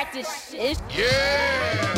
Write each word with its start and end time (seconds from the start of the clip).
practice 0.00 0.50
shit. 0.50 0.80
Yeah! 0.96 1.89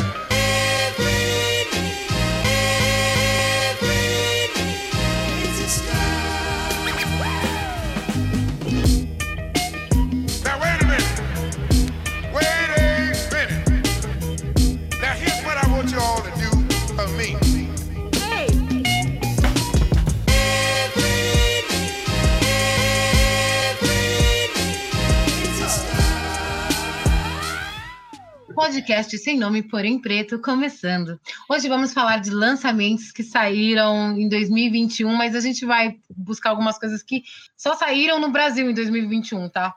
Podcast 28.63 29.17
sem 29.17 29.37
nome, 29.37 29.61
porém 29.61 29.99
preto, 29.99 30.39
começando. 30.39 31.19
Hoje 31.49 31.67
vamos 31.67 31.93
falar 31.93 32.21
de 32.21 32.29
lançamentos 32.29 33.11
que 33.11 33.21
saíram 33.21 34.17
em 34.17 34.29
2021, 34.29 35.13
mas 35.13 35.35
a 35.35 35.41
gente 35.41 35.65
vai 35.65 35.97
buscar 36.09 36.51
algumas 36.51 36.79
coisas 36.79 37.03
que 37.03 37.23
só 37.57 37.75
saíram 37.75 38.21
no 38.21 38.31
Brasil 38.31 38.69
em 38.69 38.73
2021, 38.73 39.49
tá? 39.49 39.75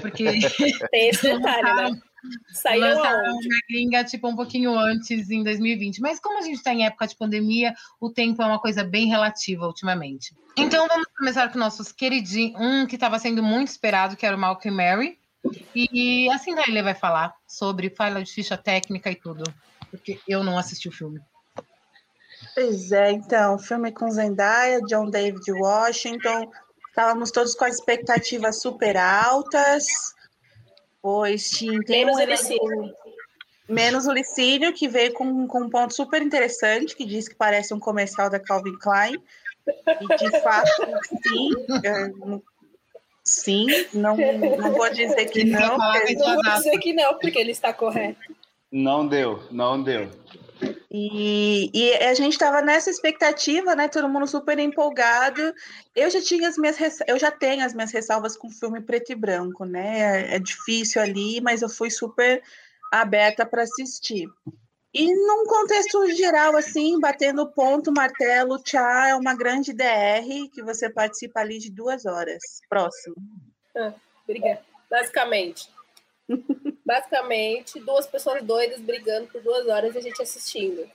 Porque 0.00 0.22
Tem 0.92 1.08
esse 1.08 1.22
detalhe, 1.22 1.62
né? 1.92 2.00
Saiu 2.52 2.82
lançaram 2.82 3.26
aonde? 3.26 3.48
na 3.48 3.56
gringa, 3.68 4.04
tipo, 4.04 4.28
um 4.28 4.36
pouquinho 4.36 4.78
antes, 4.78 5.28
em 5.30 5.42
2020. 5.42 6.00
Mas 6.00 6.20
como 6.20 6.38
a 6.38 6.42
gente 6.42 6.58
está 6.58 6.72
em 6.72 6.86
época 6.86 7.08
de 7.08 7.16
pandemia, 7.16 7.74
o 8.00 8.08
tempo 8.08 8.40
é 8.40 8.46
uma 8.46 8.60
coisa 8.60 8.84
bem 8.84 9.08
relativa 9.08 9.66
ultimamente. 9.66 10.32
Então 10.56 10.86
vamos 10.86 11.08
começar 11.18 11.50
com 11.50 11.58
nossos 11.58 11.90
queridinhos. 11.90 12.54
Um 12.60 12.86
que 12.86 12.94
estava 12.94 13.18
sendo 13.18 13.42
muito 13.42 13.66
esperado, 13.66 14.16
que 14.16 14.24
era 14.24 14.36
o 14.36 14.38
Malcolm 14.38 14.76
Mary. 14.76 15.17
E 15.74 16.28
assim 16.30 16.54
daí 16.54 16.64
ele 16.68 16.82
vai 16.82 16.94
falar 16.94 17.34
sobre, 17.46 17.90
fala 17.90 18.22
de 18.22 18.32
ficha 18.32 18.56
técnica 18.56 19.10
e 19.10 19.16
tudo. 19.16 19.44
Porque 19.90 20.20
eu 20.28 20.42
não 20.42 20.58
assisti 20.58 20.88
o 20.88 20.92
filme. 20.92 21.20
Pois 22.54 22.92
é, 22.92 23.12
então, 23.12 23.58
filme 23.58 23.92
com 23.92 24.10
Zendaya, 24.10 24.80
John 24.82 25.10
David 25.10 25.50
Washington, 25.50 26.50
estávamos 26.88 27.30
todos 27.30 27.54
com 27.54 27.64
as 27.64 27.76
expectativas 27.76 28.60
super 28.60 28.96
altas, 28.96 29.86
pois 31.00 31.50
tinha 31.50 31.80
tem 31.82 32.04
Menos 32.04 32.20
um 32.20 32.24
Licínio. 32.24 32.94
menos 33.68 34.06
o 34.06 34.12
Licínio, 34.12 34.72
que 34.72 34.88
veio 34.88 35.12
com, 35.14 35.46
com 35.46 35.62
um 35.62 35.70
ponto 35.70 35.94
super 35.94 36.20
interessante, 36.22 36.96
que 36.96 37.04
diz 37.04 37.28
que 37.28 37.34
parece 37.34 37.72
um 37.72 37.80
comercial 37.80 38.28
da 38.28 38.40
Calvin 38.40 38.76
Klein, 38.78 39.22
e 40.00 40.16
de 40.16 40.40
fato, 40.40 40.70
sim, 41.22 41.50
sim, 43.28 43.66
não, 43.92 44.16
não 44.58 44.72
vou 44.72 44.90
dizer 44.90 45.26
que 45.26 45.44
não, 45.44 45.78
Não 45.78 46.34
vou 46.34 46.42
dizer 46.42 46.78
que 46.78 46.92
não, 46.92 47.18
porque 47.18 47.38
ele 47.38 47.52
está 47.52 47.72
correto. 47.72 48.20
Não 48.70 49.06
deu, 49.06 49.42
não 49.50 49.82
deu. 49.82 50.10
E, 50.90 51.70
e 51.72 51.92
a 52.04 52.14
gente 52.14 52.32
estava 52.32 52.60
nessa 52.60 52.90
expectativa, 52.90 53.74
né? 53.74 53.88
Todo 53.88 54.08
mundo 54.08 54.26
super 54.26 54.58
empolgado. 54.58 55.54
Eu 55.94 56.10
já 56.10 56.20
tinha 56.20 56.48
as 56.48 56.56
minhas 56.56 56.76
eu 57.06 57.18
já 57.18 57.30
tenho 57.30 57.64
as 57.64 57.74
minhas 57.74 57.92
ressalvas 57.92 58.36
com 58.36 58.50
filme 58.50 58.80
preto 58.80 59.12
e 59.12 59.14
branco, 59.14 59.64
né? 59.64 60.00
É, 60.00 60.36
é 60.36 60.38
difícil 60.38 61.00
ali, 61.00 61.40
mas 61.40 61.62
eu 61.62 61.68
fui 61.68 61.90
super 61.90 62.42
aberta 62.92 63.44
para 63.46 63.62
assistir. 63.62 64.28
E 64.92 65.14
num 65.14 65.44
contexto 65.44 66.10
geral, 66.12 66.56
assim, 66.56 66.98
batendo 66.98 67.46
ponto, 67.46 67.92
martelo, 67.92 68.58
tchá, 68.62 69.08
é 69.08 69.14
uma 69.14 69.34
grande 69.34 69.72
DR 69.72 70.48
que 70.52 70.62
você 70.62 70.88
participa 70.88 71.40
ali 71.40 71.58
de 71.58 71.70
duas 71.70 72.06
horas. 72.06 72.42
Próximo. 72.68 73.16
Obrigada. 74.24 74.62
Basicamente. 74.90 75.68
Basicamente, 76.84 77.78
duas 77.80 78.06
pessoas 78.06 78.42
doidas 78.42 78.80
brigando 78.80 79.26
por 79.28 79.42
duas 79.42 79.66
horas 79.66 79.94
e 79.94 79.98
a 79.98 80.00
gente 80.00 80.22
assistindo. 80.22 80.88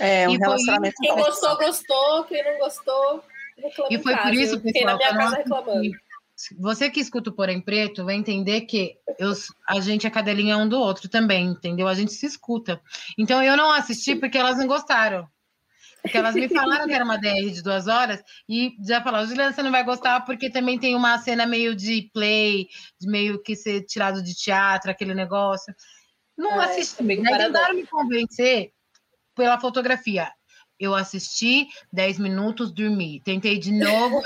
É 0.00 0.28
um 0.28 0.32
E 0.32 0.36
foi 0.38 0.46
relacionamento 0.46 0.94
Quem 1.00 1.10
tóxico. 1.10 1.30
gostou, 1.30 1.56
gostou. 1.58 2.24
Quem 2.24 2.44
não 2.44 2.58
gostou, 2.58 3.24
reclama 3.56 3.88
E 3.92 4.02
foi 4.02 4.16
por 4.16 4.34
isso, 4.34 4.54
Eu 4.54 4.60
fiquei 4.60 4.84
na 4.84 4.96
pessoal, 4.96 5.14
minha 5.14 5.24
casa 5.24 5.36
reclamando. 5.36 5.90
Você 6.58 6.88
que 6.88 7.00
escuta 7.00 7.30
o 7.30 7.32
Porém 7.32 7.60
Preto 7.60 8.04
vai 8.04 8.14
entender 8.14 8.62
que 8.62 8.96
eu, 9.18 9.32
a 9.68 9.80
gente 9.80 10.06
é 10.06 10.10
cadelinha 10.10 10.56
um 10.56 10.68
do 10.68 10.78
outro 10.78 11.08
também, 11.08 11.46
entendeu? 11.46 11.88
A 11.88 11.94
gente 11.94 12.12
se 12.12 12.26
escuta. 12.26 12.80
Então 13.18 13.42
eu 13.42 13.56
não 13.56 13.72
assisti 13.72 14.14
porque 14.14 14.38
elas 14.38 14.56
não 14.56 14.66
gostaram. 14.66 15.28
Porque 16.00 16.16
elas 16.16 16.36
me 16.36 16.48
falaram 16.48 16.86
que 16.86 16.92
era 16.92 17.04
uma 17.04 17.18
DR 17.18 17.50
de 17.50 17.60
duas 17.60 17.88
horas 17.88 18.22
e 18.48 18.76
já 18.86 19.02
falaram, 19.02 19.26
Juliana, 19.26 19.52
você 19.52 19.62
não 19.62 19.72
vai 19.72 19.82
gostar 19.82 20.20
porque 20.20 20.48
também 20.48 20.78
tem 20.78 20.94
uma 20.94 21.18
cena 21.18 21.44
meio 21.44 21.74
de 21.74 22.08
play, 22.14 22.68
de 23.00 23.08
meio 23.08 23.42
que 23.42 23.56
ser 23.56 23.82
tirado 23.82 24.22
de 24.22 24.32
teatro, 24.34 24.90
aquele 24.90 25.12
negócio. 25.12 25.74
Não 26.36 26.62
É, 26.62 26.66
assisti. 26.66 27.02
paradoxo. 27.02 27.46
tentaram 27.46 27.74
me 27.74 27.86
convencer 27.86 28.72
pela 29.34 29.58
fotografia. 29.58 30.30
Eu 30.78 30.94
assisti 30.94 31.66
10 31.92 32.18
minutos, 32.18 32.70
dormi. 32.72 33.20
Tentei 33.24 33.58
de 33.58 33.72
novo, 33.72 34.22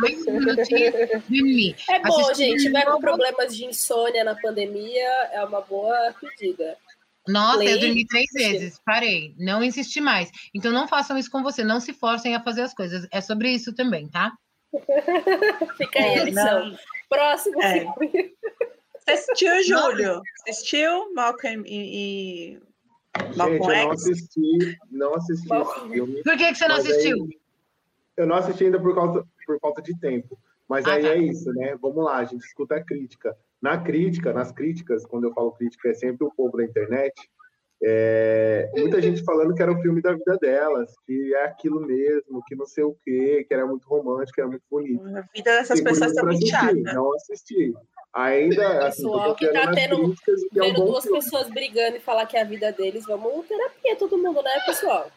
mais 0.00 0.24
minutinhos, 0.26 0.94
dormi. 1.28 1.74
É 1.90 2.00
bom, 2.00 2.20
Assisti 2.20 2.44
gente. 2.46 2.62
Tiver 2.62 2.84
com 2.84 3.00
problemas 3.00 3.56
de 3.56 3.64
insônia 3.64 4.22
na 4.22 4.34
pandemia, 4.36 5.08
é 5.32 5.44
uma 5.44 5.60
boa 5.60 6.14
pedida. 6.20 6.76
Nossa, 7.26 7.62
eu 7.64 7.76
Play, 7.78 7.80
dormi 7.80 8.06
três 8.06 8.26
vezes, 8.32 8.80
parei, 8.86 9.34
não 9.38 9.62
insisti 9.62 10.00
mais. 10.00 10.30
Então 10.54 10.72
não 10.72 10.88
façam 10.88 11.18
isso 11.18 11.30
com 11.30 11.42
você, 11.42 11.62
não 11.64 11.78
se 11.80 11.92
forcem 11.92 12.34
a 12.34 12.42
fazer 12.42 12.62
as 12.62 12.72
coisas. 12.72 13.06
É 13.12 13.20
sobre 13.20 13.50
isso 13.50 13.74
também, 13.74 14.08
tá? 14.08 14.32
Fica 15.76 15.98
aí 15.98 16.14
a 16.14 16.22
É, 16.22 16.24
lição. 16.24 16.66
não- 16.70 16.78
Próximo 17.08 17.62
É. 17.62 17.80
filme. 17.80 18.32
Você 19.00 19.10
assistiu, 19.10 19.62
Júlio? 19.64 20.20
Assistiu 20.46 21.12
Malcolm 21.14 21.64
e, 21.66 22.54
e 22.54 22.60
Gente, 23.16 23.60
eu 23.60 23.84
não 23.84 23.90
assisti, 23.90 24.78
não 24.90 25.14
assisti 25.14 25.48
Malcolm. 25.48 25.92
filme. 25.92 26.22
Por 26.22 26.36
que, 26.36 26.48
que 26.52 26.54
você 26.54 26.68
não 26.68 26.76
Mas 26.76 26.86
aí- 26.86 26.92
assistiu? 26.92 27.28
Eu 28.16 28.26
não 28.26 28.36
assisti 28.36 28.64
ainda 28.64 28.80
por, 28.80 28.94
causa, 28.94 29.24
por 29.46 29.58
falta 29.60 29.80
de 29.80 29.98
tempo. 29.98 30.38
Mas 30.68 30.84
Ah, 30.86 30.94
aí 30.94 31.02
tá. 31.02 31.08
é 31.10 31.18
isso, 31.18 31.50
né? 31.52 31.76
Vamos 31.80 32.04
lá, 32.04 32.16
a 32.18 32.24
gente 32.24 32.44
escuta 32.44 32.76
a 32.76 32.84
crítica. 32.84 33.36
Na 33.62 33.78
crítica, 33.78 34.32
nas 34.32 34.52
críticas, 34.52 35.06
quando 35.06 35.24
eu 35.24 35.32
falo 35.32 35.52
crítica, 35.52 35.88
é 35.88 35.94
sempre 35.94 36.24
o 36.26 36.30
povo 36.32 36.56
da 36.56 36.64
internet. 36.64 37.14
É, 37.82 38.70
muita 38.76 39.00
gente 39.00 39.22
falando 39.24 39.54
que 39.54 39.62
era 39.62 39.72
o 39.72 39.80
filme 39.80 40.00
da 40.02 40.12
vida 40.12 40.36
delas, 40.40 40.92
que 41.06 41.34
é 41.34 41.44
aquilo 41.44 41.80
mesmo, 41.80 42.42
que 42.46 42.56
não 42.56 42.66
sei 42.66 42.84
o 42.84 42.96
quê, 43.04 43.44
que 43.46 43.54
era 43.54 43.66
muito 43.66 43.86
romântico, 43.88 44.34
que 44.34 44.40
era 44.40 44.50
muito 44.50 44.64
bonito. 44.70 45.02
A 45.16 45.20
vida 45.34 45.50
dessas 45.52 45.80
pessoas 45.80 46.12
tá 46.14 46.22
pra 46.22 46.32
muito. 46.32 46.82
Não 46.94 47.14
assisti. 47.14 47.72
Ainda, 48.14 48.86
assim, 48.88 49.02
Pessoal 49.02 49.34
que 49.36 49.46
tá 49.48 49.70
tendo- 49.70 50.12
e 50.12 50.48
que 50.48 50.58
é 50.58 50.64
um 50.64 50.72
duas 50.72 51.04
filme. 51.04 51.18
pessoas 51.20 51.48
brigando 51.50 51.98
e 51.98 52.00
falar 52.00 52.24
que 52.26 52.36
é 52.36 52.40
a 52.40 52.44
vida 52.44 52.72
deles, 52.72 53.04
vamos 53.06 53.46
terapia 53.46 53.96
todo 53.96 54.16
mundo, 54.18 54.42
né, 54.42 54.50
pessoal? 54.66 55.08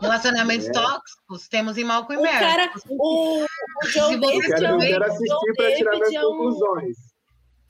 Relacionamentos 0.00 0.68
É. 0.68 0.72
tóxicos, 0.72 1.48
temos 1.48 1.76
em 1.76 1.84
Malcolm 1.84 2.20
O 2.20 2.26
e 2.26 2.32
Mary. 2.32 2.38
cara, 2.44 2.70
o, 2.88 3.42
o 3.44 3.46
Se 3.86 3.92
John 3.92 4.08
você 4.08 4.14
Eu 4.14 4.20
David 4.20 4.48
quero, 4.48 4.64
eu 4.74 4.78
quero 4.78 5.04
assistir 5.04 5.54
para 5.56 5.74
tirar 5.74 5.90
David 5.92 6.08
minhas 6.08 6.24
conclusões. 6.24 6.96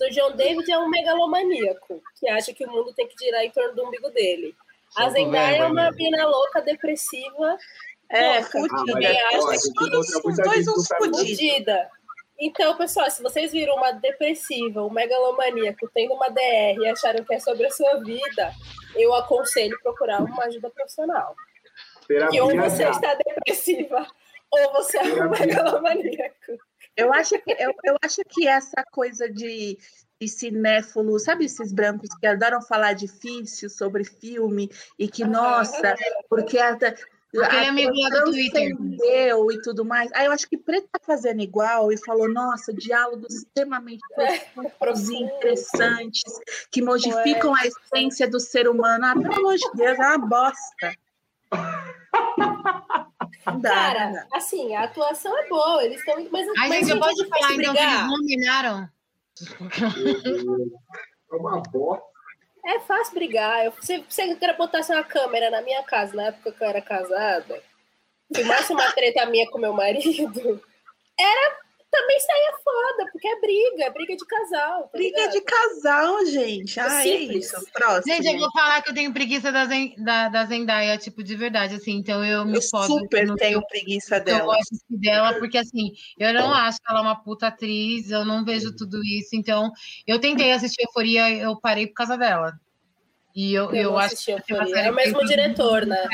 O 0.01 0.11
John 0.11 0.37
David 0.37 0.71
é 0.71 0.79
um 0.79 0.89
megalomaníaco 0.89 2.03
que 2.19 2.29
acha 2.29 2.53
que 2.53 2.65
o 2.65 2.71
mundo 2.71 2.93
tem 2.95 3.07
que 3.09 3.17
girar 3.19 3.43
em 3.43 3.51
torno 3.51 3.75
do 3.75 3.85
umbigo 3.87 4.11
dele. 4.11 4.55
A 4.97 5.09
Zendaya 5.11 5.59
é 5.59 5.67
uma 5.67 5.91
né? 5.91 5.97
mina 5.97 6.27
louca, 6.27 6.61
depressiva, 6.63 7.59
É, 8.11 8.43
fudida. 8.43 9.11
Ah, 9.33 9.39
ó, 9.39 9.51
acha 9.51 9.61
que 9.61 9.73
todos 9.75 10.09
os 10.25 10.37
dois 10.37 10.69
uns 10.69 10.89
fudida. 10.89 11.91
Então, 12.41 12.77
pessoal, 12.77 13.11
se 13.11 13.21
vocês 13.23 13.51
viram 13.51 13.75
uma 13.75 13.91
depressiva, 13.91 14.85
um 14.85 14.91
megalomaníaco 14.91 15.91
tendo 15.93 16.15
uma 16.15 16.29
DR 16.29 16.79
e 16.81 16.87
acharam 16.87 17.25
que 17.25 17.35
é 17.35 17.41
sobre 17.41 17.67
a 17.67 17.71
sua 17.71 17.97
vida, 18.05 18.53
eu 18.95 19.13
aconselho 19.13 19.79
procurar 19.83 20.23
uma 20.23 20.45
ajuda 20.45 20.71
profissional. 20.71 21.35
Que 22.07 22.41
ou 22.41 22.49
terapia 22.49 22.71
você 22.71 22.89
está 22.89 23.15
depressiva, 23.15 24.07
ou 24.51 24.73
você 24.73 24.99
é 24.99 25.03
um 25.03 25.31
Terapia. 25.31 25.47
megalomaníaco. 25.47 26.68
Eu 26.99 27.13
acho 27.13 27.39
que, 27.39 27.53
eu, 27.53 27.73
eu 27.85 27.97
acho 28.03 28.23
que 28.29 28.49
essa 28.49 28.83
coisa 28.91 29.31
de, 29.31 29.79
de 30.21 30.29
cinéfilo, 30.29 31.17
sabe 31.21 31.45
esses 31.45 31.73
brancos 31.73 32.09
que 32.21 32.27
adoram 32.27 32.61
falar 32.61 32.93
difícil 32.93 33.71
sobre 33.71 34.03
filme 34.03 34.69
e 34.99 35.07
que, 35.07 35.25
nossa, 35.25 35.95
porque 36.29 36.59
a, 36.59 36.77
Aquele 37.43 37.67
amigo 37.67 37.93
lá 37.95 38.09
do 38.09 38.25
Twitter. 38.33 38.73
e 38.73 39.63
tudo 39.63 39.85
mais. 39.85 40.11
Aí 40.13 40.27
eu 40.27 40.33
acho 40.33 40.49
que 40.49 40.57
Preto 40.57 40.89
tá 40.91 40.99
fazendo 41.01 41.41
igual 41.41 41.93
e 41.93 41.97
falou, 41.97 42.29
nossa, 42.29 42.73
diálogos 42.73 43.33
extremamente 43.33 44.01
profundos 44.15 44.73
e 44.73 44.79
Profundo. 44.79 45.15
interessantes, 45.15 46.41
que 46.69 46.83
modificam 46.83 47.55
a 47.55 47.61
essência 47.65 48.29
do 48.29 48.41
ser 48.41 48.67
humano. 48.67 49.05
Ah, 49.05 49.13
pelo 49.13 49.37
amor 49.37 49.55
de 49.57 49.71
Deus, 49.75 49.99
é 50.01 50.03
uma 50.03 50.19
bosta. 50.19 50.95
Dá, 53.57 53.71
Cara, 53.71 54.11
dá. 54.11 54.27
assim, 54.33 54.75
a 54.75 54.85
atuação 54.85 55.37
é 55.39 55.49
boa, 55.49 55.85
eles 55.85 55.99
estão. 55.99 56.17
Mas, 56.31 56.47
Ai, 56.59 56.69
mas 56.69 56.81
gente, 56.81 56.91
eu 56.91 57.01
posso 57.01 57.29
falar 57.29 57.53
então 57.55 57.75
que 57.75 57.81
eles 57.81 58.07
nominaram? 58.07 58.89
É 61.31 61.37
uma 61.37 61.61
bosta. 61.63 62.05
É 62.65 62.81
fácil 62.81 63.15
brigar. 63.15 63.65
Eu, 63.65 63.73
se 63.81 64.05
você 64.09 64.35
quer 64.35 64.57
botasse 64.57 64.93
uma 64.93 65.05
câmera 65.05 65.51
na 65.51 65.63
minha 65.63 65.83
casa, 65.85 66.15
na 66.15 66.25
época 66.25 66.53
que 66.53 66.63
eu 66.63 66.69
era 66.69 66.83
casada, 66.83 67.63
filmasse 68.35 68.73
uma 68.73 68.93
treta 68.93 69.25
minha 69.27 69.49
com 69.51 69.59
meu 69.59 69.73
marido, 69.73 70.63
era 71.19 71.57
também 71.91 72.21
saia 72.21 72.53
foda, 72.63 73.11
porque 73.11 73.27
é 73.27 73.41
briga, 73.41 73.85
é 73.85 73.91
briga 73.91 74.15
de 74.15 74.27
casal. 74.27 74.83
Tá 74.85 74.99
briga 74.99 75.17
ligado? 75.17 75.33
de 75.33 75.41
casal, 75.41 76.27
gente. 76.27 76.79
Ah, 76.79 77.07
é, 77.07 77.09
isso. 77.09 77.57
Próximo. 77.73 78.15
Gente, 78.15 78.27
eu 78.27 78.39
vou 78.39 78.53
falar 78.53 78.83
que 78.83 78.91
eu 78.91 78.95
tenho 78.95 79.13
preguiça 79.13 79.51
da, 79.51 79.65
Zen, 79.65 79.95
da, 79.97 80.29
da 80.29 80.45
Zendaya, 80.45 80.99
tipo, 80.99 81.23
de 81.23 81.35
verdade, 81.35 81.77
assim, 81.77 81.93
então 81.93 82.23
eu 82.25 82.45
me 82.45 82.57
eu 82.57 82.63
super 82.63 83.27
no, 83.27 83.37
tenho 83.37 83.67
preguiça 83.67 84.21
dela. 84.21 84.41
Eu 84.41 84.47
gosto 84.47 84.77
dela, 84.91 85.39
porque 85.39 85.57
assim, 85.57 85.93
eu 86.19 86.33
não 86.35 86.53
acho 86.53 86.79
que 86.79 86.91
ela 86.91 87.01
é 87.01 87.03
uma 87.03 87.23
puta 87.23 87.47
atriz, 87.47 88.11
eu 88.11 88.25
não 88.25 88.45
vejo 88.45 88.77
tudo 88.77 89.03
isso, 89.03 89.31
então 89.33 89.73
eu 90.07 90.21
tentei 90.21 90.53
assistir 90.53 90.83
Euforia, 90.83 91.31
eu 91.31 91.59
parei 91.59 91.87
por 91.87 91.95
causa 91.95 92.19
dela. 92.19 92.59
E 93.35 93.55
eu, 93.55 93.73
eu, 93.73 93.83
eu 93.83 93.99
acho 93.99 94.17
que 94.25 94.53
é 94.53 94.91
o 94.91 94.95
mesmo 94.95 95.25
diretor, 95.25 95.87
né? 95.87 96.07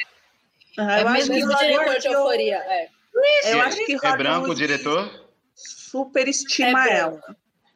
Ah, 0.79 1.01
é 1.01 1.05
o 1.05 1.11
mesmo 1.11 1.35
diretor 1.35 1.99
de 1.99 2.09
Euforia, 2.09 2.57
é. 2.59 2.89
Eu 3.45 3.61
acho 3.61 3.85
que 3.85 3.95
é 3.95 4.17
branco 4.17 4.51
o 4.51 4.55
diretor? 4.55 5.24
Superestima 5.95 6.89
é 6.89 6.99
ela. 6.99 7.21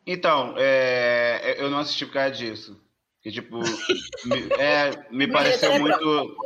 Então, 0.04 0.54
é, 0.56 1.56
eu 1.58 1.70
não 1.70 1.78
assisti 1.78 2.04
por 2.04 2.14
causa 2.14 2.32
disso. 2.34 2.80
Que, 3.22 3.30
tipo, 3.30 3.58
me, 4.24 4.48
é, 4.58 4.90
me 5.10 5.28
pareceu 5.28 5.78
muito. 5.78 6.36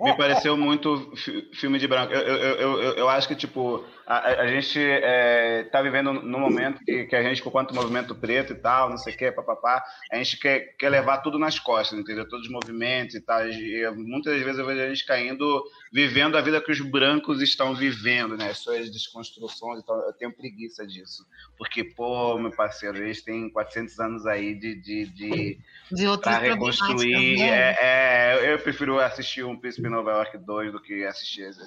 Me 0.00 0.16
pareceu 0.16 0.56
muito 0.56 1.12
filme 1.54 1.78
de 1.78 1.86
branco. 1.86 2.12
Eu, 2.12 2.20
eu, 2.20 2.82
eu, 2.82 2.92
eu, 2.94 3.08
acho 3.08 3.28
que, 3.28 3.34
tipo, 3.34 3.84
a, 4.10 4.42
a 4.42 4.46
gente 4.48 4.76
é, 4.76 5.62
tá 5.70 5.80
vivendo 5.80 6.12
num 6.12 6.40
momento 6.40 6.80
que, 6.84 7.04
que 7.04 7.14
a 7.14 7.22
gente, 7.22 7.40
quanto 7.42 7.72
movimento 7.72 8.12
preto 8.12 8.52
e 8.52 8.56
tal, 8.56 8.90
não 8.90 8.96
sei 8.96 9.14
o 9.14 9.16
quê, 9.16 9.30
papapá, 9.30 9.84
a 10.10 10.16
gente 10.16 10.36
quer, 10.36 10.74
quer 10.76 10.88
levar 10.88 11.18
tudo 11.18 11.38
nas 11.38 11.60
costas, 11.60 11.96
entendeu? 11.96 12.28
Todos 12.28 12.46
os 12.46 12.52
movimentos 12.52 13.14
e 13.14 13.20
tal. 13.20 13.48
E 13.48 13.88
muitas 13.94 14.42
vezes 14.42 14.58
eu 14.58 14.66
vejo 14.66 14.82
a 14.82 14.88
gente 14.88 15.06
caindo, 15.06 15.62
vivendo 15.92 16.36
a 16.36 16.40
vida 16.40 16.60
que 16.60 16.72
os 16.72 16.80
brancos 16.80 17.40
estão 17.40 17.72
vivendo, 17.72 18.36
né? 18.36 18.52
Suas 18.52 18.90
desconstruções 18.90 19.80
e 19.80 19.86
tal. 19.86 19.96
Eu 20.00 20.12
tenho 20.14 20.32
preguiça 20.32 20.84
disso. 20.84 21.24
Porque, 21.56 21.84
pô, 21.84 22.36
meu 22.36 22.50
parceiro, 22.50 22.98
eles 22.98 23.22
têm 23.22 23.48
400 23.48 24.00
anos 24.00 24.26
aí 24.26 24.56
de. 24.56 24.74
de, 24.74 25.06
de, 25.06 25.58
de 25.92 26.06
reconstruir. 26.40 27.38
Né? 27.38 27.48
É, 27.48 27.76
é, 27.80 28.52
eu 28.54 28.58
prefiro 28.58 28.98
assistir 28.98 29.44
um 29.44 29.56
Príncipe 29.56 29.88
Nova 29.88 30.10
York 30.10 30.36
2 30.36 30.72
do 30.72 30.82
que 30.82 31.04
assistir 31.04 31.42
esse. 31.42 31.60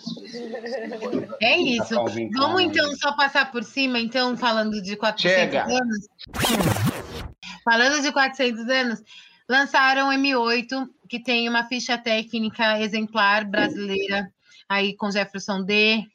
É 1.42 1.58
isso. 1.58 1.96
Vamos 2.36 2.62
então 2.62 2.96
só 2.96 3.14
passar 3.14 3.52
por 3.52 3.64
cima, 3.64 4.00
então, 4.00 4.36
falando 4.36 4.82
de 4.82 4.96
400 4.96 5.38
Chega. 5.38 5.64
anos. 5.66 6.08
Falando 7.64 8.02
de 8.02 8.12
400 8.12 8.68
anos, 8.68 9.04
lançaram 9.48 10.10
M8, 10.10 10.88
que 11.10 11.22
tem 11.22 11.48
uma 11.48 11.64
ficha 11.66 11.98
técnica 11.98 12.80
exemplar 12.80 13.46
brasileira, 13.46 14.30
aí 14.68 14.96
com 14.96 15.12
Jefferson 15.12 15.64
D 15.64 16.06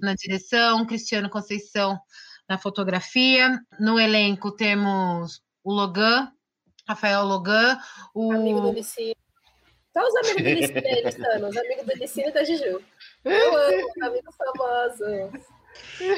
na 0.00 0.14
direção, 0.14 0.84
Cristiano 0.84 1.30
Conceição 1.30 1.98
na 2.48 2.58
fotografia. 2.58 3.60
No 3.78 3.98
elenco 3.98 4.50
temos 4.50 5.42
o 5.62 5.72
Logan, 5.72 6.32
Rafael 6.86 7.24
Logan, 7.24 7.78
o. 8.14 8.32
Amigo 8.32 8.60
do 8.60 8.72
Licínio. 8.72 9.16
Só 9.92 10.06
os 10.06 10.16
amigos 10.16 10.42
do 10.42 10.48
Licínio, 10.48 11.48
Os 11.48 11.56
amigos 11.56 11.86
do 11.86 11.94
Licínio 11.94 12.30
e 12.30 12.32
da 12.32 12.44
Juju. 12.44 12.82
Eu 13.24 13.56
amo 13.56 13.88
amigos 14.02 14.34
famosos. 14.36 15.57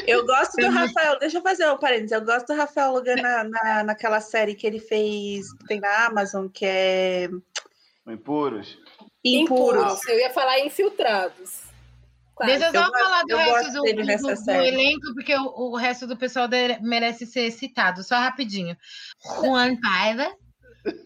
Eu 0.07 0.27
gosto 0.27 0.57
do 0.57 0.69
Rafael, 0.69 1.19
deixa 1.19 1.39
eu 1.39 1.43
fazer 1.43 1.71
um 1.71 1.79
parênteses. 1.79 2.13
Eu 2.13 2.25
gosto 2.25 2.49
do 2.49 2.55
Rafael 2.55 2.93
Logan 2.93 3.17
na, 3.17 3.45
na, 3.45 3.85
naquela 3.85 4.21
série 4.21 4.55
que 4.55 4.67
ele 4.67 4.79
fez, 4.79 5.47
tem 5.67 5.81
na 5.81 6.07
Amazon, 6.07 6.49
que 6.49 6.67
é. 6.67 7.29
Impuros. 8.07 8.79
Impuros. 9.25 9.83
Impuros. 9.83 10.09
Eu 10.09 10.19
ia 10.19 10.31
falar 10.31 10.61
infiltrados. 10.61 11.71
Claro. 12.41 12.53
Deixa 12.53 12.67
eu 12.67 12.73
só 12.73 12.87
eu 12.87 12.93
falar 12.93 13.23
do 13.25 13.37
resto 13.37 13.73
do, 13.73 13.83
do, 13.83 14.45
do, 14.45 14.51
elenco, 14.53 15.15
porque 15.15 15.37
o, 15.37 15.73
o, 15.73 15.77
resto 15.77 16.07
do 16.07 16.17
pessoal 16.17 16.49
merece 16.81 17.27
ser 17.27 17.51
citado. 17.51 18.03
Só 18.03 18.17
rapidinho. 18.17 18.77
Juan 19.23 19.79
Paiva, 19.79 20.35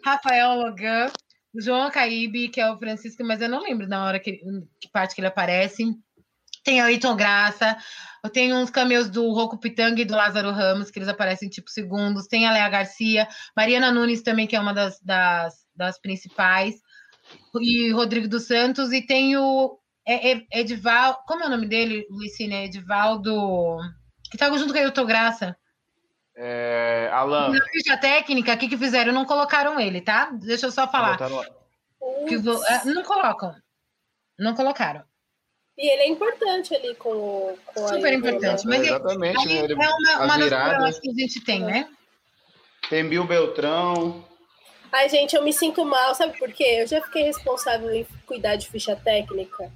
Rafael 0.05 0.55
Logan, 0.55 1.11
João 1.57 1.91
Caíbe, 1.91 2.49
que 2.49 2.61
é 2.61 2.71
o 2.71 2.79
Francisco, 2.79 3.25
mas 3.25 3.41
eu 3.41 3.49
não 3.49 3.62
lembro 3.62 3.89
na 3.89 4.05
hora 4.05 4.21
que, 4.21 4.41
que 4.81 4.89
parte 4.93 5.15
que 5.15 5.21
ele 5.21 5.29
aparece. 5.29 5.85
Tem 6.64 6.82
o 6.82 6.87
Eiton 6.87 7.14
Graça, 7.14 7.76
tem 8.32 8.55
uns 8.55 8.70
cameos 8.70 9.11
do 9.11 9.31
Rocco 9.32 9.58
Pitanga 9.58 10.00
e 10.00 10.05
do 10.05 10.14
Lázaro 10.14 10.50
Ramos, 10.50 10.90
que 10.90 10.99
eles 10.99 11.08
aparecem 11.08 11.49
tipo 11.49 11.70
segundos. 11.70 12.26
Tem 12.26 12.46
a 12.46 12.52
Léa 12.52 12.69
Garcia, 12.69 13.28
Mariana 13.55 13.93
Nunes 13.93 14.22
também, 14.22 14.46
que 14.46 14.56
é 14.56 14.61
uma 14.61 14.72
das, 14.72 14.99
das, 15.00 15.55
das 15.76 16.00
principais, 16.00 16.76
e 17.61 17.90
Rodrigo 17.93 18.26
dos 18.26 18.46
Santos, 18.46 18.93
e 18.93 19.02
tem 19.02 19.37
o 19.37 19.78
é, 20.06 20.32
é, 20.32 20.46
Edival. 20.52 21.22
Como 21.26 21.43
é 21.43 21.46
o 21.46 21.50
nome 21.50 21.66
dele, 21.66 22.06
Luicine? 22.11 22.55
É 22.55 22.64
Edivaldo. 22.64 23.78
Que 24.31 24.38
tá 24.38 24.50
junto 24.56 24.72
com 24.72 24.78
a 24.78 24.82
Eiton 24.82 25.05
Graça. 25.05 25.56
É, 26.37 27.11
Alan. 27.12 27.50
Na 27.50 27.64
ficha 27.66 27.96
técnica, 27.96 28.55
o 28.55 28.58
que, 28.58 28.69
que 28.69 28.78
fizeram? 28.78 29.12
Não 29.12 29.25
colocaram 29.25 29.78
ele, 29.78 30.00
tá? 30.00 30.31
Deixa 30.32 30.66
eu 30.66 30.72
só 30.72 30.88
falar. 30.88 31.19
Que 32.26 32.37
vou, 32.38 32.64
é, 32.66 32.84
não 32.87 33.02
colocam. 33.02 33.55
Não 34.38 34.55
colocaram. 34.55 35.05
E 35.76 35.91
ele 35.91 36.03
é 36.03 36.09
importante 36.09 36.75
ali 36.75 36.94
com, 36.94 37.56
com 37.67 37.88
Super 37.88 38.12
a 38.12 38.15
importante. 38.15 38.67
Mas 38.67 38.82
Exatamente, 38.82 39.49
né? 39.49 39.67
é 39.71 39.75
uma, 39.75 40.25
uma 40.25 40.38
das 40.38 41.00
que 41.00 41.11
a 41.11 41.15
gente 41.15 41.44
tem, 41.44 41.61
né? 41.61 41.88
Tem 42.88 43.09
Bill 43.09 43.25
Beltrão. 43.25 44.25
Ai, 44.93 45.09
gente, 45.09 45.35
eu 45.35 45.43
me 45.43 45.53
sinto 45.53 45.85
mal, 45.85 46.15
sabe 46.15 46.38
por 46.38 46.53
quê? 46.53 46.76
Eu 46.79 46.87
já 46.87 47.00
fiquei 47.03 47.25
responsável 47.25 47.93
em 47.93 48.06
cuidar 48.26 48.55
de 48.55 48.69
ficha 48.69 48.94
técnica. 48.94 49.73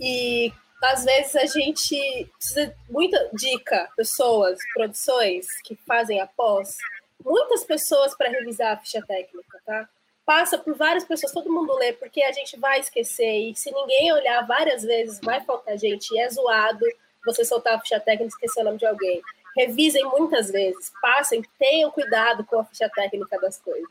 E 0.00 0.52
às 0.82 1.04
vezes 1.04 1.36
a 1.36 1.46
gente 1.46 2.28
precisa 2.36 2.74
muita 2.90 3.30
dica, 3.32 3.88
pessoas, 3.96 4.58
produções 4.74 5.46
que 5.62 5.76
fazem 5.86 6.20
após, 6.20 6.76
muitas 7.24 7.64
pessoas 7.64 8.16
para 8.16 8.28
revisar 8.28 8.72
a 8.72 8.76
ficha 8.78 9.00
técnica, 9.06 9.60
tá? 9.64 9.88
Passa 10.26 10.58
por 10.58 10.74
várias 10.74 11.04
pessoas, 11.04 11.32
todo 11.32 11.52
mundo 11.52 11.72
lê, 11.76 11.92
porque 11.92 12.20
a 12.20 12.32
gente 12.32 12.58
vai 12.58 12.80
esquecer, 12.80 13.50
e 13.50 13.54
se 13.54 13.70
ninguém 13.70 14.12
olhar 14.12 14.44
várias 14.44 14.82
vezes, 14.82 15.20
vai 15.22 15.40
faltar 15.40 15.78
gente, 15.78 16.12
e 16.12 16.18
é 16.18 16.28
zoado 16.28 16.84
você 17.24 17.44
soltar 17.44 17.74
a 17.74 17.80
ficha 17.80 18.00
técnica 18.00 18.24
e 18.24 18.28
esquecer 18.28 18.60
o 18.60 18.64
nome 18.64 18.78
de 18.78 18.86
alguém. 18.86 19.22
Revisem 19.56 20.04
muitas 20.04 20.50
vezes, 20.50 20.92
passem, 21.00 21.42
tenham 21.58 21.90
cuidado 21.92 22.44
com 22.44 22.58
a 22.58 22.64
ficha 22.64 22.90
técnica 22.90 23.38
das 23.40 23.58
coisas. 23.58 23.88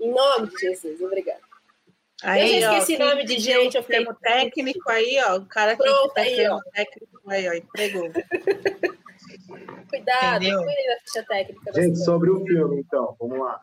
Em 0.00 0.10
nome 0.10 0.48
de 0.48 0.58
Jesus, 0.58 1.00
obrigada. 1.00 1.40
Aí, 2.22 2.54
eu 2.54 2.60
já 2.62 2.78
esqueci 2.78 3.00
o 3.00 3.06
nome 3.06 3.24
de 3.24 3.38
gente, 3.38 3.76
eu 3.76 3.82
fiquei... 3.82 4.06
técnico 4.22 4.90
aí, 4.90 5.18
ó, 5.26 5.36
o 5.36 5.44
cara 5.44 5.76
que 5.76 5.82
Pronto, 5.82 6.14
tá 6.14 6.22
aí, 6.22 6.48
ó. 6.48 6.58
técnico 6.72 7.30
aí, 7.30 7.48
ó, 7.48 7.52
empregou. 7.52 8.10
Cuidado, 9.90 10.40
cuide 10.40 10.86
da 10.88 10.98
ficha 11.04 11.24
técnica. 11.28 11.72
Gente, 11.74 12.02
sobre 12.02 12.30
o 12.30 12.44
filme, 12.44 12.80
então, 12.80 13.14
vamos 13.20 13.38
lá. 13.38 13.60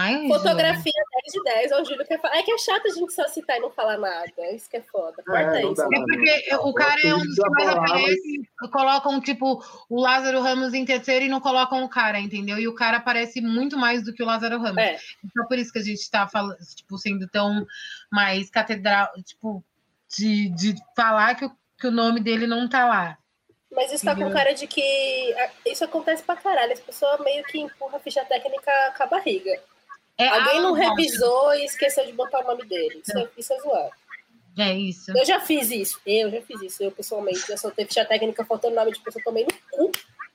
Ai, 0.00 0.28
Fotografia 0.28 0.92
10 1.24 1.32
de 1.32 1.42
10, 1.42 1.72
o 1.72 1.84
Júlio 1.84 2.06
quer 2.06 2.20
falar. 2.20 2.36
É 2.36 2.42
que 2.44 2.52
é 2.52 2.58
chato 2.58 2.86
a 2.86 2.90
gente 2.90 3.12
só 3.12 3.26
citar 3.26 3.56
e 3.56 3.60
não 3.60 3.70
falar 3.72 3.98
nada. 3.98 4.32
Isso 4.52 4.70
que 4.70 4.76
é 4.76 4.80
foda. 4.80 5.24
Corta 5.24 5.58
é, 5.58 5.64
isso. 5.64 5.82
É 5.82 5.86
porque 5.86 6.54
o 6.60 6.72
cara 6.72 7.00
é 7.04 7.14
um 7.16 7.18
dos 7.18 7.34
que 7.34 7.50
mais 7.50 7.68
aparece, 7.68 8.48
mas... 8.60 8.70
colocam, 8.70 9.20
tipo, 9.20 9.60
o 9.90 10.00
Lázaro 10.00 10.40
Ramos 10.40 10.72
em 10.72 10.84
terceiro 10.84 11.24
e 11.24 11.28
não 11.28 11.40
colocam 11.40 11.82
o 11.82 11.88
cara, 11.88 12.20
entendeu? 12.20 12.58
E 12.58 12.68
o 12.68 12.74
cara 12.76 12.98
aparece 12.98 13.40
muito 13.40 13.76
mais 13.76 14.04
do 14.04 14.12
que 14.12 14.22
o 14.22 14.26
Lázaro 14.26 14.60
Ramos. 14.60 14.78
É. 14.78 14.98
Então, 15.24 15.44
por 15.48 15.58
isso 15.58 15.72
que 15.72 15.80
a 15.80 15.84
gente 15.84 16.08
tá 16.08 16.28
falando, 16.28 16.58
tipo, 16.76 16.96
sendo 16.96 17.26
tão 17.26 17.66
mais 18.08 18.48
catedral, 18.50 19.10
tipo, 19.24 19.64
de, 20.16 20.48
de 20.50 20.76
falar 20.94 21.34
que 21.34 21.44
o, 21.44 21.50
que 21.76 21.88
o 21.88 21.92
nome 21.92 22.20
dele 22.20 22.46
não 22.46 22.68
tá 22.68 22.86
lá. 22.86 23.18
Mas 23.72 23.92
isso 23.92 24.04
tá 24.04 24.14
com 24.14 24.30
cara 24.30 24.54
de 24.54 24.68
que 24.68 25.34
isso 25.66 25.84
acontece 25.84 26.22
pra 26.22 26.36
caralho. 26.36 26.72
As 26.72 26.80
pessoas 26.80 27.18
meio 27.20 27.42
que 27.44 27.58
empurram 27.58 27.96
a 27.96 28.00
ficha 28.00 28.24
técnica 28.24 28.70
com 28.96 29.02
a 29.02 29.06
barriga. 29.06 29.60
É 30.18 30.28
Alguém 30.28 30.60
não 30.60 30.72
revisou 30.72 31.54
e 31.54 31.64
esqueceu 31.64 32.04
de 32.04 32.12
botar 32.12 32.40
o 32.40 32.48
nome 32.48 32.64
dele. 32.66 33.00
Isso, 33.06 33.16
é, 33.16 33.28
isso 33.38 33.52
é 33.52 33.60
zoado. 33.60 33.92
É 34.58 34.74
isso. 34.74 35.16
Eu 35.16 35.24
já 35.24 35.38
fiz 35.38 35.70
isso. 35.70 36.00
Eu 36.04 36.28
já 36.30 36.42
fiz 36.42 36.60
isso. 36.60 36.82
Eu, 36.82 36.90
pessoalmente, 36.90 37.46
já 37.46 37.56
soltei 37.56 37.86
ficha 37.86 38.04
técnica 38.04 38.44
faltando 38.44 38.74
nome 38.74 38.90
de 38.90 39.00
pessoa, 39.00 39.22
tomei 39.24 39.44
no 39.44 39.52
cu. 39.70 39.92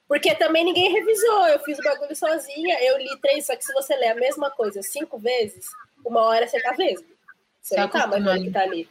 Porque 0.08 0.34
também 0.36 0.64
ninguém 0.64 0.90
revisou. 0.92 1.48
Eu 1.48 1.60
fiz 1.60 1.78
o 1.78 1.84
bagulho 1.84 2.16
sozinha. 2.16 2.82
Eu 2.82 2.98
li 2.98 3.20
três, 3.22 3.46
só 3.46 3.56
que 3.56 3.66
se 3.66 3.74
você 3.74 3.94
ler 3.98 4.12
a 4.12 4.16
mesma 4.16 4.50
coisa 4.50 4.82
cinco 4.82 5.20
vezes, 5.20 5.66
uma 6.06 6.22
hora 6.22 6.48
você 6.48 6.62
tá 6.62 6.74
mesmo. 6.78 7.06
Você 7.62 7.76
não 7.76 7.90
tá 7.90 8.08
mais 8.08 8.42
que 8.42 8.52
tá 8.52 8.62
ali. 8.62 8.90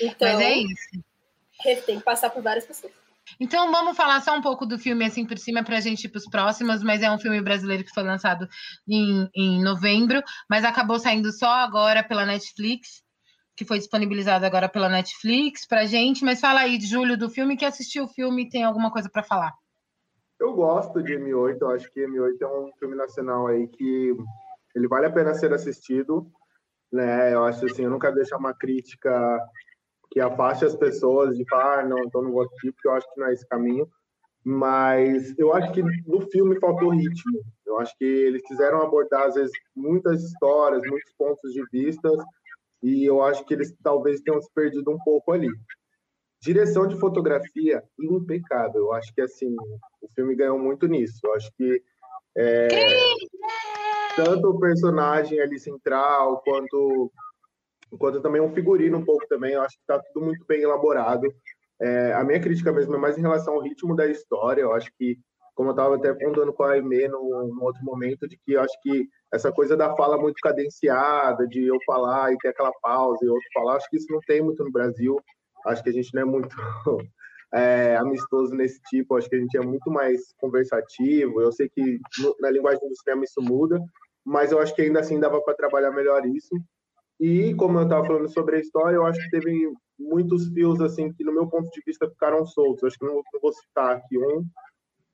Então, 0.00 0.32
Mas 0.32 0.40
é 0.40 0.54
isso. 0.54 1.84
Tem 1.84 1.98
que 1.98 2.04
passar 2.04 2.30
por 2.30 2.42
várias 2.42 2.64
pessoas. 2.64 2.92
Então 3.40 3.70
vamos 3.70 3.96
falar 3.96 4.20
só 4.20 4.36
um 4.36 4.40
pouco 4.40 4.66
do 4.66 4.78
filme 4.78 5.04
assim 5.04 5.26
por 5.26 5.38
cima 5.38 5.62
para 5.62 5.78
a 5.78 5.80
gente 5.80 6.04
ir 6.04 6.08
para 6.08 6.18
os 6.18 6.28
próximos, 6.28 6.82
mas 6.82 7.02
é 7.02 7.10
um 7.10 7.18
filme 7.18 7.40
brasileiro 7.40 7.84
que 7.84 7.92
foi 7.92 8.02
lançado 8.02 8.46
em, 8.88 9.28
em 9.34 9.62
novembro, 9.62 10.22
mas 10.48 10.64
acabou 10.64 10.98
saindo 10.98 11.32
só 11.32 11.50
agora 11.50 12.02
pela 12.02 12.26
Netflix, 12.26 13.02
que 13.56 13.64
foi 13.64 13.78
disponibilizado 13.78 14.44
agora 14.44 14.68
pela 14.68 14.88
Netflix 14.88 15.66
para 15.66 15.86
gente. 15.86 16.24
Mas 16.24 16.40
fala 16.40 16.60
aí, 16.60 16.80
Júlio, 16.80 17.16
do 17.16 17.30
filme 17.30 17.56
que 17.56 17.64
assistiu 17.64 18.04
o 18.04 18.08
filme, 18.08 18.48
tem 18.48 18.64
alguma 18.64 18.90
coisa 18.90 19.08
para 19.08 19.22
falar? 19.22 19.52
Eu 20.38 20.52
gosto 20.52 21.02
de 21.02 21.14
M8, 21.16 21.58
eu 21.60 21.70
acho 21.70 21.90
que 21.90 22.04
M8 22.06 22.40
é 22.40 22.46
um 22.46 22.72
filme 22.78 22.96
nacional 22.96 23.46
aí 23.46 23.68
que 23.68 24.14
ele 24.74 24.88
vale 24.88 25.06
a 25.06 25.12
pena 25.12 25.32
ser 25.32 25.52
assistido, 25.52 26.30
né? 26.92 27.32
Eu 27.32 27.44
acho 27.44 27.64
assim, 27.64 27.84
eu 27.84 27.90
nunca 27.90 28.10
deixo 28.10 28.36
uma 28.36 28.52
crítica 28.52 29.40
que 30.14 30.20
afaste 30.20 30.64
as 30.64 30.76
pessoas 30.76 31.36
de 31.36 31.44
falar, 31.50 31.80
ah, 31.80 31.88
não, 31.88 31.98
então 31.98 32.22
não 32.22 32.30
vou 32.30 32.42
assistir, 32.42 32.70
porque 32.70 32.86
eu 32.86 32.92
acho 32.92 33.12
que 33.12 33.20
não 33.20 33.26
é 33.26 33.32
esse 33.32 33.46
caminho. 33.48 33.88
Mas 34.44 35.36
eu 35.36 35.52
acho 35.52 35.72
que 35.72 35.82
no 35.82 36.20
filme 36.30 36.60
faltou 36.60 36.90
ritmo. 36.90 37.42
Eu 37.66 37.80
acho 37.80 37.92
que 37.98 38.04
eles 38.04 38.40
quiseram 38.46 38.80
abordar, 38.80 39.26
às 39.26 39.34
vezes, 39.34 39.50
muitas 39.74 40.22
histórias, 40.22 40.82
muitos 40.88 41.12
pontos 41.18 41.52
de 41.52 41.64
vista, 41.72 42.08
e 42.80 43.04
eu 43.04 43.22
acho 43.22 43.44
que 43.44 43.54
eles 43.54 43.74
talvez 43.82 44.20
tenham 44.20 44.40
se 44.40 44.48
perdido 44.54 44.88
um 44.88 44.98
pouco 45.04 45.32
ali. 45.32 45.48
Direção 46.40 46.86
de 46.86 46.96
fotografia 47.00 47.82
impecável. 47.98 48.82
Eu 48.82 48.92
acho 48.92 49.12
que 49.12 49.22
assim 49.22 49.56
o 50.00 50.08
filme 50.14 50.36
ganhou 50.36 50.58
muito 50.60 50.86
nisso. 50.86 51.18
Eu 51.24 51.34
acho 51.34 51.50
que 51.56 51.82
é, 52.36 52.68
tanto 54.14 54.50
o 54.50 54.60
personagem 54.60 55.40
ali 55.40 55.58
central 55.58 56.40
quanto 56.44 57.10
quanto 57.98 58.20
também 58.20 58.40
um 58.40 58.52
figurino 58.52 58.98
um 58.98 59.04
pouco 59.04 59.26
também. 59.28 59.54
Eu 59.54 59.62
acho 59.62 59.76
que 59.76 59.82
está 59.82 60.02
tudo 60.12 60.26
muito 60.26 60.44
bem 60.46 60.62
elaborado. 60.62 61.32
É, 61.80 62.12
a 62.12 62.24
minha 62.24 62.40
crítica 62.40 62.72
mesmo 62.72 62.94
é 62.94 62.98
mais 62.98 63.18
em 63.18 63.22
relação 63.22 63.54
ao 63.54 63.62
ritmo 63.62 63.94
da 63.96 64.06
história. 64.06 64.62
Eu 64.62 64.72
acho 64.72 64.90
que, 64.98 65.18
como 65.54 65.70
eu 65.70 65.72
estava 65.72 65.96
até 65.96 66.14
contando 66.14 66.52
com 66.52 66.62
a 66.62 66.72
Aimee 66.72 67.08
no, 67.08 67.48
no 67.48 67.64
outro 67.64 67.82
momento, 67.84 68.28
de 68.28 68.38
que 68.44 68.52
eu 68.52 68.60
acho 68.60 68.74
que 68.82 69.08
essa 69.32 69.52
coisa 69.52 69.76
da 69.76 69.94
fala 69.96 70.16
muito 70.16 70.36
cadenciada, 70.42 71.46
de 71.46 71.66
eu 71.66 71.76
falar 71.84 72.32
e 72.32 72.38
ter 72.38 72.48
aquela 72.48 72.72
pausa 72.80 73.24
e 73.24 73.28
outro 73.28 73.48
falar, 73.52 73.76
acho 73.76 73.88
que 73.90 73.96
isso 73.96 74.06
não 74.10 74.20
tem 74.26 74.42
muito 74.42 74.62
no 74.62 74.70
Brasil. 74.70 75.16
Acho 75.66 75.82
que 75.82 75.90
a 75.90 75.92
gente 75.92 76.14
não 76.14 76.22
é 76.22 76.24
muito 76.24 76.54
é, 77.54 77.96
amistoso 77.96 78.54
nesse 78.54 78.80
tipo, 78.82 79.16
acho 79.16 79.28
que 79.28 79.36
a 79.36 79.38
gente 79.38 79.56
é 79.56 79.60
muito 79.60 79.90
mais 79.90 80.20
conversativo. 80.38 81.40
Eu 81.40 81.52
sei 81.52 81.68
que 81.68 81.98
no, 82.18 82.36
na 82.40 82.50
linguagem 82.50 82.86
do 82.88 82.96
cinema 82.96 83.24
isso 83.24 83.40
muda, 83.40 83.80
mas 84.24 84.52
eu 84.52 84.58
acho 84.58 84.74
que 84.74 84.82
ainda 84.82 85.00
assim 85.00 85.20
dava 85.20 85.40
para 85.42 85.54
trabalhar 85.54 85.90
melhor 85.90 86.24
isso. 86.26 86.54
E 87.20 87.54
como 87.54 87.78
eu 87.78 87.84
estava 87.84 88.06
falando 88.06 88.28
sobre 88.28 88.56
a 88.56 88.60
história, 88.60 88.96
eu 88.96 89.06
acho 89.06 89.20
que 89.20 89.30
teve 89.30 89.72
muitos 89.98 90.48
fios 90.48 90.80
assim 90.80 91.12
que 91.12 91.24
no 91.24 91.32
meu 91.32 91.46
ponto 91.48 91.70
de 91.70 91.80
vista 91.86 92.08
ficaram 92.08 92.44
soltos. 92.44 92.82
Eu 92.82 92.88
acho 92.88 92.98
que 92.98 93.06
não, 93.06 93.14
não 93.14 93.40
vou 93.40 93.52
citar 93.52 93.96
aqui 93.96 94.18
um, 94.18 94.44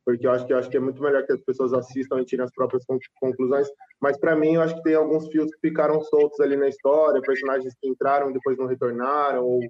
porque 0.04 0.26
eu 0.26 0.32
acho 0.32 0.46
que 0.46 0.52
eu 0.52 0.58
acho 0.58 0.70
que 0.70 0.76
é 0.76 0.80
muito 0.80 1.02
melhor 1.02 1.24
que 1.24 1.32
as 1.32 1.40
pessoas 1.42 1.72
assistam 1.72 2.20
e 2.20 2.24
tirem 2.24 2.44
as 2.44 2.52
próprias 2.52 2.84
conclusões. 3.20 3.68
Mas 4.00 4.18
para 4.18 4.34
mim, 4.34 4.54
eu 4.54 4.62
acho 4.62 4.74
que 4.76 4.82
tem 4.82 4.94
alguns 4.94 5.28
fios 5.28 5.50
que 5.52 5.68
ficaram 5.68 6.00
soltos 6.02 6.40
ali 6.40 6.56
na 6.56 6.68
história, 6.68 7.20
personagens 7.20 7.74
que 7.80 7.88
entraram 7.88 8.30
e 8.30 8.32
depois 8.32 8.56
não 8.56 8.66
retornaram, 8.66 9.44
ou 9.44 9.60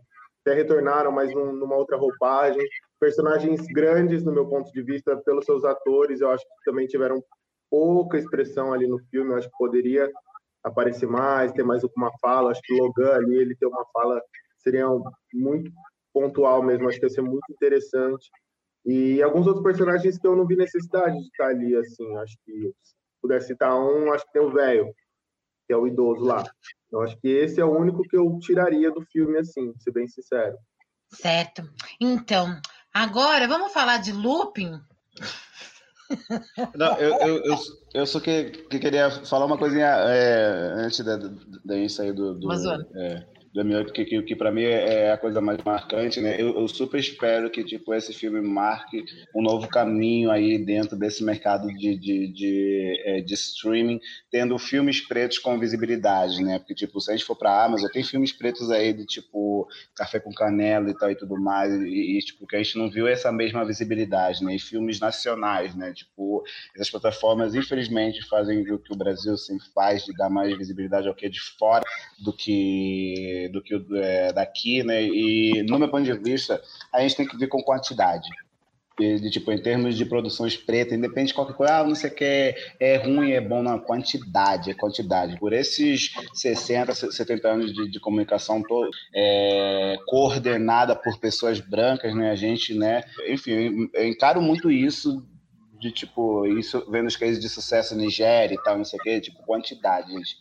até 0.45 0.55
retornaram, 0.55 1.13
mas 1.13 1.35
num, 1.35 1.53
numa 1.53 1.77
outra 1.77 1.97
roupagem. 1.97 2.63
Personagens 2.99 3.67
grandes, 3.75 4.25
no 4.25 4.33
meu 4.33 4.47
ponto 4.47 4.71
de 4.73 4.83
vista, 4.83 5.17
pelos 5.25 5.45
seus 5.45 5.65
atores, 5.65 6.21
eu 6.21 6.31
acho 6.31 6.45
que 6.45 6.71
também 6.71 6.87
tiveram 6.87 7.23
pouca 7.71 8.19
expressão 8.19 8.73
ali 8.73 8.87
no 8.87 8.99
filme. 9.11 9.33
Eu 9.33 9.37
acho 9.37 9.49
que 9.49 9.59
poderia 9.59 10.11
aparecer 10.63 11.07
mais, 11.07 11.53
ter 11.53 11.63
mais 11.63 11.83
uma 11.97 12.11
fala. 12.21 12.51
Acho 12.51 12.61
que 12.63 12.75
o 12.75 12.85
Logan 12.85 13.15
ali, 13.15 13.37
ele 13.37 13.57
ter 13.57 13.67
uma 13.67 13.85
fala 13.93 14.21
seria 14.59 14.87
muito 15.33 15.71
pontual 16.13 16.63
mesmo. 16.63 16.89
Acho 16.89 16.99
que 16.99 17.07
ia 17.07 17.11
ser 17.11 17.23
muito 17.23 17.45
interessante. 17.51 18.31
E 18.85 19.23
alguns 19.23 19.47
outros 19.47 19.63
personagens 19.63 20.19
que 20.19 20.27
eu 20.27 20.37
não 20.37 20.47
vi 20.47 20.57
necessidade 20.57 21.17
de 21.17 21.27
estar 21.27 21.49
ali, 21.49 21.75
assim. 21.77 22.17
Acho 22.17 22.37
que 22.45 22.73
se 22.83 22.95
puder 23.21 23.43
citar 23.43 23.75
um, 23.75 24.13
acho 24.13 24.25
que 24.27 24.33
tem 24.33 24.43
o 24.43 24.53
velho, 24.53 24.95
que 25.67 25.73
é 25.73 25.77
o 25.77 25.87
idoso 25.87 26.25
lá. 26.25 26.45
Eu 26.91 27.03
acho 27.03 27.17
que 27.19 27.29
esse 27.29 27.61
é 27.61 27.65
o 27.65 27.77
único 27.77 28.03
que 28.03 28.17
eu 28.17 28.39
tiraria 28.41 28.91
do 28.91 29.03
filme, 29.03 29.39
assim, 29.39 29.73
ser 29.79 29.93
bem 29.93 30.09
sincero. 30.09 30.57
Certo. 31.09 31.63
Então, 32.01 32.61
agora 32.93 33.47
vamos 33.47 33.73
falar 33.73 33.99
de 33.99 34.13
looping. 34.13 34.81
Não, 36.75 36.97
eu, 36.99 37.15
eu, 37.19 37.45
eu, 37.45 37.57
eu 37.95 38.07
só 38.07 38.21
que, 38.21 38.45
que 38.45 38.79
queria 38.79 39.11
falar 39.11 39.47
uma 39.47 39.59
coisinha 39.59 39.87
é, 39.87 40.73
antes 40.77 41.01
da, 41.05 41.17
da, 41.65 41.77
isso 41.77 42.03
aí 42.03 42.13
do. 42.13 42.35
do 42.35 42.49
é, 42.97 43.25
do 43.53 43.65
meu, 43.65 43.85
que, 43.85 44.05
que, 44.05 44.23
que 44.23 44.37
para 44.37 44.53
mim 44.53 44.63
é 44.63 45.11
a 45.11 45.19
coisa 45.19 45.41
mais 45.41 45.59
marcante, 45.65 46.21
né? 46.21 46.41
Eu, 46.41 46.55
eu, 46.61 46.69
super 46.69 47.01
espero 47.01 47.51
que 47.51 47.65
tipo 47.65 47.93
esse 47.93 48.13
filme 48.13 48.41
marque 48.41 49.05
um 49.35 49.43
novo 49.43 49.67
caminho 49.67 50.31
aí 50.31 50.57
dentro 50.57 50.97
desse 50.97 51.25
mercado 51.25 51.67
de, 51.67 51.97
de, 51.97 52.29
de, 52.29 53.03
é, 53.05 53.21
de 53.21 53.35
streaming, 53.35 54.01
tendo 54.31 54.57
filmes 54.57 55.01
pretos 55.01 55.39
com 55.39 55.59
visibilidade, 55.59 56.41
né? 56.45 56.61
Porque 56.61 56.75
tipo 56.75 57.01
se 57.01 57.11
a 57.11 57.17
gente 57.17 57.27
for 57.27 57.35
para 57.35 57.65
Amazon 57.65 57.91
tem 57.91 58.05
filmes 58.05 58.33
pretos 58.33 58.71
aí 58.71 58.93
de 58.93 59.05
tipo 59.05 59.67
Café 59.97 60.21
com 60.21 60.33
Canela 60.33 60.89
e 60.89 60.97
tal 60.97 61.11
e 61.11 61.17
tudo 61.17 61.37
mais 61.37 61.75
e, 61.75 62.19
e 62.19 62.19
tipo 62.21 62.47
que 62.47 62.55
a 62.55 62.63
gente 62.63 62.79
não 62.79 62.89
viu 62.89 63.09
essa 63.09 63.33
mesma 63.33 63.65
visibilidade, 63.65 64.45
né? 64.45 64.55
E 64.55 64.61
filmes 64.61 65.01
nacionais, 65.01 65.75
né? 65.75 65.93
Tipo 65.93 66.45
essas 66.77 66.89
plataformas 66.89 67.57
infelizmente 67.57 68.25
fazem 68.29 68.63
o 68.71 68.79
que 68.79 68.93
o 68.93 68.97
Brasil 68.97 69.37
sempre 69.37 69.67
faz 69.75 70.05
de 70.05 70.13
dar 70.17 70.31
mais 70.31 70.57
visibilidade 70.57 71.09
ao 71.09 71.15
que 71.17 71.27
é 71.27 71.29
de 71.29 71.41
fora 71.41 71.85
do 72.21 72.33
que 72.33 73.49
do 73.53 73.63
que 73.63 73.75
é, 73.95 74.33
daqui, 74.33 74.83
né? 74.83 75.03
E 75.03 75.65
no 75.69 75.79
meu 75.79 75.89
ponto 75.89 76.05
de 76.05 76.13
vista, 76.13 76.63
a 76.93 77.01
gente 77.01 77.17
tem 77.17 77.27
que 77.27 77.37
ver 77.37 77.49
com 77.49 77.63
quantidade. 77.63 78.29
De, 78.99 79.19
de, 79.19 79.31
tipo, 79.31 79.51
em 79.51 79.63
termos 79.63 79.97
de 79.97 80.05
produções 80.05 80.59
pretas, 80.59 80.93
independente 80.93 81.29
de 81.29 81.35
qualquer 81.35 81.55
coisa, 81.55 81.77
ah, 81.77 81.85
não 81.85 81.95
sei 81.95 82.11
o 82.11 82.15
que 82.15 82.25
é, 82.25 82.55
é 82.79 82.97
ruim, 82.99 83.31
é 83.31 83.41
bom, 83.41 83.63
não, 83.63 83.79
quantidade, 83.79 84.71
é 84.71 84.75
quantidade. 84.75 85.39
Por 85.39 85.55
esses 85.55 86.13
60, 86.35 86.95
70 87.11 87.49
anos 87.49 87.73
de, 87.73 87.91
de 87.91 87.99
comunicação 87.99 88.63
todo, 88.63 88.91
é, 89.15 89.97
coordenada 90.07 90.95
por 90.95 91.19
pessoas 91.19 91.61
brancas, 91.61 92.15
né, 92.15 92.31
a 92.31 92.35
gente, 92.35 92.75
né, 92.75 93.03
enfim, 93.27 93.89
eu 93.95 94.07
encaro 94.07 94.43
muito 94.43 94.71
isso 94.71 95.27
de, 95.79 95.91
tipo, 95.91 96.47
isso 96.47 96.85
vendo 96.91 97.07
os 97.07 97.17
cases 97.17 97.41
de 97.41 97.49
sucesso 97.49 97.97
Nigéria 97.97 98.55
e 98.55 98.63
tal, 98.63 98.77
não 98.77 98.85
sei 98.85 98.99
o 98.99 99.03
que, 99.03 99.21
tipo, 99.23 99.43
quantidade, 99.47 100.13
gente. 100.13 100.37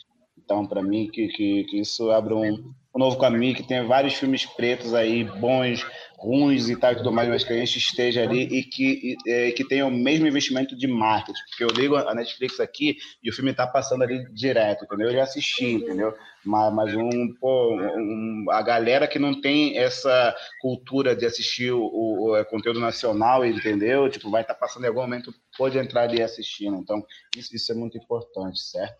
Então, 0.49 0.65
para 0.65 0.81
mim, 0.81 1.07
que, 1.13 1.27
que, 1.27 1.63
que, 1.65 1.79
isso 1.79 2.09
abre 2.09 2.33
um, 2.33 2.73
um 2.95 2.99
novo 2.99 3.19
caminho, 3.19 3.53
que 3.53 3.61
tem 3.61 3.85
vários 3.85 4.15
filmes 4.15 4.47
pretos 4.47 4.95
aí, 4.95 5.23
bons, 5.23 5.85
ruins 6.17 6.69
e 6.69 6.75
tal 6.75 6.91
e 6.91 6.95
tudo 6.95 7.11
mais, 7.11 7.29
mas 7.29 7.43
que 7.43 7.53
a 7.53 7.57
gente 7.57 7.77
esteja 7.77 8.23
ali 8.23 8.45
e 8.45 8.63
que, 8.63 9.15
e, 9.27 9.31
é, 9.31 9.51
que 9.51 9.63
tenha 9.63 9.85
o 9.85 9.91
mesmo 9.91 10.25
investimento 10.25 10.75
de 10.75 10.87
marketing. 10.87 11.39
Porque 11.51 11.63
eu 11.63 11.79
ligo 11.79 11.95
a 11.97 12.15
Netflix 12.15 12.59
aqui 12.59 12.97
e 13.21 13.29
o 13.29 13.33
filme 13.33 13.51
está 13.51 13.67
passando 13.67 14.01
ali 14.01 14.27
direto, 14.33 14.85
entendeu? 14.85 15.09
Eu 15.09 15.13
já 15.13 15.21
assisti, 15.21 15.73
entendeu? 15.73 16.15
Mas, 16.43 16.73
mas 16.73 16.95
um, 16.95 17.31
pô, 17.39 17.75
um, 17.75 18.45
a 18.49 18.63
galera 18.63 19.07
que 19.07 19.19
não 19.19 19.39
tem 19.39 19.77
essa 19.77 20.35
cultura 20.61 21.15
de 21.15 21.27
assistir 21.27 21.71
o, 21.71 21.83
o, 21.83 22.29
o 22.31 22.37
é, 22.37 22.43
conteúdo 22.43 22.79
nacional, 22.79 23.45
entendeu? 23.45 24.09
Tipo, 24.09 24.31
vai 24.31 24.41
estar 24.41 24.55
tá 24.55 24.59
passando 24.59 24.85
em 24.85 24.87
algum 24.87 25.01
momento, 25.01 25.31
pode 25.55 25.77
entrar 25.77 26.09
ali 26.09 26.23
assistindo. 26.23 26.75
Então, 26.77 27.05
isso, 27.37 27.55
isso 27.55 27.71
é 27.71 27.75
muito 27.75 27.99
importante, 27.99 28.59
certo? 28.59 28.97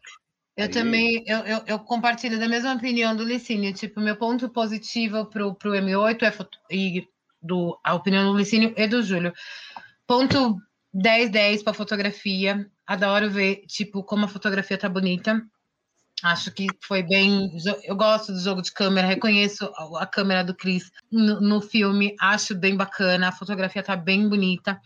Eu 0.59 0.69
também, 0.69 1.23
eu, 1.25 1.39
eu, 1.39 1.61
eu, 1.65 1.79
compartilho 1.79 2.37
da 2.37 2.47
mesma 2.47 2.73
opinião 2.73 3.15
do 3.15 3.23
Licínio. 3.23 3.73
Tipo, 3.73 4.01
meu 4.01 4.17
ponto 4.17 4.49
positivo 4.49 5.25
pro, 5.25 5.55
pro 5.55 5.71
M8 5.71 6.23
é 6.23 6.75
e 6.75 7.07
do, 7.41 7.79
a 7.81 7.93
opinião 7.95 8.29
do 8.29 8.37
Licínio 8.37 8.73
e 8.75 8.85
do 8.85 9.01
Júlio. 9.01 9.31
Ponto 10.05 10.57
10, 10.93 11.29
10 11.29 11.63
para 11.63 11.73
fotografia. 11.73 12.69
Adoro 12.85 13.29
ver, 13.29 13.63
tipo, 13.67 14.03
como 14.03 14.25
a 14.25 14.27
fotografia 14.27 14.77
tá 14.77 14.89
bonita. 14.89 15.41
Acho 16.21 16.51
que 16.51 16.67
foi 16.81 17.03
bem. 17.03 17.49
Eu 17.85 17.95
gosto 17.95 18.33
do 18.33 18.39
jogo 18.41 18.61
de 18.61 18.73
câmera, 18.73 19.07
reconheço 19.07 19.71
a 19.97 20.05
câmera 20.05 20.43
do 20.43 20.53
Chris 20.53 20.91
no, 21.09 21.39
no 21.39 21.61
filme, 21.61 22.13
acho 22.19 22.53
bem 22.53 22.75
bacana, 22.75 23.29
a 23.29 23.31
fotografia 23.31 23.81
tá 23.81 23.95
bem 23.95 24.27
bonita. 24.27 24.77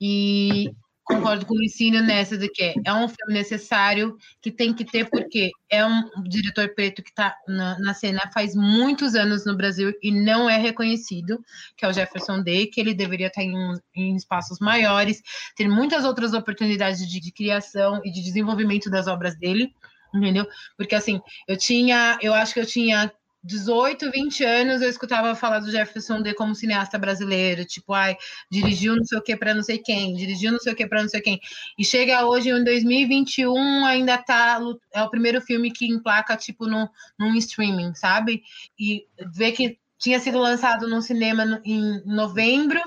E 0.00 0.72
concordo 1.04 1.44
com 1.44 1.54
o 1.54 1.58
Licínio 1.58 2.02
nessa 2.02 2.36
de 2.36 2.48
que 2.48 2.74
é 2.84 2.92
um 2.92 3.06
filme 3.06 3.34
necessário, 3.34 4.16
que 4.40 4.50
tem 4.50 4.72
que 4.72 4.84
ter, 4.84 5.08
porque 5.08 5.50
é 5.68 5.84
um 5.84 6.22
diretor 6.24 6.74
preto 6.74 7.02
que 7.02 7.10
está 7.10 7.36
na, 7.46 7.78
na, 7.78 7.94
cena 7.94 8.20
faz 8.32 8.54
muitos 8.54 9.14
anos 9.14 9.44
no 9.44 9.56
Brasil 9.56 9.92
e 10.02 10.10
não 10.10 10.48
é 10.48 10.56
reconhecido, 10.56 11.44
que 11.76 11.84
é 11.84 11.88
o 11.88 11.92
Jefferson 11.92 12.42
Day, 12.42 12.66
que 12.66 12.80
ele 12.80 12.94
deveria 12.94 13.26
estar 13.26 13.42
em, 13.42 13.54
em 13.94 14.16
espaços 14.16 14.58
maiores, 14.60 15.22
ter 15.54 15.68
muitas 15.68 16.04
outras 16.04 16.32
oportunidades 16.32 17.06
de, 17.06 17.20
de 17.20 17.32
criação 17.32 18.00
e 18.04 18.10
de 18.10 18.22
desenvolvimento 18.22 18.88
das 18.90 19.06
obras 19.06 19.36
dele, 19.38 19.74
entendeu? 20.14 20.46
Porque 20.76 20.94
assim, 20.94 21.20
eu 21.46 21.56
tinha, 21.56 22.18
eu 22.22 22.32
acho 22.32 22.54
que 22.54 22.60
eu 22.60 22.66
tinha 22.66 23.12
18, 23.44 24.10
20 24.10 24.42
anos 24.42 24.80
eu 24.80 24.88
escutava 24.88 25.34
falar 25.34 25.58
do 25.58 25.70
Jefferson 25.70 26.22
D 26.22 26.32
como 26.32 26.54
cineasta 26.54 26.98
brasileiro, 26.98 27.64
tipo, 27.66 27.92
ai, 27.92 28.16
dirigiu 28.50 28.96
não 28.96 29.04
sei 29.04 29.18
o 29.18 29.22
que 29.22 29.36
para 29.36 29.54
não 29.54 29.62
sei 29.62 29.78
quem, 29.78 30.14
dirigiu 30.14 30.50
não 30.50 30.58
sei 30.58 30.72
o 30.72 30.76
que 30.76 30.86
para 30.86 31.02
não 31.02 31.08
sei 31.08 31.20
quem. 31.20 31.38
E 31.78 31.84
chega 31.84 32.24
hoje 32.26 32.48
em 32.48 32.64
2021, 32.64 33.84
ainda 33.84 34.16
tá 34.16 34.58
é 34.92 35.02
o 35.02 35.10
primeiro 35.10 35.42
filme 35.42 35.70
que 35.70 35.86
emplaca 35.86 36.36
tipo 36.36 36.66
no 36.66 36.88
num 37.18 37.34
streaming, 37.36 37.94
sabe? 37.94 38.42
E 38.78 39.04
ver 39.34 39.52
que 39.52 39.78
tinha 39.98 40.18
sido 40.18 40.38
lançado 40.38 40.88
no 40.88 41.02
cinema 41.02 41.60
em 41.64 42.02
novembro 42.06 42.80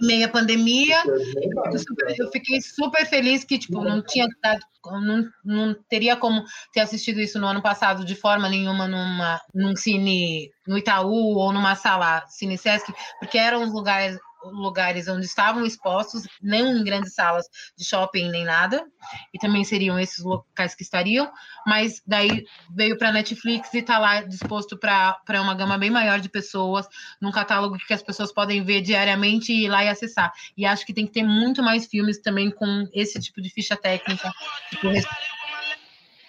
meia 0.00 0.28
pandemia. 0.28 1.02
Eu, 1.06 1.78
super, 1.78 2.14
eu, 2.18 2.30
fiquei 2.30 2.60
super 2.60 3.06
feliz 3.06 3.44
que 3.44 3.58
tipo 3.58 3.82
não 3.82 4.02
tinha 4.02 4.26
dado, 4.42 4.60
não, 4.84 5.24
não 5.44 5.76
teria 5.88 6.16
como 6.16 6.44
ter 6.72 6.80
assistido 6.80 7.20
isso 7.20 7.38
no 7.38 7.46
ano 7.46 7.62
passado 7.62 8.04
de 8.04 8.14
forma 8.14 8.48
nenhuma 8.48 8.86
numa 8.86 9.40
num 9.54 9.76
cine 9.76 10.50
no 10.66 10.78
Itaú 10.78 11.36
ou 11.36 11.52
numa 11.52 11.74
sala 11.74 12.24
Cine 12.28 12.58
Sesc, 12.58 12.92
porque 13.18 13.38
eram 13.38 13.62
os 13.64 13.72
lugares 13.72 14.18
lugares 14.44 15.08
onde 15.08 15.26
estavam 15.26 15.64
expostos, 15.64 16.22
não 16.42 16.76
em 16.76 16.84
grandes 16.84 17.14
salas 17.14 17.46
de 17.76 17.84
shopping 17.84 18.30
nem 18.30 18.44
nada, 18.44 18.84
e 19.32 19.38
também 19.38 19.64
seriam 19.64 19.98
esses 19.98 20.24
locais 20.24 20.74
que 20.74 20.82
estariam, 20.82 21.30
mas 21.66 22.02
daí 22.06 22.44
veio 22.74 22.96
para 22.96 23.12
Netflix 23.12 23.72
e 23.74 23.78
está 23.78 23.98
lá 23.98 24.22
disposto 24.22 24.78
para 24.78 25.42
uma 25.42 25.54
gama 25.54 25.78
bem 25.78 25.90
maior 25.90 26.20
de 26.20 26.28
pessoas, 26.28 26.86
num 27.20 27.32
catálogo 27.32 27.76
que 27.78 27.94
as 27.94 28.02
pessoas 28.02 28.32
podem 28.32 28.62
ver 28.64 28.80
diariamente 28.80 29.52
e 29.52 29.64
ir 29.64 29.68
lá 29.68 29.84
e 29.84 29.88
acessar. 29.88 30.32
E 30.56 30.64
acho 30.64 30.86
que 30.86 30.94
tem 30.94 31.06
que 31.06 31.12
ter 31.12 31.24
muito 31.24 31.62
mais 31.62 31.86
filmes 31.86 32.20
também 32.20 32.50
com 32.50 32.88
esse 32.92 33.20
tipo 33.20 33.40
de 33.40 33.50
ficha 33.50 33.76
técnica. 33.76 34.32
Tipo, 34.70 34.88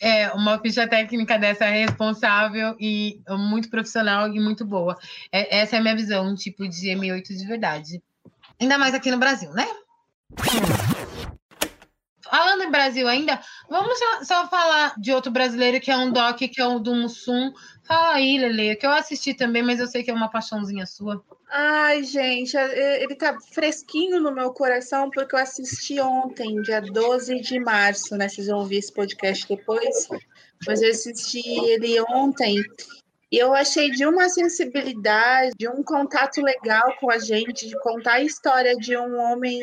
é, 0.00 0.30
uma 0.30 0.58
ficha 0.58 0.88
técnica 0.88 1.38
dessa 1.38 1.66
responsável 1.66 2.74
e 2.80 3.20
muito 3.28 3.68
profissional 3.68 4.28
e 4.28 4.40
muito 4.40 4.64
boa. 4.64 4.96
É, 5.30 5.60
essa 5.60 5.76
é 5.76 5.78
a 5.78 5.82
minha 5.82 5.94
visão, 5.94 6.34
tipo, 6.34 6.66
de 6.66 6.88
M8 6.88 7.36
de 7.36 7.46
verdade. 7.46 8.02
Ainda 8.58 8.78
mais 8.78 8.94
aqui 8.94 9.10
no 9.10 9.18
Brasil, 9.18 9.52
né? 9.52 9.66
Falando 12.30 12.62
em 12.62 12.70
Brasil 12.70 13.08
ainda, 13.08 13.40
vamos 13.68 13.98
só, 13.98 14.24
só, 14.24 14.48
falar 14.48 14.94
de 14.98 15.12
outro 15.12 15.32
brasileiro 15.32 15.80
que 15.80 15.90
é 15.90 15.96
um 15.96 16.12
doc, 16.12 16.38
que 16.38 16.60
é 16.60 16.66
o 16.66 16.78
do 16.78 16.94
Mussum. 16.94 17.52
Fala 17.82 18.14
aí, 18.14 18.38
Lele, 18.38 18.76
que 18.76 18.86
eu 18.86 18.90
assisti 18.90 19.34
também, 19.34 19.62
mas 19.62 19.80
eu 19.80 19.88
sei 19.88 20.04
que 20.04 20.10
é 20.10 20.14
uma 20.14 20.30
paixãozinha 20.30 20.86
sua. 20.86 21.22
Ai, 21.50 22.04
gente, 22.04 22.56
é, 22.56 23.02
ele 23.02 23.16
tá 23.16 23.36
fresquinho 23.52 24.20
no 24.20 24.32
meu 24.32 24.52
coração 24.52 25.10
porque 25.10 25.34
eu 25.34 25.40
assisti 25.40 26.00
ontem, 26.00 26.62
dia 26.62 26.80
12 26.80 27.40
de 27.40 27.58
março, 27.58 28.16
né? 28.16 28.28
Vocês 28.28 28.46
vão 28.46 28.60
ouvir 28.60 28.76
esse 28.76 28.92
podcast 28.92 29.48
depois, 29.48 30.08
mas 30.66 30.80
eu 30.80 30.90
assisti 30.90 31.42
ele 31.68 32.00
ontem 32.02 32.62
e 33.32 33.38
eu 33.38 33.54
achei 33.54 33.90
de 33.90 34.04
uma 34.04 34.28
sensibilidade, 34.28 35.52
de 35.56 35.68
um 35.68 35.84
contato 35.84 36.42
legal 36.42 36.96
com 36.98 37.10
a 37.10 37.18
gente, 37.18 37.68
de 37.68 37.78
contar 37.80 38.14
a 38.14 38.22
história 38.22 38.74
de 38.76 38.96
um 38.96 39.18
homem 39.20 39.60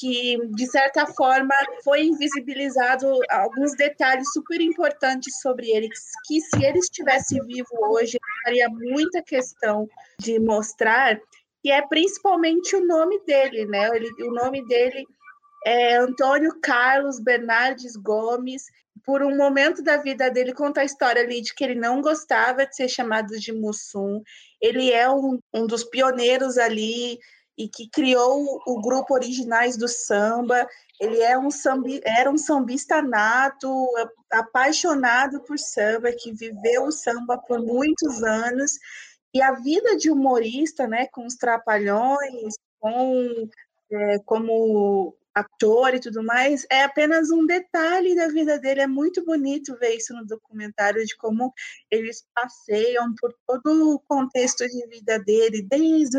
que, 0.00 0.38
de 0.54 0.66
certa 0.66 1.06
forma, 1.06 1.54
foi 1.84 2.04
invisibilizado 2.04 3.06
alguns 3.28 3.76
detalhes 3.76 4.32
super 4.32 4.58
importantes 4.58 5.38
sobre 5.42 5.68
ele, 5.70 5.90
que 6.26 6.40
se 6.40 6.64
ele 6.64 6.78
estivesse 6.78 7.38
vivo 7.44 7.68
hoje, 7.90 8.18
faria 8.42 8.66
muita 8.70 9.22
questão 9.22 9.86
de 10.18 10.40
mostrar, 10.40 11.20
que 11.62 11.70
é 11.70 11.86
principalmente 11.86 12.74
o 12.74 12.86
nome 12.86 13.20
dele, 13.26 13.66
né? 13.66 13.90
Ele, 13.94 14.10
o 14.22 14.32
nome 14.32 14.66
dele 14.66 15.04
é 15.66 15.96
Antônio 15.96 16.58
Carlos 16.62 17.20
Bernardes 17.20 17.94
Gomes. 17.94 18.64
Por 19.04 19.22
um 19.22 19.36
momento 19.36 19.82
da 19.82 19.98
vida 19.98 20.30
dele, 20.30 20.54
conta 20.54 20.80
a 20.80 20.84
história 20.84 21.22
ali 21.22 21.42
de 21.42 21.54
que 21.54 21.62
ele 21.62 21.74
não 21.74 22.00
gostava 22.00 22.64
de 22.64 22.74
ser 22.74 22.88
chamado 22.88 23.38
de 23.38 23.52
Mussum. 23.52 24.22
Ele 24.60 24.90
é 24.90 25.10
um, 25.10 25.38
um 25.52 25.66
dos 25.66 25.84
pioneiros 25.84 26.56
ali 26.56 27.18
e 27.56 27.68
que 27.68 27.88
criou 27.88 28.60
o 28.66 28.80
grupo 28.80 29.14
Originais 29.14 29.76
do 29.76 29.88
Samba. 29.88 30.66
Ele 31.00 31.20
é 31.20 31.38
um 31.38 31.50
sambi, 31.50 32.00
era 32.04 32.30
um 32.30 32.38
sambista 32.38 33.02
nato, 33.02 33.68
apaixonado 34.30 35.40
por 35.40 35.58
samba, 35.58 36.12
que 36.12 36.32
viveu 36.32 36.84
o 36.84 36.92
samba 36.92 37.38
por 37.38 37.60
muitos 37.60 38.22
anos. 38.22 38.72
E 39.32 39.40
a 39.40 39.52
vida 39.52 39.96
de 39.96 40.10
humorista, 40.10 40.86
né, 40.86 41.06
com 41.06 41.26
os 41.26 41.36
trapalhões, 41.36 42.54
com 42.78 43.48
é, 43.92 44.18
como 44.20 45.14
ator 45.34 45.94
e 45.94 46.00
tudo 46.00 46.22
mais, 46.22 46.66
é 46.70 46.82
apenas 46.82 47.30
um 47.30 47.46
detalhe 47.46 48.14
da 48.14 48.28
vida 48.28 48.58
dele. 48.58 48.80
É 48.80 48.86
muito 48.86 49.24
bonito 49.24 49.76
ver 49.78 49.96
isso 49.96 50.14
no 50.14 50.24
documentário, 50.26 51.04
de 51.04 51.16
como 51.16 51.52
eles 51.90 52.24
passeiam 52.34 53.14
por 53.20 53.34
todo 53.46 53.94
o 53.94 54.00
contexto 54.00 54.66
de 54.66 54.86
vida 54.88 55.18
dele, 55.18 55.62
desde 55.62 56.18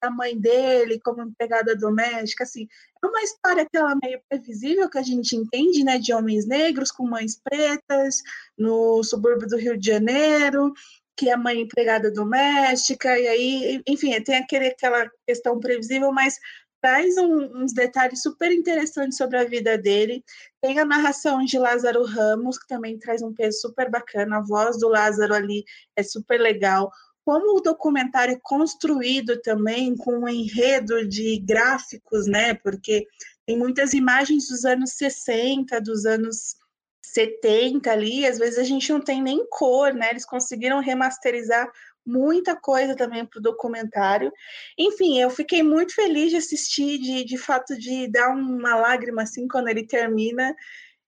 a 0.00 0.10
mãe 0.10 0.38
dele 0.38 1.00
como 1.02 1.22
empregada 1.22 1.74
doméstica, 1.74 2.44
assim, 2.44 2.68
é 3.02 3.06
uma 3.06 3.22
história 3.22 3.62
aquela 3.62 3.96
meio 4.02 4.20
previsível 4.28 4.88
que 4.88 4.98
a 4.98 5.02
gente 5.02 5.34
entende, 5.34 5.82
né, 5.82 5.98
de 5.98 6.12
homens 6.12 6.46
negros 6.46 6.90
com 6.90 7.06
mães 7.06 7.40
pretas 7.42 8.22
no 8.56 9.02
subúrbio 9.02 9.48
do 9.48 9.56
Rio 9.56 9.78
de 9.78 9.86
Janeiro, 9.90 10.72
que 11.16 11.30
é 11.30 11.36
mãe 11.36 11.60
empregada 11.60 12.10
doméstica, 12.10 13.18
e 13.18 13.26
aí, 13.26 13.82
enfim, 13.86 14.20
tem 14.22 14.36
aquele, 14.36 14.66
aquela 14.68 15.10
questão 15.26 15.58
previsível, 15.60 16.12
mas 16.12 16.38
traz 16.84 17.16
um, 17.16 17.62
uns 17.62 17.72
detalhes 17.72 18.20
super 18.20 18.52
interessantes 18.52 19.16
sobre 19.16 19.38
a 19.38 19.44
vida 19.44 19.78
dele. 19.78 20.22
Tem 20.60 20.78
a 20.78 20.84
narração 20.84 21.42
de 21.42 21.58
Lázaro 21.58 22.04
Ramos, 22.04 22.58
que 22.58 22.66
também 22.68 22.98
traz 22.98 23.22
um 23.22 23.32
peso 23.32 23.58
super 23.62 23.90
bacana, 23.90 24.36
a 24.36 24.42
voz 24.42 24.78
do 24.78 24.88
Lázaro 24.88 25.32
ali 25.32 25.64
é 25.96 26.02
super 26.02 26.38
legal 26.38 26.90
como 27.24 27.56
o 27.56 27.62
documentário 27.62 28.34
é 28.34 28.40
construído 28.42 29.40
também 29.40 29.96
com 29.96 30.12
um 30.12 30.28
enredo 30.28 31.08
de 31.08 31.38
gráficos, 31.38 32.26
né? 32.26 32.52
Porque 32.52 33.06
tem 33.46 33.56
muitas 33.56 33.94
imagens 33.94 34.48
dos 34.48 34.66
anos 34.66 34.90
60, 34.90 35.80
dos 35.80 36.04
anos 36.04 36.54
70 37.02 37.90
ali, 37.90 38.26
às 38.26 38.36
vezes 38.36 38.58
a 38.58 38.62
gente 38.62 38.92
não 38.92 39.00
tem 39.00 39.22
nem 39.22 39.46
cor, 39.48 39.94
né? 39.94 40.10
Eles 40.10 40.26
conseguiram 40.26 40.80
remasterizar 40.80 41.66
muita 42.06 42.56
coisa 42.56 42.94
também 42.96 43.24
para 43.24 43.38
o 43.38 43.42
documentário. 43.42 44.32
Enfim, 44.78 45.20
eu 45.20 45.30
fiquei 45.30 45.62
muito 45.62 45.94
feliz 45.94 46.30
de 46.30 46.36
assistir, 46.36 46.98
de, 46.98 47.24
de 47.24 47.38
fato 47.38 47.78
de 47.78 48.08
dar 48.08 48.30
uma 48.30 48.76
lágrima 48.76 49.22
assim 49.22 49.48
quando 49.48 49.68
ele 49.68 49.86
termina. 49.86 50.54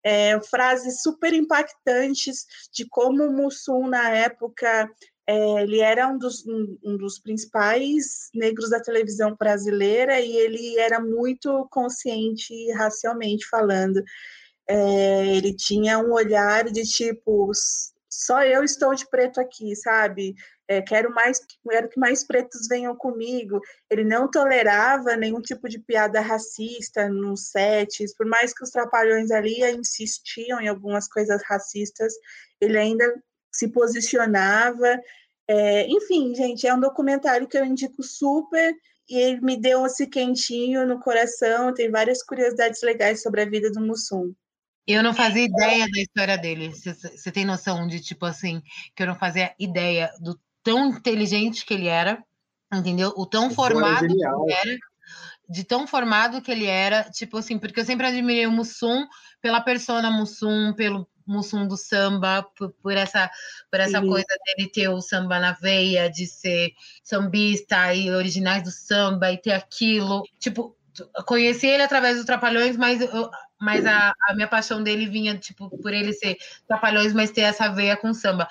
É, 0.05 0.41
frases 0.41 1.03
super 1.03 1.33
impactantes 1.33 2.47
de 2.73 2.87
como 2.89 3.25
o 3.25 3.33
Mussum 3.33 3.89
na 3.89 4.09
época 4.11 4.89
é, 5.27 5.63
ele 5.63 5.81
era 5.81 6.07
um 6.07 6.17
dos, 6.17 6.47
um, 6.47 6.79
um 6.85 6.97
dos 6.97 7.19
principais 7.19 8.31
negros 8.33 8.71
da 8.71 8.81
televisão 8.81 9.35
brasileira 9.35 10.21
e 10.21 10.37
ele 10.37 10.79
era 10.79 11.01
muito 11.01 11.67
consciente 11.71 12.71
racialmente 12.73 13.49
falando. 13.49 14.03
É, 14.69 15.37
ele 15.37 15.55
tinha 15.55 15.99
um 15.99 16.13
olhar 16.13 16.71
de 16.71 16.83
tipo, 16.85 17.51
só 18.09 18.45
eu 18.45 18.63
estou 18.63 18.95
de 18.95 19.09
preto 19.11 19.41
aqui, 19.41 19.75
sabe? 19.75 20.35
É, 20.68 20.83
quero 20.83 21.12
mais, 21.14 21.40
quero 21.68 21.88
que 21.88 21.98
mais 21.98 22.24
pretos 22.24 22.66
venham 22.68 22.94
comigo. 22.96 23.61
Ele 23.90 24.05
não 24.05 24.31
tolerava 24.31 25.16
nenhum 25.16 25.40
tipo 25.40 25.68
de 25.68 25.79
piada 25.79 26.20
racista 26.20 27.09
nos 27.09 27.50
sets, 27.50 28.14
por 28.16 28.26
mais 28.26 28.52
que 28.52 28.64
os 28.64 28.70
trapalhões 28.70 29.31
ali 29.31 29.62
insistiam 29.72 30.61
em 30.61 30.68
algumas 30.68 31.09
coisas 31.09 31.40
racistas, 31.46 32.12
ele 32.61 32.76
ainda 32.76 33.05
se 33.52 33.68
posicionava. 33.68 35.00
É, 35.48 35.87
enfim, 35.88 36.35
gente, 36.35 36.66
é 36.66 36.74
um 36.74 36.81
documentário 36.81 37.46
que 37.46 37.57
eu 37.57 37.64
indico 37.64 38.02
super 38.02 38.74
e 39.09 39.16
ele 39.16 39.40
me 39.40 39.57
deu 39.57 39.87
esse 39.87 40.07
quentinho 40.07 40.87
no 40.87 41.00
coração. 41.00 41.72
Tem 41.72 41.90
várias 41.90 42.22
curiosidades 42.22 42.83
legais 42.83 43.22
sobre 43.22 43.42
a 43.42 43.48
vida 43.48 43.70
do 43.70 43.81
Mussum. 43.81 44.35
Eu 44.87 45.02
não 45.02 45.12
fazia 45.12 45.44
ideia 45.44 45.85
da 45.90 46.00
história 46.00 46.38
dele. 46.38 46.70
Você 46.70 47.33
tem 47.33 47.44
noção 47.44 47.88
de, 47.88 48.00
tipo 48.00 48.24
assim, 48.24 48.62
que 48.94 49.02
eu 49.02 49.07
não 49.07 49.16
fazia 49.16 49.52
ideia 49.59 50.12
do 50.20 50.38
tão 50.66 50.88
inteligente 50.88 51.64
que 51.64 51.72
ele 51.72 51.87
era, 51.87 52.20
entendeu? 52.74 53.14
O 53.16 53.24
tão 53.24 53.52
formado 53.52 54.05
que 54.05 54.12
ele 54.12 54.52
era, 54.52 54.79
de 55.48 55.62
tão 55.62 55.87
formado 55.87 56.42
que 56.42 56.50
ele 56.50 56.66
era, 56.66 57.05
tipo 57.05 57.38
assim, 57.38 57.57
porque 57.57 57.79
eu 57.79 57.85
sempre 57.85 58.09
admirei 58.09 58.48
o 58.48 58.50
Mussum 58.50 59.07
pela 59.40 59.61
persona 59.61 60.11
Mussum, 60.11 60.72
pelo 60.72 61.09
Mussum 61.24 61.68
do 61.68 61.76
samba, 61.76 62.42
por, 62.59 62.72
por 62.83 62.96
essa, 62.96 63.31
por 63.70 63.79
essa 63.79 64.00
coisa 64.00 64.26
dele 64.44 64.68
ter 64.68 64.88
o 64.88 65.00
samba 65.00 65.38
na 65.38 65.52
veia, 65.52 66.11
de 66.11 66.26
ser 66.26 66.72
sambista 67.05 67.94
e 67.94 68.11
originais 68.11 68.64
do 68.64 68.72
samba 68.72 69.31
e 69.31 69.38
ter 69.38 69.52
aquilo. 69.52 70.24
Tipo, 70.40 70.76
conheci 71.26 71.68
ele 71.68 71.85
através 71.85 72.16
dos 72.16 72.26
Trapalhões, 72.26 72.76
mas, 72.76 73.00
eu, 73.00 73.31
mas 73.61 73.87
a, 73.87 74.12
a 74.29 74.35
minha 74.35 74.48
paixão 74.48 74.83
dele 74.83 75.07
vinha, 75.07 75.38
tipo, 75.38 75.70
por 75.81 75.92
ele 75.92 76.12
ser 76.12 76.37
Trapalhões, 76.66 77.12
mas 77.12 77.31
ter 77.31 77.42
essa 77.42 77.68
veia 77.68 77.96
com 77.96 78.12
samba. 78.12 78.48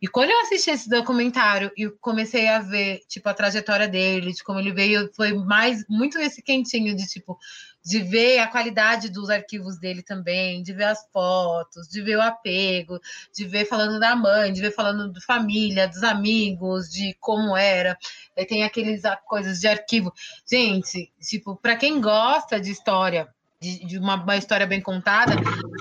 E 0.00 0.06
quando 0.06 0.30
eu 0.30 0.40
assisti 0.42 0.70
esse 0.70 0.88
documentário 0.88 1.70
e 1.76 1.88
comecei 2.00 2.48
a 2.48 2.60
ver, 2.60 3.00
tipo, 3.08 3.28
a 3.28 3.34
trajetória 3.34 3.88
dele, 3.88 4.32
de 4.32 4.44
como 4.44 4.58
ele 4.58 4.72
veio, 4.72 5.10
foi 5.14 5.32
mais, 5.32 5.84
muito 5.88 6.18
esse 6.18 6.42
quentinho 6.42 6.94
de, 6.94 7.06
tipo, 7.06 7.38
de 7.84 8.00
ver 8.00 8.40
a 8.40 8.48
qualidade 8.48 9.08
dos 9.08 9.30
arquivos 9.30 9.78
dele 9.78 10.02
também, 10.02 10.62
de 10.62 10.72
ver 10.72 10.84
as 10.84 11.06
fotos, 11.12 11.86
de 11.88 12.02
ver 12.02 12.16
o 12.16 12.22
apego, 12.22 12.98
de 13.32 13.44
ver 13.44 13.64
falando 13.64 14.00
da 14.00 14.16
mãe, 14.16 14.52
de 14.52 14.60
ver 14.60 14.72
falando 14.72 15.12
da 15.12 15.20
família, 15.20 15.86
dos 15.86 16.02
amigos, 16.02 16.88
de 16.90 17.16
como 17.20 17.56
era. 17.56 17.96
Aí 18.36 18.44
tem 18.44 18.64
aqueles 18.64 19.02
coisas 19.24 19.60
de 19.60 19.68
arquivo. 19.68 20.12
Gente, 20.50 21.12
tipo, 21.20 21.56
para 21.56 21.76
quem 21.76 22.00
gosta 22.00 22.60
de 22.60 22.72
história, 22.72 23.28
de, 23.66 23.86
de 23.86 23.98
uma, 23.98 24.14
uma, 24.14 24.36
história 24.36 24.66
bem 24.66 24.80
contada. 24.80 25.34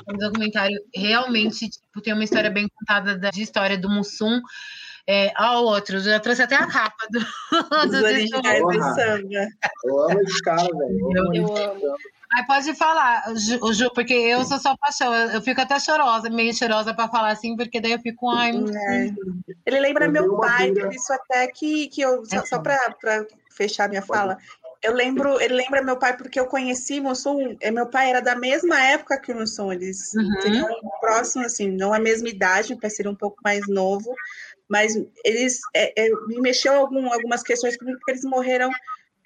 Um 0.10 0.18
documentário 0.18 0.80
realmente 0.94 1.70
tipo, 1.70 2.02
tem 2.02 2.14
uma 2.14 2.24
história 2.24 2.50
bem 2.50 2.68
contada 2.68 3.18
da, 3.18 3.30
de 3.30 3.42
história 3.42 3.78
do 3.78 3.90
Mussum. 3.90 4.42
É, 5.08 5.32
ao 5.36 5.66
outro, 5.66 6.00
já 6.00 6.20
trouxe 6.20 6.42
até 6.42 6.56
a 6.56 6.66
capa 6.66 7.08
do, 7.12 7.20
do 7.90 8.04
originais 8.04 8.60
do 8.60 8.74
samba. 8.96 9.48
Eu 9.84 10.02
amo 10.02 10.22
esse 10.22 10.42
cara, 10.42 10.64
velho. 10.64 11.10
Eu, 11.16 11.34
eu 11.34 11.58
amo. 11.58 11.96
Aí 12.36 12.46
pode 12.46 12.74
falar, 12.74 13.24
Ju, 13.36 13.72
Ju, 13.72 13.92
porque 13.94 14.14
eu 14.14 14.44
sou 14.44 14.60
só 14.60 14.76
paixão. 14.78 15.14
Eu, 15.14 15.30
eu 15.30 15.42
fico 15.42 15.62
até 15.62 15.80
chorosa, 15.80 16.30
meio 16.30 16.54
chorosa 16.54 16.94
para 16.94 17.08
falar 17.08 17.30
assim, 17.30 17.56
porque 17.56 17.80
daí 17.80 17.92
eu 17.92 18.00
fico, 18.00 18.30
ai, 18.30 18.52
é. 18.52 19.14
Ele 19.66 19.80
lembra 19.80 20.06
eu 20.06 20.12
meu 20.12 20.38
pai, 20.38 20.74
por 20.74 20.92
isso 20.92 21.14
até 21.14 21.48
que, 21.48 21.88
que 21.88 22.02
eu, 22.02 22.26
só, 22.26 22.38
é. 22.38 22.46
só 22.46 22.60
para 22.60 23.26
fechar 23.52 23.88
minha 23.88 24.02
fala, 24.02 24.38
eu 24.86 24.94
lembro, 24.94 25.42
ele 25.42 25.56
lembra 25.56 25.84
meu 25.84 25.98
pai 25.98 26.16
porque 26.16 26.40
eu 26.40 26.46
conheci 26.46 27.02
Mussum, 27.02 27.58
meu 27.74 27.88
pai 27.88 28.10
era 28.10 28.22
da 28.22 28.36
mesma 28.36 28.80
época 28.80 29.20
que 29.20 29.32
o 29.32 29.36
Mussum, 29.36 29.74
eles 29.74 30.14
uhum. 30.14 30.42
seriam 30.42 30.68
próximos, 31.00 31.48
assim, 31.48 31.72
não 31.72 31.94
a 31.94 32.00
mesma 32.00 32.30
idade, 32.30 32.70
meu 32.70 32.80
pai 32.80 32.90
seria 32.90 33.12
um 33.12 33.16
pouco 33.16 33.38
mais 33.44 33.68
novo, 33.68 34.14
mas 34.70 34.96
eles 35.24 35.60
é, 35.74 36.06
é, 36.06 36.10
me 36.28 36.40
mexeu 36.40 36.74
algum, 36.74 37.12
algumas 37.12 37.42
questões 37.42 37.78
porque 37.78 38.12
eles 38.12 38.24
morreram 38.24 38.70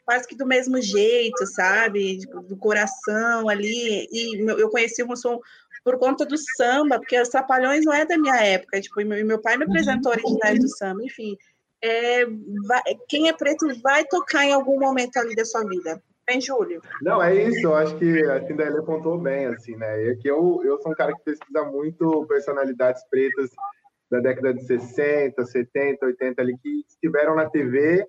quase 0.06 0.28
que 0.28 0.36
do 0.36 0.46
mesmo 0.46 0.82
jeito, 0.82 1.46
sabe? 1.46 2.20
Tipo, 2.20 2.42
do 2.42 2.58
coração 2.58 3.48
ali. 3.48 4.08
E 4.12 4.40
eu 4.50 4.70
conheci 4.70 5.04
o 5.04 5.08
Mussum 5.08 5.40
por 5.84 6.00
conta 6.00 6.26
do 6.26 6.36
samba, 6.58 7.00
porque 7.00 7.20
os 7.20 7.30
Trapalhões 7.30 7.86
não 7.86 7.94
é 7.94 8.06
da 8.06 8.18
minha 8.18 8.36
época, 8.38 8.82
tipo, 8.82 8.96
meu, 9.06 9.26
meu 9.26 9.40
pai 9.40 9.58
me 9.58 9.66
apresentou 9.66 10.12
uhum. 10.12 10.18
originais 10.18 10.60
do 10.60 10.68
samba, 10.70 11.04
enfim 11.04 11.38
é, 11.82 12.26
vai, 12.68 12.82
quem 13.08 13.30
é 13.30 13.34
preto 13.34 13.68
vai 13.82 14.06
tocar 14.06 14.46
em 14.46 14.54
algum 14.54 14.80
momento 14.80 15.18
ali 15.18 15.36
da 15.36 15.46
sua 15.46 15.64
vida. 15.64 16.02
Vem, 16.30 16.40
Júlio. 16.40 16.82
Não, 17.02 17.22
é 17.24 17.34
isso. 17.34 17.66
Eu 17.66 17.76
acho 17.76 17.98
que 17.98 18.24
a 18.26 18.46
Cinderela 18.46 18.82
apontou 18.82 19.18
bem, 19.18 19.48
assim, 19.48 19.76
né? 19.76 20.10
É 20.10 20.16
que 20.16 20.30
eu, 20.30 20.62
eu 20.64 20.80
sou 20.80 20.92
um 20.92 20.96
cara 20.96 21.12
que 21.14 21.24
pesquisa 21.24 21.64
muito 21.64 22.26
personalidades 22.28 23.02
pretas 23.10 23.50
da 24.12 24.20
década 24.20 24.54
de 24.54 24.64
60, 24.64 25.44
70, 25.44 26.06
80 26.06 26.42
ali, 26.42 26.56
que 26.60 26.84
estiveram 26.88 27.36
na 27.36 27.50
TV, 27.50 28.06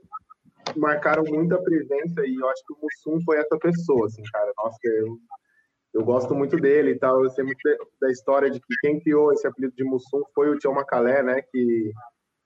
marcaram 0.77 1.25
muito 1.25 1.55
a 1.55 1.63
presença 1.63 2.27
e 2.27 2.37
eu 2.37 2.49
acho 2.49 2.63
que 2.67 2.75
o 2.75 2.79
Mussum 2.83 3.25
foi 3.25 3.39
essa 3.39 3.59
pessoa, 3.59 4.07
assim, 4.07 4.23
cara. 4.31 4.53
Nossa, 4.59 4.79
eu, 4.85 5.19
eu 5.95 6.05
gosto 6.05 6.35
muito 6.35 6.57
dele 6.57 6.93
e 6.93 6.99
tal. 6.99 7.25
Eu 7.25 7.31
sei 7.31 7.45
muito 7.45 7.61
da 8.01 8.11
história 8.11 8.51
de 8.51 8.61
que 8.61 8.75
quem 8.83 9.01
criou 9.01 9.33
esse 9.33 9.47
apelido 9.47 9.75
de 9.75 9.85
Mussum 9.85 10.23
foi 10.35 10.51
o 10.51 10.59
Tião 10.59 10.75
Macalé, 10.75 11.23
né? 11.23 11.43
Que 11.51 11.91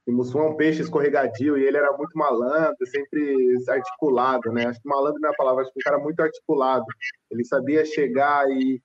e 0.07 0.13
Mussum 0.13 0.41
é 0.41 0.51
um 0.51 0.57
peixe 0.57 0.83
escorregadio 0.83 1.57
e 1.57 1.65
ele 1.65 1.79
era 1.79 1.97
muito 1.97 2.17
malandro, 2.17 2.87
sempre 2.87 3.57
articulado, 3.69 4.53
né? 4.53 4.67
Acho 4.67 4.81
que 4.81 4.89
malandro 4.89 5.21
não 5.21 5.31
é 5.31 5.33
a 5.33 5.37
palavra, 5.37 5.63
acho 5.63 5.73
que 5.73 5.81
um 5.81 5.91
cara 5.91 5.99
muito 5.99 6.21
articulado. 6.21 6.85
Ele 7.31 7.45
sabia 7.45 7.85
chegar 7.87 8.47
e, 8.51 8.83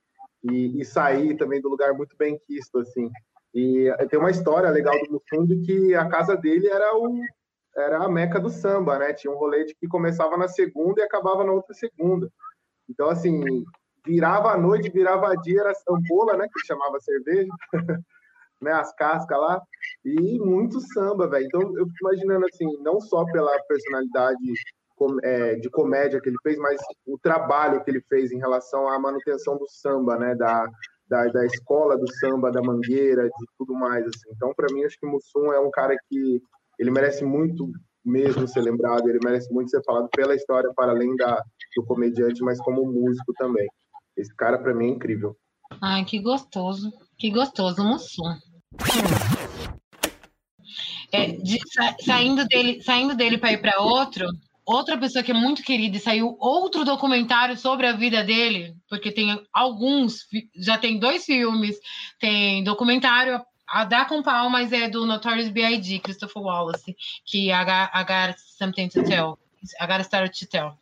e, 0.49 0.81
e 0.81 0.85
sair 0.85 1.35
também 1.35 1.59
do 1.59 1.67
lugar 1.67 1.93
muito 1.93 2.15
bem 2.17 2.39
quisto, 2.47 2.79
assim. 2.79 3.09
E 3.53 3.93
tem 4.09 4.17
uma 4.17 4.31
história 4.31 4.69
legal 4.69 4.95
do 4.97 5.11
Mussum 5.11 5.45
de 5.45 5.59
que 5.65 5.93
a 5.93 6.07
casa 6.07 6.37
dele 6.37 6.67
era 6.67 6.95
o 6.95 7.19
era 7.75 7.99
a 7.99 8.09
meca 8.09 8.39
do 8.39 8.49
samba, 8.49 8.97
né? 8.97 9.13
Tinha 9.13 9.31
um 9.31 9.37
rolê 9.37 9.65
que 9.65 9.87
começava 9.87 10.35
na 10.37 10.47
segunda 10.47 11.01
e 11.01 11.03
acabava 11.03 11.43
na 11.43 11.51
outra 11.51 11.73
segunda. 11.73 12.29
Então, 12.89 13.09
assim, 13.09 13.63
virava 14.05 14.51
a 14.51 14.57
noite, 14.57 14.89
virava 14.89 15.31
a 15.31 15.35
dia, 15.35 15.61
era 15.61 15.73
sambola, 15.75 16.35
né? 16.35 16.47
Que 16.51 16.65
chamava 16.65 16.99
cerveja. 16.99 17.49
né, 18.61 18.71
as 18.71 18.93
cascas 18.95 19.37
lá, 19.39 19.61
e 20.05 20.39
muito 20.39 20.79
samba, 20.93 21.27
velho. 21.29 21.45
Então 21.45 21.61
eu 21.61 21.85
fico 21.87 22.09
imaginando 22.09 22.45
assim, 22.45 22.65
não 22.81 22.99
só 22.99 23.25
pela 23.25 23.57
personalidade 23.63 24.53
é, 25.23 25.55
de 25.55 25.69
comédia 25.69 26.19
que 26.21 26.29
ele 26.29 26.37
fez, 26.43 26.57
mas 26.57 26.79
o 27.07 27.17
trabalho 27.17 27.83
que 27.83 27.89
ele 27.89 28.01
fez 28.09 28.31
em 28.31 28.39
relação 28.39 28.87
à 28.89 28.99
manutenção 28.99 29.57
do 29.57 29.67
samba, 29.69 30.17
né, 30.17 30.35
da, 30.35 30.67
da, 31.07 31.25
da 31.27 31.45
escola 31.45 31.97
do 31.97 32.11
samba, 32.15 32.51
da 32.51 32.61
mangueira, 32.61 33.23
de 33.23 33.45
tudo 33.57 33.73
mais. 33.73 34.05
Assim. 34.05 34.29
Então, 34.35 34.53
para 34.53 34.73
mim, 34.73 34.83
acho 34.83 34.97
que 34.99 35.07
Mussum 35.07 35.51
é 35.53 35.59
um 35.59 35.71
cara 35.71 35.95
que 36.09 36.41
ele 36.77 36.91
merece 36.91 37.23
muito 37.23 37.69
mesmo 38.05 38.47
ser 38.47 38.61
lembrado, 38.61 39.09
ele 39.09 39.19
merece 39.23 39.51
muito 39.53 39.69
ser 39.69 39.83
falado 39.83 40.07
pela 40.09 40.35
história, 40.35 40.71
para 40.73 40.91
além 40.91 41.15
da, 41.15 41.43
do 41.75 41.85
comediante, 41.85 42.41
mas 42.41 42.59
como 42.61 42.85
músico 42.85 43.33
também. 43.37 43.67
Esse 44.15 44.33
cara, 44.35 44.57
para 44.57 44.73
mim, 44.73 44.87
é 44.87 44.89
incrível. 44.89 45.35
Ai, 45.81 46.03
que 46.05 46.19
gostoso. 46.19 46.91
Que 47.17 47.29
gostoso, 47.29 47.83
Mussum. 47.83 48.23
É, 51.11 51.27
de, 51.27 51.59
sa, 51.71 51.95
saindo 52.05 52.45
dele, 52.45 52.81
saindo 52.83 53.15
dele 53.15 53.37
para 53.37 53.51
ir 53.51 53.61
para 53.61 53.81
outro, 53.81 54.27
outra 54.65 54.97
pessoa 54.97 55.23
que 55.23 55.31
é 55.31 55.33
muito 55.33 55.63
querida 55.63 55.97
e 55.97 55.99
saiu 55.99 56.37
outro 56.39 56.85
documentário 56.85 57.57
sobre 57.57 57.87
a 57.87 57.93
vida 57.93 58.23
dele, 58.23 58.75
porque 58.87 59.11
tem 59.11 59.43
alguns, 59.51 60.27
já 60.55 60.77
tem 60.77 60.99
dois 60.99 61.25
filmes, 61.25 61.77
tem 62.19 62.63
documentário 62.63 63.41
a 63.67 63.85
dar 63.85 64.07
com 64.07 64.21
pau, 64.21 64.49
mas 64.49 64.71
é 64.71 64.87
do 64.87 65.05
Notorious 65.05 65.49
B.I.G., 65.49 65.99
Christopher 65.99 66.41
Wallace, 66.41 66.95
que 67.25 67.51
I 67.51 67.63
got 67.65 68.37
something 68.37 68.87
to 68.89 69.03
tell, 69.03 69.39
I 69.79 69.87
got 69.87 70.03
to 70.03 70.47
tell, 70.47 70.77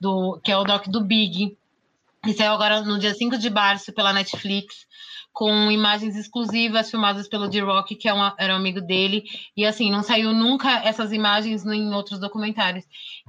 do, 0.00 0.40
que 0.42 0.50
é 0.50 0.56
o 0.56 0.64
doc 0.64 0.88
do 0.88 1.00
Big, 1.04 1.56
que 2.24 2.32
saiu 2.32 2.52
agora 2.52 2.82
no 2.82 2.98
dia 2.98 3.14
5 3.14 3.38
de 3.38 3.50
março 3.50 3.92
pela 3.92 4.12
Netflix, 4.12 4.86
com 5.32 5.70
imagens 5.70 6.14
exclusivas 6.14 6.90
filmadas 6.90 7.26
pelo 7.26 7.48
D-Rock, 7.48 7.96
que 7.96 8.08
é 8.08 8.12
uma, 8.12 8.34
era 8.38 8.52
um 8.52 8.56
amigo 8.56 8.80
dele, 8.80 9.24
e 9.56 9.64
assim, 9.64 9.90
não 9.90 10.02
saiu 10.02 10.32
nunca 10.32 10.70
essas 10.84 11.10
imagens 11.10 11.64
em 11.64 11.92
outros 11.94 12.20
documentários. 12.20 12.84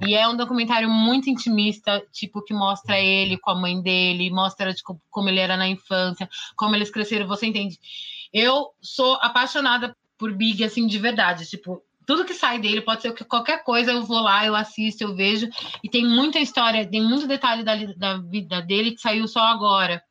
E 0.06 0.14
é 0.14 0.28
um 0.28 0.36
documentário 0.36 0.88
muito 0.88 1.30
intimista, 1.30 2.04
tipo, 2.12 2.42
que 2.42 2.52
mostra 2.52 3.00
ele 3.00 3.38
com 3.38 3.50
a 3.50 3.54
mãe 3.54 3.80
dele, 3.80 4.30
mostra 4.30 4.74
tipo, 4.74 5.00
como 5.10 5.28
ele 5.30 5.40
era 5.40 5.56
na 5.56 5.66
infância, 5.66 6.28
como 6.56 6.76
eles 6.76 6.90
cresceram, 6.90 7.26
você 7.26 7.46
entende? 7.46 7.78
Eu 8.32 8.70
sou 8.82 9.14
apaixonada 9.22 9.96
por 10.18 10.32
Big, 10.32 10.62
assim, 10.62 10.86
de 10.86 10.98
verdade, 10.98 11.48
tipo, 11.48 11.82
tudo 12.06 12.24
que 12.24 12.34
sai 12.34 12.58
dele, 12.58 12.82
pode 12.82 13.00
ser 13.00 13.12
qualquer 13.24 13.64
coisa, 13.64 13.92
eu 13.92 14.04
vou 14.04 14.20
lá, 14.20 14.44
eu 14.44 14.54
assisto, 14.54 15.02
eu 15.02 15.16
vejo, 15.16 15.48
e 15.82 15.88
tem 15.88 16.06
muita 16.06 16.38
história, 16.38 16.86
tem 16.86 17.02
muito 17.02 17.26
detalhe 17.26 17.64
da, 17.64 17.74
da 17.96 18.18
vida 18.18 18.60
dele 18.60 18.92
que 18.92 19.00
saiu 19.00 19.26
só 19.26 19.40
agora 19.40 20.02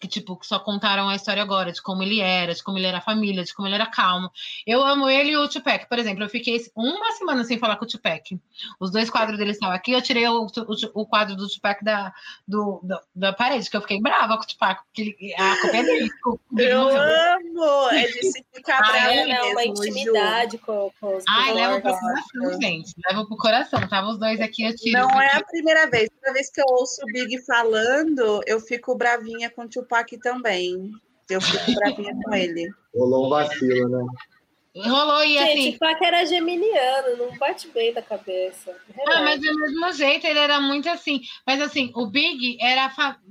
que 0.00 0.08
tipo 0.08 0.36
que 0.36 0.46
só 0.46 0.58
contaram 0.58 1.08
a 1.08 1.14
história 1.14 1.42
agora 1.42 1.70
de 1.70 1.82
como 1.82 2.02
ele 2.02 2.20
era, 2.20 2.54
de 2.54 2.64
como 2.64 2.78
ele 2.78 2.86
era 2.86 2.98
a 2.98 3.02
família, 3.02 3.44
de 3.44 3.54
como 3.54 3.68
ele 3.68 3.74
era 3.74 3.86
calmo. 3.86 4.30
Eu 4.66 4.82
amo 4.82 5.08
ele 5.08 5.32
e 5.32 5.36
o 5.36 5.46
Tupac, 5.46 5.86
por 5.88 5.98
exemplo. 5.98 6.24
Eu 6.24 6.28
fiquei 6.28 6.58
uma 6.74 7.12
semana 7.12 7.44
sem 7.44 7.58
falar 7.58 7.76
com 7.76 7.84
o 7.84 7.88
Tupac. 7.88 8.40
Os 8.80 8.90
dois 8.90 9.10
quadros 9.10 9.38
dele 9.38 9.50
estavam 9.50 9.74
aqui. 9.74 9.92
Eu 9.92 10.00
tirei 10.00 10.26
o, 10.26 10.46
o, 10.46 11.02
o 11.02 11.06
quadro 11.06 11.36
do 11.36 11.46
Tupac 11.46 11.84
da, 11.84 12.12
do, 12.48 12.80
da, 12.82 13.02
da, 13.14 13.32
parede, 13.34 13.68
que 13.68 13.76
eu 13.76 13.82
fiquei 13.82 14.00
brava 14.00 14.38
com 14.38 14.44
o 14.44 14.46
Tupac, 14.46 14.82
porque 14.84 15.02
ele, 15.02 15.34
a 15.34 15.60
culpa 15.60 15.76
é 15.76 15.82
dele. 15.82 16.10
Eu 16.56 16.88
amo! 16.88 17.90
É 17.90 18.06
de 18.06 18.32
se 18.32 18.44
ficar 18.54 18.78
bravo 18.78 19.10
é, 19.10 19.26
mesmo, 19.26 19.50
uma 19.50 19.64
intimidade 19.64 20.58
com, 20.58 20.90
com 20.98 21.16
os 21.18 21.24
Ai, 21.28 21.52
leva 21.52 21.80
pro 21.80 21.92
coração, 21.92 22.60
gente. 22.60 22.94
Leva 23.06 23.26
pro 23.26 23.36
coração. 23.36 23.88
Tava 23.88 24.08
os 24.08 24.18
dois 24.18 24.40
aqui, 24.40 24.64
eu 24.64 24.74
tiro. 24.74 24.98
Não 24.98 25.20
é 25.20 25.36
a 25.36 25.44
primeira 25.44 25.90
vez. 25.90 26.08
Toda 26.08 26.32
vez 26.32 26.50
que 26.50 26.60
eu 26.60 26.66
ouço 26.68 27.02
o 27.02 27.06
Big 27.12 27.38
falando, 27.44 28.40
eu 28.46 28.60
fico 28.60 28.94
bravinha 28.94 29.50
com 29.50 29.62
o 29.62 29.68
Tupac 29.68 29.89
Tupac 29.90 30.18
também. 30.18 30.92
Eu 31.28 31.40
fico 31.40 31.74
bravinha 31.74 32.14
com 32.22 32.34
ele. 32.34 32.70
Rolou 32.94 33.26
um 33.26 33.30
vacilo, 33.30 33.88
né? 33.88 34.06
Rolou 34.76 35.24
e 35.24 35.36
assim. 35.36 35.62
Gente, 35.62 35.72
Tupac 35.72 36.04
era 36.04 36.24
geminiano, 36.24 37.16
não 37.18 37.36
bate 37.36 37.66
bem 37.68 37.92
da 37.92 38.00
cabeça. 38.00 38.76
Ah, 39.08 39.22
mas 39.22 39.40
do 39.40 39.52
mesmo 39.52 39.92
jeito, 39.92 40.26
ele 40.26 40.38
era 40.38 40.60
muito 40.60 40.88
assim. 40.88 41.20
Mas 41.44 41.60
assim, 41.60 41.90
o 41.94 42.06
Big 42.06 42.56
era, 42.60 42.88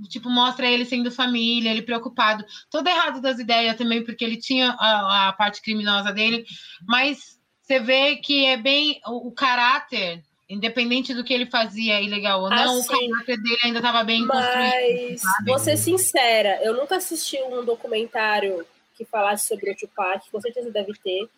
tipo, 0.10 0.30
mostra 0.30 0.68
ele 0.68 0.84
sendo 0.84 1.10
família, 1.10 1.72
ele 1.72 1.82
preocupado. 1.82 2.44
Todo 2.70 2.88
errado 2.88 3.22
das 3.22 3.40
ideias 3.40 3.78
também, 3.78 4.04
porque 4.04 4.24
ele 4.24 4.38
tinha 4.38 4.76
a, 4.78 5.30
a 5.30 5.34
parte 5.34 5.62
criminosa 5.62 6.12
dele. 6.12 6.44
Mas 6.86 7.40
você 7.62 7.80
vê 7.80 8.18
que 8.18 8.46
é 8.46 8.58
bem 8.58 9.00
o, 9.08 9.30
o 9.30 9.32
caráter 9.32 10.22
Independente 10.50 11.14
do 11.14 11.24
que 11.24 11.32
ele 11.32 11.46
fazia 11.46 12.02
ilegal 12.02 12.42
ou 12.42 12.50
não, 12.50 12.80
assim, 12.80 12.82
o 12.82 13.12
caráter 13.12 13.38
dele 13.38 13.58
ainda 13.64 13.78
estava 13.80 14.04
bem 14.04 14.26
mas, 14.26 14.46
construído. 14.46 15.10
Mas, 15.12 15.46
vou 15.46 15.60
ser 15.60 15.78
sincera, 15.78 16.60
eu 16.64 16.74
nunca 16.74 16.96
assisti 16.96 17.38
um 17.44 17.64
documentário 17.64 18.66
que 18.96 19.06
falasse 19.06 19.48
sobre 19.48 19.72
o 19.72 19.76
Tupac, 19.76 20.28
com 20.32 20.42
certeza 20.42 20.72
deve 20.72 20.94
ter, 21.04 21.30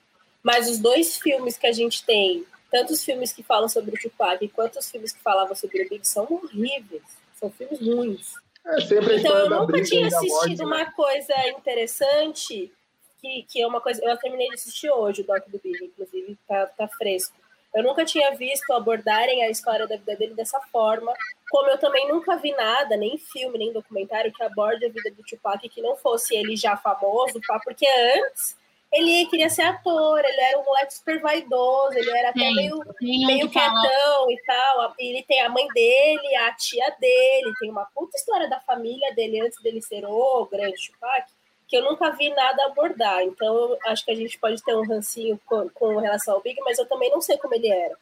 mas 0.41 0.69
os 0.69 0.79
dois 0.79 1.17
filmes 1.17 1.57
que 1.57 1.67
a 1.67 1.73
gente 1.73 2.05
tem, 2.05 2.45
tanto 2.71 2.93
os 2.93 3.03
filmes 3.03 3.33
que 3.33 3.43
falam 3.43 3.67
sobre 3.67 3.93
o 3.93 3.99
Tupac 3.99 4.47
quanto 4.47 4.79
os 4.79 4.89
filmes 4.89 5.11
que 5.11 5.21
falavam 5.21 5.55
sobre 5.55 5.83
o 5.83 5.89
Big, 5.89 6.07
são 6.07 6.25
horríveis. 6.29 7.03
São 7.35 7.51
filmes 7.51 7.79
ruins. 7.81 8.33
É, 8.65 8.77
então 9.17 9.37
eu 9.39 9.49
nunca 9.49 9.81
tinha 9.83 10.07
assistido 10.07 10.29
morte, 10.29 10.61
uma 10.63 10.77
né? 10.77 10.93
coisa 10.95 11.33
interessante, 11.49 12.71
que, 13.19 13.43
que 13.49 13.61
é 13.61 13.67
uma 13.67 13.81
coisa. 13.81 14.01
Eu 14.03 14.15
terminei 14.17 14.47
de 14.49 14.53
assistir 14.53 14.89
hoje 14.89 15.21
o 15.21 15.25
Doc 15.25 15.47
do 15.49 15.59
Big, 15.59 15.83
inclusive, 15.83 16.37
tá, 16.47 16.67
tá 16.67 16.87
fresco 16.87 17.40
eu 17.73 17.83
nunca 17.83 18.03
tinha 18.05 18.35
visto 18.35 18.71
abordarem 18.73 19.43
a 19.43 19.49
história 19.49 19.87
da 19.87 19.95
vida 19.95 20.15
dele 20.15 20.33
dessa 20.33 20.59
forma, 20.71 21.13
como 21.49 21.69
eu 21.69 21.77
também 21.77 22.07
nunca 22.07 22.35
vi 22.37 22.51
nada, 22.51 22.95
nem 22.97 23.17
filme, 23.17 23.57
nem 23.57 23.73
documentário, 23.73 24.31
que 24.31 24.43
aborde 24.43 24.85
a 24.85 24.89
vida 24.89 25.11
do 25.11 25.23
Tupac 25.23 25.67
que 25.67 25.81
não 25.81 25.95
fosse 25.95 26.35
ele 26.35 26.55
já 26.55 26.77
famoso, 26.77 27.39
porque 27.63 27.87
antes 28.17 28.59
ele 28.91 29.25
queria 29.27 29.49
ser 29.49 29.61
ator, 29.61 30.19
ele 30.19 30.41
era 30.41 30.59
um 30.59 30.65
moleque 30.65 30.93
super 30.93 31.21
vaidoso, 31.21 31.97
ele 31.97 32.09
era 32.11 32.29
até 32.29 32.51
meio, 32.51 32.77
meio 33.01 33.49
quietão 33.49 34.29
e 34.29 34.43
tal. 34.45 34.93
Ele 34.99 35.23
tem 35.23 35.41
a 35.41 35.47
mãe 35.47 35.65
dele, 35.73 36.35
a 36.35 36.53
tia 36.55 36.93
dele, 36.99 37.53
tem 37.57 37.71
uma 37.71 37.85
puta 37.95 38.17
história 38.17 38.49
da 38.49 38.59
família 38.59 39.13
dele 39.15 39.39
antes 39.39 39.61
dele 39.61 39.81
ser 39.81 40.05
o 40.05 40.45
grande 40.45 40.75
Tupac 40.91 41.31
que 41.71 41.77
eu 41.77 41.83
nunca 41.83 42.09
vi 42.11 42.29
nada 42.31 42.65
abordar. 42.65 43.23
Então, 43.23 43.77
acho 43.85 44.03
que 44.03 44.11
a 44.11 44.15
gente 44.15 44.37
pode 44.37 44.61
ter 44.61 44.75
um 44.75 44.85
rancinho 44.85 45.39
com, 45.45 45.69
com 45.69 45.97
relação 45.99 46.35
ao 46.35 46.41
Big, 46.41 46.59
mas 46.59 46.77
eu 46.77 46.85
também 46.85 47.09
não 47.09 47.21
sei 47.21 47.37
como 47.37 47.55
ele 47.55 47.69
era. 47.69 47.95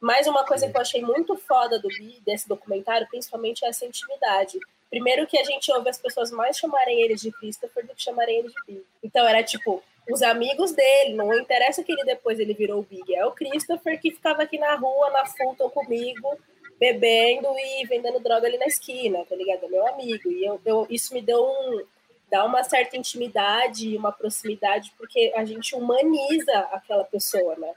Mas 0.00 0.28
uma 0.28 0.44
coisa 0.44 0.70
que 0.70 0.76
eu 0.76 0.80
achei 0.80 1.02
muito 1.02 1.36
foda 1.36 1.76
do 1.76 1.88
Big, 1.88 2.20
desse 2.24 2.48
documentário, 2.48 3.08
principalmente 3.08 3.64
é 3.64 3.68
essa 3.68 3.84
intimidade. 3.84 4.60
Primeiro 4.88 5.26
que 5.26 5.36
a 5.36 5.42
gente 5.42 5.72
ouve 5.72 5.90
as 5.90 5.98
pessoas 5.98 6.30
mais 6.30 6.56
chamarem 6.56 7.02
ele 7.02 7.16
de 7.16 7.32
Christopher 7.32 7.84
do 7.84 7.96
que 7.96 8.02
chamarem 8.02 8.38
ele 8.38 8.48
de 8.48 8.54
Big. 8.64 8.86
Então 9.02 9.26
era 9.26 9.42
tipo, 9.42 9.82
os 10.08 10.22
amigos 10.22 10.70
dele, 10.70 11.14
não 11.14 11.34
interessa 11.34 11.82
que 11.82 11.90
ele 11.90 12.04
depois 12.04 12.38
ele 12.38 12.54
virou 12.54 12.78
o 12.78 12.84
Big, 12.84 13.12
é 13.12 13.26
o 13.26 13.32
Christopher 13.32 14.00
que 14.00 14.12
ficava 14.12 14.44
aqui 14.44 14.56
na 14.56 14.76
rua, 14.76 15.10
na 15.10 15.26
Fulton 15.26 15.68
comigo, 15.70 16.38
bebendo 16.78 17.48
e 17.58 17.86
vendendo 17.86 18.20
droga 18.20 18.46
ali 18.46 18.56
na 18.56 18.66
esquina, 18.66 19.24
tá 19.28 19.34
ligado? 19.34 19.64
É 19.64 19.68
meu 19.68 19.86
amigo. 19.88 20.30
E 20.30 20.44
eu, 20.44 20.60
eu, 20.64 20.86
isso 20.88 21.12
me 21.12 21.20
deu 21.20 21.42
um. 21.42 21.82
Dá 22.30 22.44
uma 22.44 22.64
certa 22.64 22.96
intimidade, 22.96 23.96
uma 23.96 24.12
proximidade, 24.12 24.92
porque 24.98 25.32
a 25.36 25.44
gente 25.44 25.74
humaniza 25.74 26.58
aquela 26.72 27.04
pessoa, 27.04 27.54
né? 27.56 27.72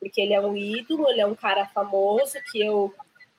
Porque 0.00 0.20
ele 0.20 0.34
é 0.34 0.40
um 0.40 0.56
ídolo, 0.56 1.08
ele 1.08 1.20
é 1.20 1.26
um 1.26 1.34
cara 1.34 1.66
famoso 1.66 2.38
que 2.50 2.60
eu. 2.60 2.92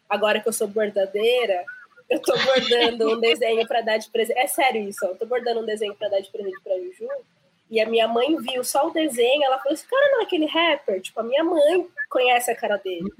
Agora 0.10 0.40
que 0.40 0.48
eu 0.48 0.54
sou 0.54 0.68
bordadeira, 0.68 1.66
eu 2.10 2.22
tô 2.22 2.34
bordando 2.38 3.16
um 3.16 3.20
desenho 3.20 3.68
para 3.68 3.82
dar 3.82 3.98
de 3.98 4.10
presente. 4.10 4.38
É 4.40 4.48
sério 4.48 4.88
isso, 4.88 5.04
eu 5.06 5.16
tô 5.16 5.26
bordando 5.26 5.62
um 5.62 5.66
desenho 5.66 5.96
para 5.96 6.10
dar 6.10 6.20
de 6.20 6.30
presente 6.30 6.60
pra 6.64 6.78
Juju. 6.78 7.10
E 7.70 7.82
a 7.82 7.90
minha 7.90 8.08
mãe 8.08 8.38
viu 8.38 8.64
só 8.64 8.88
o 8.88 8.92
desenho, 8.92 9.44
ela 9.44 9.58
falou: 9.58 9.74
esse 9.74 9.88
cara 9.88 10.12
não 10.12 10.22
é 10.22 10.24
aquele 10.24 10.46
rapper. 10.46 11.02
Tipo, 11.02 11.20
a 11.22 11.24
minha 11.24 11.44
mãe 11.44 11.88
conhece 12.10 12.52
a 12.52 12.56
cara 12.56 12.78
dele. 12.78 13.12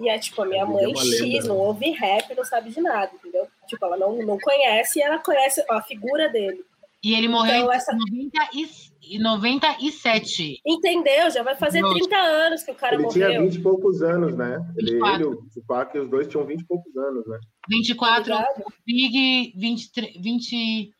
E 0.00 0.08
é 0.08 0.18
tipo, 0.18 0.42
a 0.42 0.46
minha 0.46 0.66
mãe 0.66 0.94
X, 0.96 1.46
não 1.46 1.56
ouve 1.56 1.90
rap, 1.90 2.34
não 2.34 2.44
sabe 2.44 2.70
de 2.70 2.80
nada, 2.80 3.12
entendeu? 3.14 3.46
Tipo, 3.68 3.86
ela 3.86 3.96
não, 3.96 4.16
não 4.18 4.38
conhece 4.38 4.98
e 4.98 5.02
ela 5.02 5.18
conhece 5.18 5.64
a 5.70 5.80
figura 5.82 6.28
dele. 6.28 6.64
E 7.02 7.14
ele 7.14 7.28
morreu 7.28 7.62
então, 7.62 7.72
em 7.72 7.76
essa... 7.76 7.92
90 7.92 8.38
e 8.54 9.18
97. 9.18 10.60
Entendeu? 10.66 11.30
Já 11.30 11.42
vai 11.42 11.54
fazer 11.54 11.80
30 11.80 12.16
anos 12.16 12.62
que 12.62 12.70
o 12.70 12.74
cara 12.74 12.94
ele 12.94 13.04
morreu. 13.04 13.22
Ele 13.22 13.30
tinha 13.30 13.42
20 13.42 13.54
e 13.54 13.62
poucos 13.62 14.02
anos, 14.02 14.36
né? 14.36 14.58
Ele, 14.76 14.96
ele 14.96 15.24
o 15.24 15.42
Tupac 15.54 15.96
e 15.96 16.00
os 16.00 16.10
dois 16.10 16.26
tinham 16.26 16.44
20 16.44 16.60
e 16.60 16.66
poucos 16.66 16.96
anos, 16.96 17.26
né? 17.26 17.38
24, 17.70 18.32
tá 18.32 18.48
Big, 18.84 19.52
23, 19.56 20.14
20, 20.20 20.90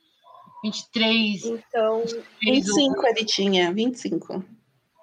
23. 0.65 1.45
Então, 1.47 2.05
25 2.41 3.07
ele 3.07 3.25
tinha, 3.25 3.73
25. 3.73 4.45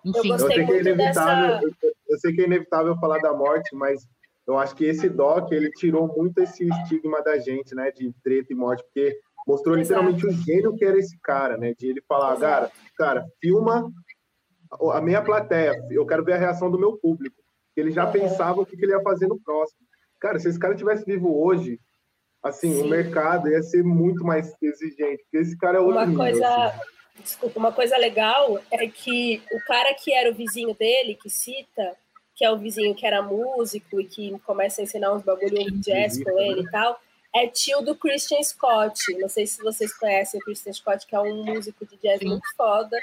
Enfim. 0.06 0.18
Eu, 0.18 0.24
gostei 0.24 0.34
eu, 0.36 0.40
sei 0.40 0.66
muito 0.66 0.90
é 0.90 0.96
dessa... 0.96 1.60
eu, 1.62 1.92
eu 2.10 2.18
sei 2.20 2.34
que 2.34 2.42
é 2.42 2.46
inevitável 2.46 2.96
falar 3.00 3.20
da 3.20 3.34
morte, 3.34 3.76
mas 3.76 4.08
eu 4.48 4.58
acho 4.58 4.76
que 4.76 4.86
esse 4.86 5.10
doc 5.10 5.52
ele 5.52 5.72
tirou 5.72 6.08
muito 6.16 6.40
esse 6.40 6.68
estigma 6.68 7.22
da 7.24 7.38
gente, 7.38 7.74
né, 7.74 7.92
de 7.92 8.14
treta 8.24 8.54
e 8.54 8.56
morte, 8.56 8.84
porque 8.84 9.18
mostrou 9.48 9.78
Exato. 9.78 10.02
literalmente 10.02 10.28
o 10.28 10.32
gênio 10.46 10.76
que 10.76 10.86
era 10.86 10.98
esse 10.98 11.18
cara, 11.22 11.58
né, 11.58 11.74
de 11.78 11.88
ele 11.88 12.02
falar, 12.08 12.38
cara, 12.38 12.72
cara, 12.98 13.26
filma 13.42 13.92
a 14.92 15.02
minha 15.02 15.22
plateia, 15.22 15.74
eu 15.90 16.06
quero 16.06 16.24
ver 16.24 16.34
a 16.34 16.38
reação 16.38 16.70
do 16.70 16.80
meu 16.80 16.98
público. 16.98 17.36
Ele 17.76 17.92
já 17.92 18.08
pensava 18.08 18.62
o 18.62 18.66
que 18.66 18.76
ele 18.76 18.92
ia 18.92 19.02
fazer 19.02 19.28
no 19.28 19.40
próximo. 19.40 19.80
Cara, 20.20 20.40
se 20.40 20.50
esse 20.50 20.60
cara 20.60 20.76
tivesse 20.76 21.06
vivo 21.06 21.44
hoje, 21.44 21.80
assim, 22.44 22.74
Sim. 22.74 22.84
o 22.84 22.88
mercado 22.90 23.50
ia 23.50 23.62
ser 23.62 23.84
muito 23.84 24.24
mais 24.24 24.54
exigente, 24.62 25.24
porque 25.24 25.38
esse 25.38 25.58
cara 25.58 25.78
é 25.78 25.82
outro 25.82 25.96
Uma 25.96 26.06
nível, 26.06 26.24
coisa, 26.24 26.66
assim. 26.66 26.80
desculpa, 27.22 27.60
uma 27.60 27.72
coisa 27.72 27.98
legal 27.98 28.60
é 28.72 28.88
que 28.88 29.42
o 29.52 29.60
cara 29.66 29.94
que 29.94 30.14
era 30.14 30.32
o 30.32 30.36
vizinho 30.36 30.74
dele, 30.74 31.16
que 31.16 31.30
cita, 31.30 31.96
que 32.36 32.44
é 32.44 32.52
o 32.52 32.58
vizinho 32.58 32.94
que 32.94 33.06
era 33.06 33.22
músico 33.22 34.00
e 34.00 34.06
que 34.06 34.38
começa 34.40 34.82
a 34.82 34.84
ensinar 34.84 35.14
uns 35.14 35.24
bagulho 35.24 35.72
de 35.72 35.80
jazz 35.80 36.22
com 36.22 36.38
ele 36.38 36.62
e 36.62 36.70
tal, 36.70 37.00
é 37.34 37.48
tio 37.48 37.82
do 37.82 37.96
Christian 37.96 38.44
Scott. 38.44 39.14
Não 39.18 39.30
sei 39.30 39.48
se 39.48 39.62
vocês 39.62 39.94
conhecem 39.98 40.40
o 40.40 40.44
Christian 40.44 40.74
Scott, 40.74 41.08
que 41.08 41.16
é 41.16 41.20
um 41.20 41.44
músico 41.44 41.86
de 41.86 41.98
jazz 41.98 42.20
Sim. 42.20 42.28
muito 42.28 42.48
foda, 42.56 42.98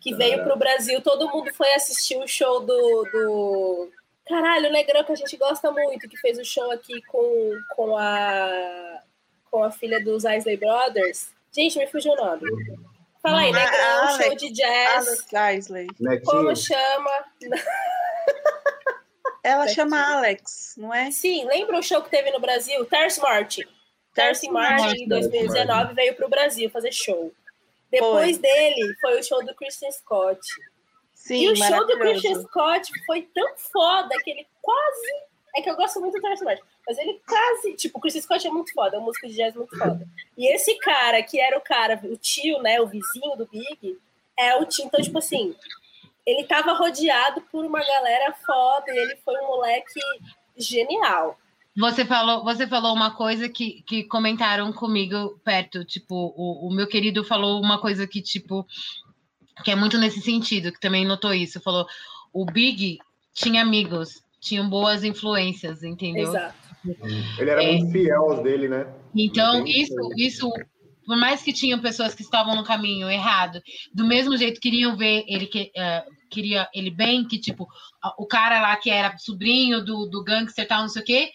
que 0.00 0.14
veio 0.14 0.42
para 0.42 0.54
o 0.54 0.58
Brasil. 0.58 1.00
Todo 1.02 1.28
mundo 1.30 1.52
foi 1.54 1.72
assistir 1.74 2.16
o 2.16 2.26
show 2.26 2.60
do, 2.60 3.04
do 3.12 3.90
Caralho, 4.26 4.68
o 4.68 4.72
Negrão 4.72 5.04
que 5.04 5.12
a 5.12 5.16
gente 5.16 5.36
gosta 5.36 5.70
muito, 5.70 6.08
que 6.08 6.18
fez 6.18 6.38
o 6.38 6.44
show 6.44 6.70
aqui 6.70 7.00
com, 7.02 7.58
com, 7.74 7.96
a, 7.96 9.02
com 9.50 9.64
a 9.64 9.70
filha 9.70 10.02
dos 10.02 10.24
Isley 10.24 10.56
Brothers. 10.56 11.28
Gente, 11.50 11.78
me 11.78 11.86
fugiu 11.86 12.12
o 12.12 12.16
nome. 12.16 12.42
Fala 13.22 13.40
aí, 13.40 13.52
Negrão, 13.52 14.02
ah, 14.02 14.18
show 14.22 14.36
de 14.36 14.50
jazz. 14.50 15.08
Alex 15.32 15.66
Isley. 15.66 15.86
Como 16.24 16.54
chama? 16.54 17.10
Ela 19.42 19.68
chama 19.68 20.00
Alex, 20.00 20.74
não 20.76 20.92
é? 20.92 21.10
Sim, 21.10 21.44
lembra 21.46 21.78
o 21.78 21.82
show 21.82 22.02
que 22.02 22.10
teve 22.10 22.30
no 22.30 22.40
Brasil? 22.40 22.84
Terce 22.86 23.20
Martin. 23.20 23.64
Terce 24.14 24.50
Martin, 24.50 25.04
em 25.04 25.08
2019, 25.08 25.94
veio 25.94 26.14
para 26.14 26.26
o 26.26 26.30
Brasil 26.30 26.68
fazer 26.70 26.92
show. 26.92 27.32
Depois 27.90 28.36
foi. 28.36 28.42
dele, 28.42 28.94
foi 29.00 29.20
o 29.20 29.22
show 29.22 29.44
do 29.44 29.54
Christian 29.54 29.90
Scott. 29.92 30.40
Sim, 31.14 31.44
e 31.44 31.52
o 31.52 31.56
show 31.56 31.86
do 31.86 31.98
Christian 31.98 32.42
Scott 32.42 32.90
foi 33.06 33.22
tão 33.34 33.56
foda 33.56 34.16
que 34.22 34.30
ele 34.30 34.46
quase. 34.60 35.28
É 35.56 35.62
que 35.62 35.70
eu 35.70 35.76
gosto 35.76 36.00
muito 36.00 36.14
do 36.14 36.20
Terence 36.20 36.44
Martin, 36.44 36.62
mas 36.86 36.98
ele 36.98 37.20
quase. 37.26 37.74
Tipo, 37.74 37.98
o 37.98 38.00
Christian 38.00 38.22
Scott 38.22 38.46
é 38.46 38.50
muito 38.50 38.72
foda, 38.72 38.96
é 38.96 38.98
um 38.98 39.04
músico 39.04 39.26
de 39.26 39.34
jazz 39.34 39.54
muito 39.54 39.76
foda. 39.76 40.06
E 40.36 40.52
esse 40.52 40.74
cara, 40.78 41.22
que 41.22 41.40
era 41.40 41.56
o 41.56 41.60
cara, 41.60 42.00
o 42.04 42.16
tio, 42.16 42.60
né, 42.60 42.80
o 42.80 42.86
vizinho 42.86 43.36
do 43.36 43.46
Big, 43.46 43.98
é 44.38 44.54
o 44.56 44.64
tio. 44.64 44.84
Então, 44.86 45.00
tipo 45.00 45.18
assim, 45.18 45.54
ele 46.28 46.44
tava 46.44 46.74
rodeado 46.74 47.40
por 47.50 47.64
uma 47.64 47.80
galera 47.80 48.34
foda 48.44 48.84
e 48.92 48.98
ele 48.98 49.16
foi 49.24 49.34
um 49.40 49.46
moleque 49.46 49.98
genial. 50.58 51.38
Você 51.74 52.04
falou, 52.04 52.44
você 52.44 52.66
falou 52.66 52.92
uma 52.92 53.12
coisa 53.12 53.48
que, 53.48 53.82
que 53.86 54.04
comentaram 54.04 54.70
comigo 54.72 55.40
perto, 55.42 55.84
tipo, 55.84 56.34
o, 56.36 56.68
o 56.68 56.74
meu 56.74 56.86
querido 56.86 57.24
falou 57.24 57.62
uma 57.62 57.80
coisa 57.80 58.06
que, 58.06 58.20
tipo, 58.20 58.66
que 59.64 59.70
é 59.70 59.76
muito 59.76 59.96
nesse 59.96 60.20
sentido, 60.20 60.70
que 60.70 60.80
também 60.80 61.06
notou 61.06 61.32
isso. 61.32 61.60
Falou, 61.60 61.86
o 62.32 62.44
Big 62.44 62.98
tinha 63.32 63.62
amigos, 63.62 64.22
tinham 64.38 64.68
boas 64.68 65.04
influências, 65.04 65.82
entendeu? 65.82 66.28
Exato. 66.28 66.68
Ele 67.38 67.50
era 67.50 67.62
é, 67.62 67.72
muito 67.72 67.92
fiel 67.92 68.22
aos 68.22 68.42
dele, 68.42 68.68
né? 68.68 68.86
Então, 69.14 69.64
isso, 69.64 69.94
isso, 70.16 70.50
por 71.06 71.16
mais 71.16 71.42
que 71.42 71.52
tinham 71.52 71.80
pessoas 71.80 72.14
que 72.14 72.22
estavam 72.22 72.54
no 72.54 72.64
caminho 72.64 73.08
errado, 73.08 73.62
do 73.94 74.04
mesmo 74.04 74.36
jeito 74.36 74.60
queriam 74.60 74.96
ver 74.96 75.24
ele 75.26 75.46
que 75.46 75.72
uh, 75.76 76.17
queria 76.28 76.68
ele 76.72 76.90
bem, 76.90 77.26
que 77.26 77.38
tipo, 77.38 77.68
o 78.16 78.26
cara 78.26 78.60
lá 78.60 78.76
que 78.76 78.90
era 78.90 79.16
sobrinho 79.18 79.84
do, 79.84 80.06
do 80.06 80.22
gangster 80.22 80.66
tal, 80.66 80.82
não 80.82 80.88
sei 80.88 81.02
o 81.02 81.04
quê, 81.04 81.32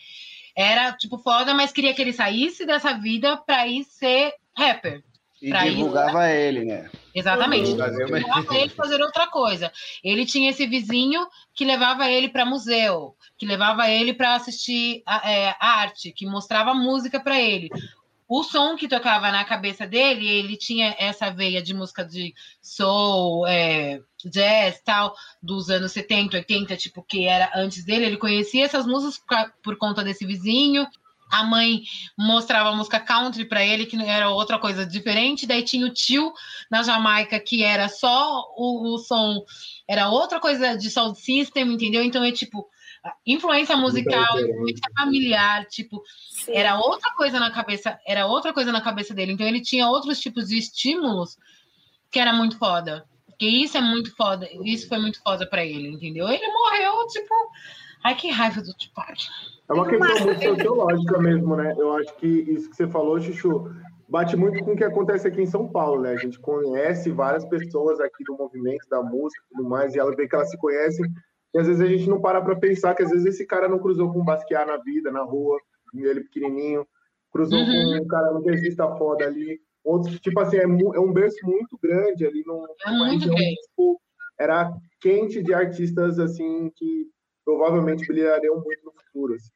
era 0.56 0.93
tipo 0.93 1.17
foda, 1.17 1.53
mas 1.53 1.71
queria 1.71 1.93
que 1.93 2.01
ele 2.01 2.13
saísse 2.13 2.65
dessa 2.65 2.93
vida 2.93 3.38
para 3.38 3.67
ir 3.67 3.84
ser 3.84 4.34
rapper. 4.56 5.03
E 5.41 5.51
divulgava 5.51 6.29
ir... 6.29 6.36
ele, 6.36 6.65
né? 6.65 6.89
Exatamente. 7.13 7.71
Divulgava 7.73 8.56
ele 8.56 8.69
fazer 8.69 9.01
outra 9.01 9.27
coisa. 9.27 9.69
Ele 10.01 10.25
tinha 10.25 10.49
esse 10.49 10.65
vizinho 10.65 11.27
que 11.53 11.65
levava 11.65 12.10
ele 12.10 12.29
para 12.29 12.45
museu, 12.45 13.13
que 13.38 13.45
levava 13.45 13.89
ele 13.89 14.13
para 14.13 14.36
assistir 14.36 15.03
a, 15.06 15.29
é, 15.29 15.56
arte, 15.60 16.13
que 16.13 16.25
mostrava 16.25 16.73
música 16.73 17.19
para 17.19 17.41
ele 17.41 17.69
o 18.39 18.43
som 18.43 18.75
que 18.75 18.87
tocava 18.87 19.31
na 19.31 19.45
cabeça 19.45 19.85
dele, 19.85 20.27
ele 20.27 20.57
tinha 20.57 20.95
essa 20.97 21.29
veia 21.29 21.61
de 21.61 21.71
música 21.71 22.03
de 22.03 22.33
soul, 22.61 23.45
é, 23.45 24.01
jazz, 24.25 24.81
tal, 24.83 25.13
dos 25.41 25.69
anos 25.69 25.91
70, 25.91 26.37
80, 26.37 26.75
tipo, 26.75 27.03
que 27.03 27.25
era 27.25 27.51
antes 27.55 27.85
dele. 27.85 28.05
Ele 28.05 28.17
conhecia 28.17 28.65
essas 28.65 28.87
músicas 28.87 29.51
por 29.61 29.77
conta 29.77 30.03
desse 30.03 30.25
vizinho 30.25 30.87
a 31.33 31.43
mãe 31.43 31.81
mostrava 32.15 32.69
a 32.69 32.75
música 32.75 32.99
country 32.99 33.45
para 33.45 33.65
ele, 33.65 33.87
que 33.87 33.99
era 34.03 34.29
outra 34.29 34.59
coisa 34.59 34.85
diferente. 34.85 35.47
Daí 35.47 35.63
tinha 35.63 35.85
o 35.87 35.89
tio 35.89 36.31
na 36.69 36.83
Jamaica, 36.83 37.39
que 37.39 37.63
era 37.63 37.89
só 37.89 38.43
o, 38.55 38.93
o 38.93 38.97
som, 38.99 39.43
era 39.87 40.09
outra 40.09 40.39
coisa 40.39 40.77
de 40.77 40.91
sound 40.91 41.19
system, 41.19 41.73
entendeu? 41.73 42.03
Então 42.03 42.23
é 42.23 42.31
tipo 42.31 42.69
influência 43.25 43.75
musical, 43.75 44.39
influência 44.39 44.89
familiar, 44.97 45.65
tipo, 45.65 46.01
Sim. 46.29 46.53
era 46.53 46.77
outra 46.77 47.11
coisa 47.15 47.39
na 47.39 47.51
cabeça, 47.51 47.99
era 48.05 48.25
outra 48.25 48.53
coisa 48.53 48.71
na 48.71 48.81
cabeça 48.81 49.13
dele. 49.13 49.33
Então 49.33 49.47
ele 49.47 49.61
tinha 49.61 49.87
outros 49.87 50.19
tipos 50.19 50.47
de 50.47 50.57
estímulos 50.57 51.37
que 52.09 52.19
era 52.19 52.33
muito 52.33 52.57
foda. 52.57 53.05
Porque 53.25 53.47
isso 53.47 53.77
é 53.77 53.81
muito 53.81 54.15
foda, 54.15 54.47
isso 54.63 54.87
foi 54.87 54.99
muito 54.99 55.21
foda 55.21 55.47
para 55.47 55.65
ele, 55.65 55.89
entendeu? 55.89 56.27
Ele 56.29 56.47
morreu, 56.47 57.07
tipo, 57.07 57.33
ai 58.03 58.15
que 58.15 58.29
raiva 58.29 58.61
do 58.61 58.73
Tupac. 58.75 59.19
É 59.69 59.73
uma 59.73 59.87
questão 59.87 60.25
muito 60.25 60.43
sociológica 60.43 61.17
mesmo, 61.17 61.55
né? 61.55 61.73
Eu 61.77 61.93
acho 61.97 62.15
que 62.17 62.27
isso 62.27 62.69
que 62.69 62.75
você 62.75 62.87
falou, 62.87 63.19
Chuchu, 63.19 63.73
bate 64.07 64.35
muito 64.35 64.63
com 64.63 64.73
o 64.73 64.75
que 64.77 64.83
acontece 64.83 65.27
aqui 65.27 65.41
em 65.41 65.47
São 65.47 65.67
Paulo, 65.67 66.03
né? 66.03 66.11
A 66.11 66.17
gente 66.17 66.39
conhece 66.39 67.09
várias 67.09 67.43
pessoas 67.45 67.99
aqui 67.99 68.23
do 68.23 68.37
movimento 68.37 68.87
da 68.87 69.01
música 69.01 69.43
e 69.45 69.55
tudo 69.55 69.67
mais, 69.67 69.95
e 69.95 69.99
ela 69.99 70.15
vê 70.15 70.27
que 70.27 70.35
elas 70.35 70.51
se 70.51 70.57
conhecem, 70.57 71.05
e 71.53 71.59
às 71.59 71.67
vezes 71.67 71.81
a 71.81 71.87
gente 71.87 72.09
não 72.09 72.19
para 72.19 72.41
para 72.41 72.55
pensar 72.55 72.95
que 72.95 73.03
às 73.03 73.11
vezes 73.11 73.25
esse 73.25 73.45
cara 73.45 73.67
não 73.67 73.79
cruzou 73.79 74.11
com 74.11 74.21
um 74.21 74.25
Basquiat 74.25 74.65
na 74.65 74.77
vida, 74.77 75.11
na 75.11 75.21
rua, 75.21 75.59
ele 75.93 76.21
pequenininho, 76.21 76.87
cruzou 77.31 77.59
uhum. 77.59 77.65
com 77.65 78.03
um 78.03 78.07
cara 78.07 78.31
no 78.31 78.41
desista 78.41 78.87
foda 78.95 79.25
ali. 79.25 79.59
Outros, 79.83 80.19
tipo 80.19 80.39
assim, 80.39 80.57
é, 80.57 80.63
é, 80.63 80.99
um 80.99 81.11
berço 81.11 81.45
muito 81.45 81.77
grande 81.81 82.25
ali, 82.25 82.43
num, 82.45 82.65
é 82.85 82.91
muito 82.91 83.29
região, 83.29 83.35
tipo, 83.35 84.01
era 84.39 84.73
quente 85.01 85.43
de 85.43 85.53
artistas, 85.53 86.19
assim, 86.19 86.71
que 86.75 87.07
provavelmente 87.43 88.07
brilhariam 88.07 88.61
muito 88.61 88.85
no 88.85 88.93
futuro. 88.93 89.35
Assim. 89.35 89.51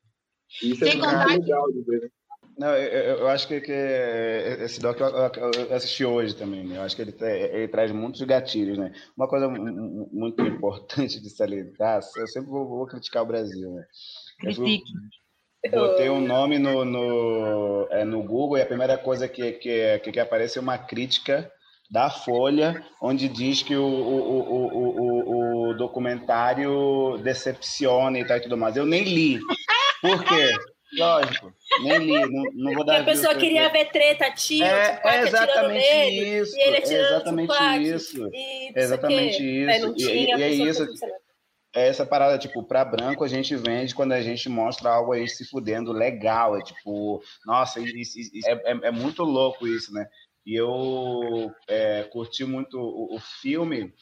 Isso 0.71 0.83
é 0.83 0.91
Sem 0.91 0.99
é 0.99 1.03
contar 1.03 1.25
legal 1.27 1.71
de 1.71 1.81
ver. 1.81 2.11
Não, 2.57 2.69
eu, 2.75 3.17
eu, 3.19 3.27
acho 3.27 3.47
que, 3.47 3.61
que 3.61 3.71
esse 3.71 4.79
doc 4.79 4.99
eu, 4.99 5.07
eu, 5.09 5.75
assisti 5.75 6.03
hoje 6.03 6.35
também. 6.35 6.63
Né? 6.63 6.77
Eu 6.77 6.81
acho 6.81 6.95
que 6.95 7.03
ele, 7.03 7.15
ele, 7.21 7.67
traz 7.67 7.91
muitos 7.91 8.21
gatilhos, 8.23 8.77
né? 8.77 8.91
Uma 9.15 9.27
coisa 9.27 9.47
muito 9.47 10.41
importante 10.41 11.21
de 11.21 11.29
salientar, 11.29 12.01
eu 12.17 12.27
sempre 12.27 12.49
vou, 12.49 12.67
vou 12.67 12.87
criticar 12.87 13.21
o 13.21 13.27
Brasil, 13.27 13.71
né? 13.71 13.85
Critique. 14.39 14.91
Botei 15.71 16.09
um 16.09 16.21
nome 16.21 16.57
no, 16.57 16.85
no, 16.85 17.87
é, 17.91 18.05
no 18.05 18.23
Google 18.23 18.57
e 18.57 18.61
a 18.61 18.65
primeira 18.65 18.97
coisa 18.97 19.27
que, 19.27 19.53
que, 19.53 19.99
que, 19.99 20.11
que 20.11 20.19
aparece 20.19 20.57
é 20.57 20.61
uma 20.61 20.77
crítica 20.77 21.51
da 21.89 22.09
Folha, 22.09 22.83
onde 23.01 23.27
diz 23.27 23.63
que 23.63 23.75
o, 23.75 23.83
o, 23.83 24.39
o, 24.39 24.67
o, 24.73 25.69
o 25.69 25.73
documentário 25.73 27.17
decepciona 27.23 28.19
e 28.19 28.25
tal 28.25 28.37
e 28.37 28.41
tudo 28.41 28.57
mais. 28.57 28.75
Eu 28.75 28.85
nem 28.85 29.03
li. 29.03 29.39
Por 30.01 30.23
quê? 30.23 30.53
Lógico, 30.93 31.53
nem 31.83 31.97
li, 31.97 32.31
não, 32.31 32.43
não 32.53 32.73
vou 32.73 32.85
dar 32.85 33.01
a 33.01 33.03
pessoa 33.03 33.35
queria 33.35 33.67
ver 33.69 33.91
treta, 33.91 34.31
tio, 34.31 34.63
é, 34.63 35.01
é 35.03 35.21
exatamente 35.21 35.89
nele, 35.89 36.39
isso, 36.39 36.57
e 36.57 36.61
ele 36.61 36.77
é 36.77 36.81
exatamente 36.81 37.53
isso, 37.83 38.29
e 38.33 38.73
exatamente 38.73 39.43
isso, 39.43 39.69
é, 39.69 39.79
não 39.79 39.93
tinha, 39.93 40.37
e, 40.37 40.39
e 40.39 40.43
é 40.43 40.49
isso, 40.49 40.87
é 41.75 41.87
essa 41.87 42.05
parada, 42.05 42.37
tipo, 42.37 42.63
para 42.63 42.85
branco 42.85 43.23
a 43.23 43.27
gente 43.27 43.55
vende 43.55 43.93
quando 43.93 44.13
a 44.13 44.21
gente 44.21 44.47
mostra 44.47 44.89
algo 44.89 45.11
aí 45.11 45.27
se 45.27 45.45
fudendo 45.45 45.91
legal, 45.91 46.57
é 46.57 46.61
tipo, 46.61 47.21
nossa, 47.45 47.79
isso, 47.81 48.17
isso, 48.19 48.47
é, 48.47 48.53
é, 48.53 48.79
é 48.87 48.91
muito 48.91 49.23
louco 49.23 49.67
isso, 49.67 49.93
né? 49.93 50.07
E 50.45 50.55
eu 50.55 51.51
é, 51.67 52.03
curti 52.03 52.45
muito 52.45 52.79
o, 52.79 53.15
o 53.15 53.19
filme, 53.19 53.93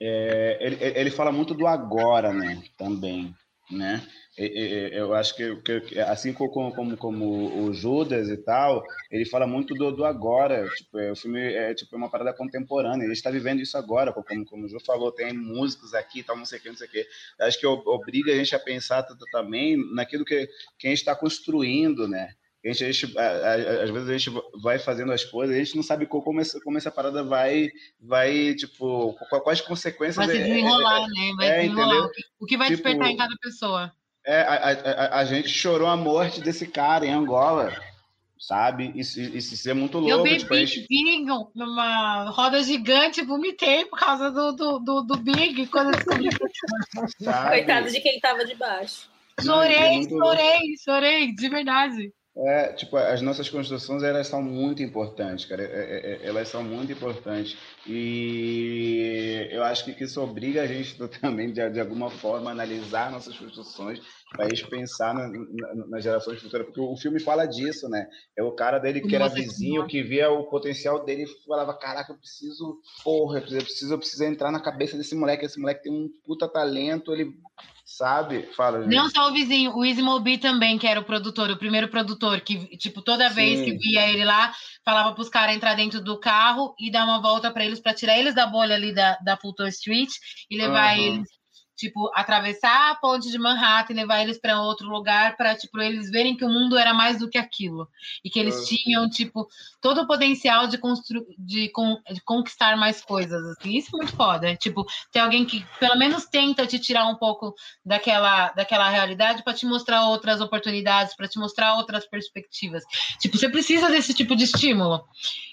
é, 0.00 0.58
ele, 0.60 0.76
ele 0.80 1.10
fala 1.10 1.32
muito 1.32 1.54
do 1.54 1.66
agora, 1.66 2.32
né, 2.32 2.62
também, 2.76 3.34
né? 3.70 4.06
eu 4.92 5.12
acho 5.14 5.34
que, 5.34 5.98
assim 6.00 6.32
como, 6.32 6.72
como, 6.72 6.96
como, 6.96 7.64
o 7.64 7.72
Judas 7.72 8.28
e 8.28 8.36
tal, 8.36 8.84
ele 9.10 9.24
fala 9.24 9.46
muito 9.48 9.74
do, 9.74 9.90
do 9.90 10.04
agora. 10.04 10.68
Tipo, 10.76 10.98
é, 10.98 11.10
o 11.10 11.16
filme 11.16 11.40
é 11.40 11.74
tipo 11.74 11.96
uma 11.96 12.08
parada 12.08 12.32
contemporânea. 12.32 13.04
Ele 13.04 13.12
está 13.12 13.30
vivendo 13.30 13.60
isso 13.60 13.76
agora, 13.76 14.12
como, 14.12 14.44
como 14.44 14.64
o 14.64 14.68
Ju 14.68 14.78
falou, 14.84 15.10
tem 15.10 15.32
músicos 15.32 15.92
aqui, 15.92 16.22
tal, 16.22 16.36
não 16.36 16.44
sei 16.44 16.58
o 16.58 16.62
que, 16.62 16.68
não 16.68 16.76
sei 16.76 16.86
o 16.86 16.90
que. 16.90 17.06
Acho 17.40 17.58
que 17.58 17.66
obriga 17.66 18.32
a 18.32 18.36
gente 18.36 18.54
a 18.54 18.60
pensar 18.60 19.04
também 19.32 19.76
naquilo 19.92 20.24
que, 20.24 20.46
que 20.78 20.86
a 20.86 20.90
gente 20.90 21.00
está 21.00 21.16
construindo, 21.16 22.06
né? 22.06 22.32
A 22.64 22.68
gente, 22.68 22.84
a 22.84 22.92
gente, 22.92 23.18
às 23.18 23.90
vezes 23.90 24.08
a 24.08 24.18
gente 24.18 24.42
vai 24.60 24.78
fazendo 24.80 25.12
as 25.12 25.24
coisas, 25.24 25.54
a 25.54 25.58
gente 25.58 25.76
não 25.76 25.82
sabe 25.82 26.06
como 26.06 26.40
essa, 26.40 26.60
como 26.60 26.76
essa 26.76 26.90
parada 26.90 27.22
vai, 27.22 27.70
vai 28.00 28.54
tipo, 28.54 29.14
quais 29.44 29.60
consequências. 29.60 30.26
Vai 30.26 30.36
se 30.36 30.42
desenrolar, 30.42 31.02
é, 31.02 31.06
né? 31.06 31.32
Vai 31.36 31.48
é, 31.48 31.62
desenrolar. 31.62 32.08
O 32.40 32.46
que 32.46 32.56
vai 32.56 32.68
tipo, 32.68 32.82
despertar 32.82 33.10
em 33.10 33.16
cada 33.16 33.36
pessoa. 33.40 33.92
É, 34.26 34.42
a, 34.42 34.54
a, 34.54 35.18
a, 35.20 35.24
gente 35.24 35.48
chorou 35.48 35.86
a 35.86 35.96
morte 35.96 36.40
desse 36.40 36.66
cara 36.66 37.06
em 37.06 37.12
Angola, 37.12 37.72
sabe? 38.38 38.92
Isso, 38.94 39.20
isso, 39.20 39.70
é 39.70 39.72
muito 39.72 39.98
louco. 39.98 40.10
Eu 40.10 40.22
bebi 40.24 40.38
tipo, 40.38 40.54
gente... 40.56 40.86
vinho 40.88 41.48
numa 41.54 42.28
roda 42.30 42.60
gigante, 42.62 43.24
vomitei 43.24 43.84
por 43.86 43.98
causa 43.98 44.30
do, 44.32 44.52
do, 44.52 44.78
do, 44.80 45.02
do 45.02 45.16
Big, 45.18 45.68
quando 45.68 45.92
eu 45.92 45.96
descobri. 45.96 46.28
Coitado 47.48 47.88
de 47.88 48.00
quem 48.00 48.18
tava 48.18 48.44
debaixo. 48.44 49.08
Chorei, 49.40 50.00
é 50.00 50.02
chorei, 50.02 50.76
chorei, 50.84 51.34
de 51.34 51.48
verdade. 51.48 52.12
É, 52.40 52.72
tipo, 52.72 52.96
as 52.96 53.20
nossas 53.20 53.48
construções, 53.48 54.04
elas 54.04 54.28
são 54.28 54.40
muito 54.40 54.80
importantes, 54.80 55.44
cara. 55.44 55.60
É, 55.62 55.66
é, 55.66 56.12
é 56.12 56.26
elas 56.28 56.46
são 56.46 56.62
muito 56.62 56.92
importantes. 56.92 57.58
E 57.84 59.48
eu 59.50 59.64
acho 59.64 59.84
que 59.84 60.04
isso 60.04 60.22
obriga 60.22 60.62
a 60.62 60.66
gente 60.66 60.96
também, 61.20 61.52
de, 61.52 61.68
de 61.68 61.80
alguma 61.80 62.08
forma, 62.10 62.50
a 62.50 62.52
analisar 62.52 63.10
nossas 63.10 63.36
construções 63.36 64.00
para 64.30 64.44
a 64.44 64.48
gente 64.48 64.68
pensar 64.68 65.12
na, 65.14 65.28
na, 65.28 65.86
nas 65.88 66.04
gerações 66.04 66.40
futuras. 66.40 66.66
Porque 66.66 66.80
o 66.80 66.96
filme 66.96 67.18
fala 67.18 67.44
disso, 67.44 67.88
né? 67.88 68.06
É 68.36 68.42
o 68.42 68.52
cara 68.52 68.78
dele 68.78 69.00
que 69.00 69.16
era 69.16 69.26
vizinho, 69.26 69.88
que 69.88 70.00
via 70.00 70.30
o 70.30 70.48
potencial 70.48 71.04
dele 71.04 71.24
e 71.24 71.44
falava, 71.44 71.74
caraca, 71.74 72.12
eu 72.12 72.18
preciso, 72.18 72.78
porra, 73.02 73.40
eu 73.40 73.64
preciso, 73.64 73.94
eu 73.94 73.98
preciso 73.98 74.22
entrar 74.22 74.52
na 74.52 74.62
cabeça 74.62 74.96
desse 74.96 75.16
moleque. 75.16 75.44
Esse 75.44 75.58
moleque 75.58 75.82
tem 75.82 75.92
um 75.92 76.08
puta 76.24 76.46
talento, 76.46 77.12
ele 77.12 77.32
Sabe? 77.98 78.48
Fala, 78.56 78.84
gente. 78.84 78.94
Não 78.94 79.10
só 79.10 79.28
o 79.28 79.32
vizinho, 79.32 79.76
o 79.76 79.84
Easy 79.84 80.00
Mobi 80.00 80.38
também, 80.38 80.78
que 80.78 80.86
era 80.86 81.00
o 81.00 81.04
produtor, 81.04 81.50
o 81.50 81.56
primeiro 81.56 81.88
produtor, 81.88 82.40
que, 82.40 82.76
tipo, 82.76 83.02
toda 83.02 83.28
vez 83.28 83.58
Sim. 83.58 83.64
que 83.64 83.72
via 83.76 84.08
ele 84.08 84.24
lá, 84.24 84.54
falava 84.84 85.12
para 85.12 85.20
os 85.20 85.28
caras 85.28 85.56
entrar 85.56 85.74
dentro 85.74 86.00
do 86.00 86.16
carro 86.16 86.76
e 86.78 86.92
dar 86.92 87.04
uma 87.04 87.20
volta 87.20 87.50
para 87.50 87.64
eles, 87.64 87.80
para 87.80 87.92
tirar 87.92 88.16
eles 88.16 88.36
da 88.36 88.46
bolha 88.46 88.76
ali 88.76 88.94
da, 88.94 89.18
da 89.24 89.36
Fulton 89.36 89.66
Street 89.66 90.10
e 90.48 90.56
levar 90.56 90.96
uhum. 90.96 91.02
eles 91.02 91.28
tipo, 91.78 92.10
atravessar 92.12 92.90
a 92.90 92.96
ponte 92.96 93.30
de 93.30 93.38
Manhattan 93.38 93.92
e 93.92 93.96
levar 93.96 94.20
eles 94.20 94.38
para 94.38 94.60
outro 94.60 94.88
lugar 94.88 95.36
para, 95.36 95.54
tipo, 95.54 95.80
eles 95.80 96.10
verem 96.10 96.36
que 96.36 96.44
o 96.44 96.48
mundo 96.48 96.76
era 96.76 96.92
mais 96.92 97.20
do 97.20 97.30
que 97.30 97.38
aquilo. 97.38 97.88
E 98.24 98.28
que 98.28 98.38
eles 98.38 98.56
uhum. 98.56 98.64
tinham, 98.64 99.08
tipo, 99.08 99.48
todo 99.80 100.00
o 100.02 100.06
potencial 100.06 100.66
de, 100.66 100.76
constru 100.76 101.24
de, 101.38 101.68
con 101.70 101.96
de 102.12 102.20
conquistar 102.22 102.76
mais 102.76 103.00
coisas, 103.00 103.40
assim. 103.46 103.76
Isso 103.76 103.90
é 103.94 103.96
muito 103.96 104.16
foda. 104.16 104.56
Tipo, 104.56 104.84
tem 105.12 105.22
alguém 105.22 105.44
que 105.44 105.64
pelo 105.78 105.96
menos 105.96 106.26
tenta 106.26 106.66
te 106.66 106.80
tirar 106.80 107.06
um 107.06 107.14
pouco 107.14 107.54
daquela, 107.84 108.50
daquela 108.50 108.88
realidade 108.88 109.44
para 109.44 109.54
te 109.54 109.64
mostrar 109.64 110.08
outras 110.08 110.40
oportunidades, 110.40 111.14
para 111.14 111.28
te 111.28 111.38
mostrar 111.38 111.76
outras 111.76 112.04
perspectivas. 112.08 112.82
Tipo, 113.20 113.38
você 113.38 113.48
precisa 113.48 113.88
desse 113.88 114.12
tipo 114.12 114.34
de 114.34 114.44
estímulo. 114.44 115.04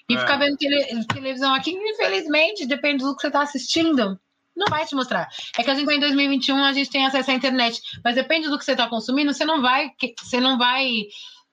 E 0.10 0.16
é. 0.16 0.20
ficar 0.20 0.38
vendo 0.38 0.58
tele 0.58 1.06
televisão 1.06 1.54
aqui, 1.54 1.72
infelizmente, 1.72 2.66
depende 2.66 3.04
do 3.04 3.16
que 3.16 3.22
você 3.22 3.28
está 3.28 3.42
assistindo 3.42 4.20
não 4.56 4.68
vai 4.68 4.86
te 4.86 4.96
mostrar. 4.96 5.28
É 5.58 5.64
que 5.64 5.70
a 5.70 5.74
gente 5.74 5.84
está 5.84 5.96
em 5.96 6.00
2021, 6.00 6.64
a 6.64 6.74
gente 6.74 6.90
tem 6.90 7.06
acesso 7.06 7.32
à 7.32 7.34
internet, 7.34 7.82
mas 8.04 8.16
depende 8.16 8.48
do 8.48 8.58
que 8.58 8.66
você 8.66 8.72
está 8.72 8.88
consumindo, 8.88 9.34
você 9.34 9.46
não 9.46 9.62
vai, 9.62 9.92
você 10.22 10.40
não 10.40 10.58
vai 10.58 11.04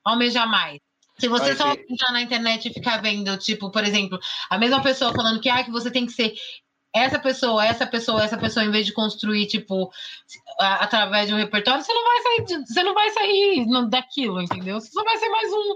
almejar 0.04 0.48
mais. 0.48 0.78
Se 1.18 1.28
você 1.28 1.54
só 1.54 1.72
entrar 1.72 2.12
na 2.12 2.22
internet 2.22 2.68
e 2.68 2.72
ficar 2.72 3.00
vendo, 3.00 3.36
tipo, 3.36 3.70
por 3.70 3.84
exemplo, 3.84 4.18
a 4.50 4.58
mesma 4.58 4.82
pessoa 4.82 5.12
falando 5.12 5.40
que, 5.40 5.48
ah, 5.48 5.62
que 5.62 5.70
você 5.70 5.90
tem 5.90 6.06
que 6.06 6.12
ser 6.12 6.34
essa 6.94 7.18
pessoa, 7.18 7.64
essa 7.64 7.86
pessoa, 7.86 8.22
essa 8.22 8.36
pessoa, 8.36 8.64
em 8.64 8.70
vez 8.70 8.86
de 8.86 8.92
construir, 8.92 9.46
tipo, 9.46 9.90
a, 10.58 10.84
através 10.84 11.28
de 11.28 11.34
um 11.34 11.38
repertório, 11.38 11.82
você 11.82 11.92
não 11.92 12.04
vai 12.04 12.22
sair, 12.22 12.44
de, 12.44 12.66
você 12.66 12.82
não 12.82 12.94
vai 12.94 13.10
sair 13.10 13.88
daquilo, 13.88 14.42
entendeu? 14.42 14.80
Você 14.80 14.90
só 14.90 15.02
vai 15.02 15.16
ser 15.16 15.28
mais 15.28 15.52
um. 15.52 15.74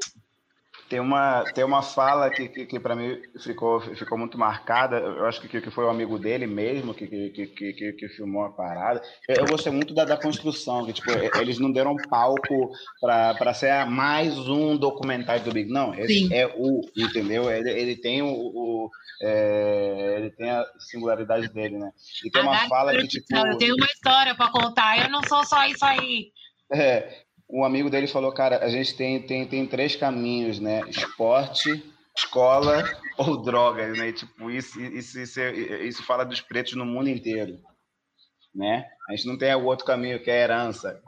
Tem 0.89 1.01
uma, 1.01 1.43
tem 1.53 1.65
uma 1.65 1.83
fala 1.83 2.31
que, 2.31 2.49
que, 2.49 2.67
que 2.67 2.79
para 2.79 2.95
mim 2.95 3.21
ficou, 3.41 3.81
ficou 3.81 4.17
muito 4.17 4.39
marcada. 4.39 4.99
Eu 4.99 5.27
acho 5.27 5.41
que, 5.41 5.61
que 5.61 5.71
foi 5.71 5.85
um 5.85 5.91
amigo 5.91 6.17
dele 6.17 6.47
mesmo 6.47 6.95
que, 6.95 7.07
que, 7.07 7.47
que, 7.49 7.93
que, 7.93 8.09
filmou 8.11 8.45
a 8.45 8.51
parada. 8.51 9.03
Eu, 9.29 9.37
eu 9.37 9.47
gostei 9.47 9.73
muito 9.73 9.93
da, 9.93 10.05
da 10.05 10.17
construção, 10.17 10.87
que 10.87 10.93
tipo, 10.93 11.11
eles 11.41 11.59
não 11.59 11.73
deram 11.73 11.97
palco 12.09 12.71
para 13.01 13.53
ser 13.53 13.85
mais 13.87 14.37
um 14.49 14.77
documentário 14.77 15.43
do 15.43 15.53
Big. 15.53 15.71
Não, 15.71 15.93
esse 15.95 16.29
Sim. 16.29 16.35
é 16.35 16.47
o, 16.57 16.81
entendeu? 16.97 17.51
Ele, 17.51 17.71
ele 17.71 17.97
tem 17.97 18.23
o, 18.23 18.29
o 18.29 18.91
é, 19.23 20.15
ele 20.19 20.31
tem 20.31 20.51
a 20.51 20.65
singularidade 20.79 21.49
dele, 21.49 21.79
né? 21.79 21.91
E 22.25 22.31
tem 22.31 22.43
uma 22.43 22.69
fala 22.69 22.93
que 22.93 23.09
tipo. 23.09 23.37
Eu 23.37 23.59
tenho 23.59 23.75
uma 23.75 23.87
história 23.87 24.35
para 24.35 24.51
contar. 24.53 25.03
Eu 25.03 25.11
não 25.11 25.23
sou 25.25 25.45
só 25.45 25.67
isso 25.67 25.85
aí. 25.85 26.31
É, 26.73 27.26
um 27.49 27.65
amigo 27.65 27.89
dele 27.89 28.07
falou, 28.07 28.33
cara, 28.33 28.65
a 28.65 28.69
gente 28.69 28.95
tem, 28.97 29.23
tem, 29.23 29.47
tem 29.47 29.67
três 29.67 29.95
caminhos, 29.95 30.59
né? 30.59 30.83
Esporte, 30.89 31.83
escola 32.17 32.85
ou 33.17 33.37
drogas, 33.37 33.97
né? 33.97 34.09
E, 34.09 34.13
tipo, 34.13 34.51
isso, 34.51 34.81
isso, 34.81 35.21
isso, 35.21 35.41
isso 35.41 36.03
fala 36.03 36.25
dos 36.25 36.41
pretos 36.41 36.75
no 36.75 36.85
mundo 36.85 37.09
inteiro, 37.09 37.59
né? 38.55 38.85
A 39.09 39.15
gente 39.15 39.27
não 39.29 39.39
tem 39.39 39.55
o 39.55 39.65
outro 39.65 39.85
caminho 39.85 40.23
que 40.23 40.31
é 40.31 40.35
a 40.35 40.43
herança. 40.43 41.01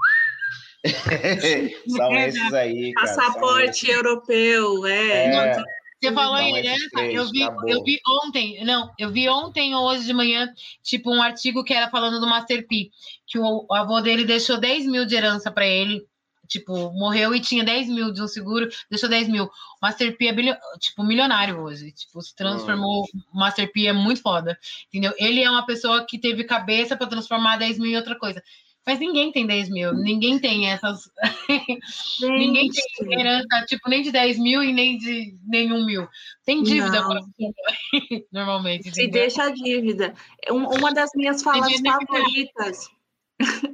são 1.88 2.14
esses 2.14 2.54
aí, 2.54 2.92
cara. 2.92 3.06
Passaporte 3.08 3.86
esses. 3.86 3.88
europeu, 3.88 4.86
é. 4.86 5.50
é. 5.50 5.62
Você 6.00 6.12
falou 6.12 6.38
em 6.38 6.56
herança, 6.56 7.02
eu 7.10 7.28
vi, 7.28 7.40
eu 7.40 7.82
vi 7.82 7.98
ontem, 8.06 8.64
não, 8.64 8.88
eu 8.96 9.10
vi 9.10 9.28
ontem 9.28 9.74
ou 9.74 9.84
hoje 9.84 10.06
de 10.06 10.12
manhã, 10.12 10.48
tipo, 10.80 11.10
um 11.10 11.20
artigo 11.20 11.64
que 11.64 11.74
era 11.74 11.90
falando 11.90 12.20
do 12.20 12.26
Master 12.26 12.64
P, 12.68 12.90
que 13.26 13.36
o, 13.36 13.66
o 13.68 13.74
avô 13.74 14.00
dele 14.00 14.24
deixou 14.24 14.60
10 14.60 14.86
mil 14.86 15.04
de 15.04 15.16
herança 15.16 15.50
para 15.50 15.66
ele, 15.66 16.06
tipo, 16.48 16.90
morreu 16.92 17.34
e 17.34 17.40
tinha 17.40 17.62
10 17.62 17.88
mil 17.88 18.12
de 18.12 18.22
um 18.22 18.26
seguro, 18.26 18.68
deixou 18.90 19.08
10 19.08 19.28
mil. 19.28 19.44
O 19.44 19.50
Master 19.82 20.16
P 20.16 20.26
é 20.26 20.32
bilho, 20.32 20.56
tipo, 20.80 21.04
milionário 21.04 21.60
hoje. 21.60 21.92
Tipo, 21.92 22.20
se 22.22 22.34
transformou. 22.34 23.04
O 23.32 23.38
Master 23.38 23.70
P 23.70 23.86
é 23.86 23.92
muito 23.92 24.22
foda. 24.22 24.58
Entendeu? 24.88 25.12
Ele 25.18 25.42
é 25.42 25.50
uma 25.50 25.66
pessoa 25.66 26.04
que 26.04 26.18
teve 26.18 26.44
cabeça 26.44 26.96
para 26.96 27.06
transformar 27.06 27.58
10 27.58 27.78
mil 27.78 27.90
em 27.90 27.96
outra 27.96 28.18
coisa. 28.18 28.42
Mas 28.86 29.00
ninguém 29.00 29.30
tem 29.30 29.46
10 29.46 29.68
mil, 29.68 29.92
ninguém 29.92 30.38
tem 30.38 30.70
essas. 30.70 31.10
ninguém 32.22 32.70
tem 32.70 33.20
herança, 33.20 33.66
tipo, 33.66 33.86
nem 33.86 34.00
de 34.00 34.10
10 34.10 34.38
mil 34.38 34.62
e 34.62 34.72
nem 34.72 34.96
de 34.96 35.36
nenhum 35.46 35.84
mil. 35.84 36.08
Tem 36.42 36.62
dívida, 36.62 37.02
normalmente. 38.32 38.90
Se 38.94 39.06
deixa 39.06 39.42
a 39.42 39.50
dívida. 39.50 40.14
uma 40.50 40.94
das 40.94 41.10
minhas 41.14 41.42
falas 41.42 41.70
favoritas 41.78 42.88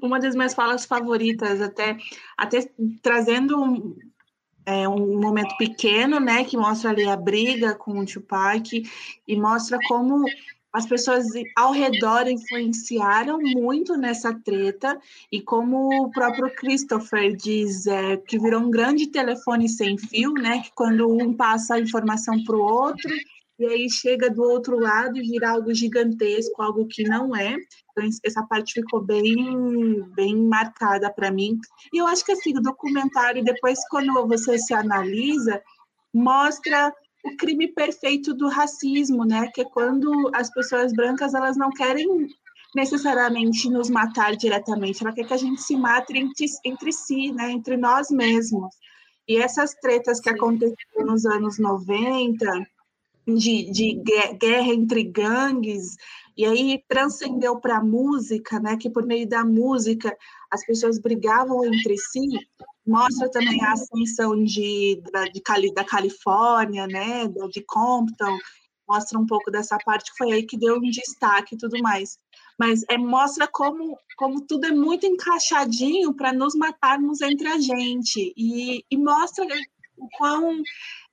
uma 0.02 0.20
das 0.20 0.34
minhas 0.34 0.54
falas 0.54 0.84
favoritas, 0.84 1.60
até, 1.60 1.96
até 2.36 2.68
trazendo 3.02 3.62
um, 3.62 3.96
é, 4.66 4.88
um 4.88 5.20
momento 5.20 5.56
pequeno, 5.56 6.20
né, 6.20 6.44
que 6.44 6.56
mostra 6.56 6.90
ali 6.90 7.08
a 7.08 7.16
briga 7.16 7.74
com 7.74 7.98
o 7.98 8.06
Tupac 8.06 8.82
e 9.26 9.36
mostra 9.36 9.78
como 9.88 10.24
as 10.72 10.86
pessoas 10.86 11.26
ao 11.56 11.70
redor 11.70 12.26
influenciaram 12.26 13.38
muito 13.38 13.96
nessa 13.96 14.34
treta 14.34 14.98
e 15.30 15.40
como 15.40 15.88
o 16.04 16.10
próprio 16.10 16.52
Christopher 16.56 17.36
diz 17.36 17.86
é, 17.86 18.16
que 18.16 18.38
virou 18.40 18.60
um 18.60 18.70
grande 18.70 19.06
telefone 19.06 19.68
sem 19.68 19.96
fio, 19.96 20.32
né, 20.32 20.62
que 20.62 20.72
quando 20.74 21.08
um 21.08 21.32
passa 21.32 21.74
a 21.74 21.80
informação 21.80 22.42
para 22.42 22.56
o 22.56 22.60
outro 22.60 23.08
e 23.58 23.66
aí 23.66 23.88
chega 23.88 24.28
do 24.28 24.42
outro 24.42 24.78
lado 24.78 25.16
e 25.16 25.22
vira 25.22 25.50
algo 25.50 25.72
gigantesco, 25.72 26.60
algo 26.60 26.86
que 26.88 27.04
não 27.04 27.34
é. 27.34 27.56
Então, 27.92 28.08
essa 28.24 28.42
parte 28.42 28.74
ficou 28.74 29.00
bem, 29.00 30.02
bem 30.14 30.36
marcada 30.36 31.12
para 31.12 31.30
mim. 31.30 31.58
E 31.92 31.98
eu 31.98 32.06
acho 32.06 32.24
que 32.24 32.32
assim, 32.32 32.56
o 32.56 32.60
documentário, 32.60 33.44
depois, 33.44 33.78
quando 33.88 34.26
você 34.26 34.58
se 34.58 34.74
analisa, 34.74 35.62
mostra 36.12 36.92
o 37.24 37.36
crime 37.36 37.68
perfeito 37.72 38.34
do 38.34 38.48
racismo, 38.48 39.24
né? 39.24 39.48
Que 39.54 39.62
é 39.62 39.64
quando 39.64 40.30
as 40.34 40.50
pessoas 40.50 40.92
brancas 40.92 41.32
elas 41.32 41.56
não 41.56 41.70
querem 41.70 42.06
necessariamente 42.74 43.70
nos 43.70 43.88
matar 43.88 44.34
diretamente, 44.34 45.00
ela 45.00 45.14
quer 45.14 45.24
que 45.24 45.32
a 45.32 45.38
gente 45.38 45.62
se 45.62 45.76
mate 45.76 46.18
entre, 46.18 46.46
entre 46.64 46.92
si, 46.92 47.30
né? 47.32 47.52
Entre 47.52 47.76
nós 47.76 48.10
mesmos. 48.10 48.74
E 49.28 49.36
essas 49.36 49.74
tretas 49.74 50.20
que 50.20 50.28
aconteceram 50.28 51.06
nos 51.06 51.24
anos 51.24 51.58
90, 51.58 52.66
de, 53.26 53.70
de 53.70 54.02
guerra 54.38 54.72
entre 54.72 55.04
gangues, 55.04 55.96
e 56.36 56.44
aí 56.44 56.82
transcendeu 56.88 57.60
para 57.60 57.78
a 57.78 57.84
música, 57.84 58.58
né, 58.58 58.76
que 58.76 58.90
por 58.90 59.06
meio 59.06 59.28
da 59.28 59.44
música 59.44 60.16
as 60.50 60.64
pessoas 60.66 60.98
brigavam 60.98 61.64
entre 61.64 61.96
si, 61.96 62.28
mostra 62.86 63.30
também 63.30 63.62
a 63.64 63.72
ascensão 63.72 64.42
de, 64.42 65.00
da, 65.12 65.24
de 65.24 65.40
Cali, 65.40 65.72
da 65.72 65.84
Califórnia, 65.84 66.86
né, 66.86 67.28
de 67.50 67.64
Compton, 67.66 68.36
mostra 68.88 69.18
um 69.18 69.26
pouco 69.26 69.50
dessa 69.50 69.78
parte 69.84 70.10
que 70.10 70.18
foi 70.18 70.32
aí 70.32 70.42
que 70.42 70.58
deu 70.58 70.76
um 70.76 70.90
destaque 70.90 71.54
e 71.54 71.58
tudo 71.58 71.80
mais. 71.80 72.18
Mas 72.58 72.82
é, 72.88 72.96
mostra 72.96 73.48
como, 73.50 73.98
como 74.16 74.40
tudo 74.46 74.66
é 74.66 74.70
muito 74.70 75.06
encaixadinho 75.06 76.14
para 76.14 76.32
nos 76.32 76.54
matarmos 76.54 77.20
entre 77.20 77.48
a 77.48 77.58
gente. 77.58 78.32
E, 78.36 78.84
e 78.90 78.96
mostra 78.96 79.44
o 79.96 80.08
quão 80.16 80.62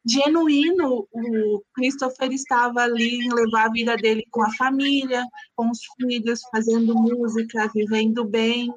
genuíno 0.05 1.07
o 1.11 1.61
Christopher 1.75 2.32
estava 2.32 2.82
ali 2.82 3.19
em 3.19 3.34
levar 3.34 3.65
a 3.65 3.71
vida 3.71 3.95
dele 3.95 4.25
com 4.32 4.43
a 4.43 4.51
família, 4.53 5.23
com 5.55 5.69
os 5.69 5.79
filhos, 5.99 6.41
fazendo 6.51 6.95
música, 6.95 7.69
vivendo 7.73 8.25
bem. 8.25 8.73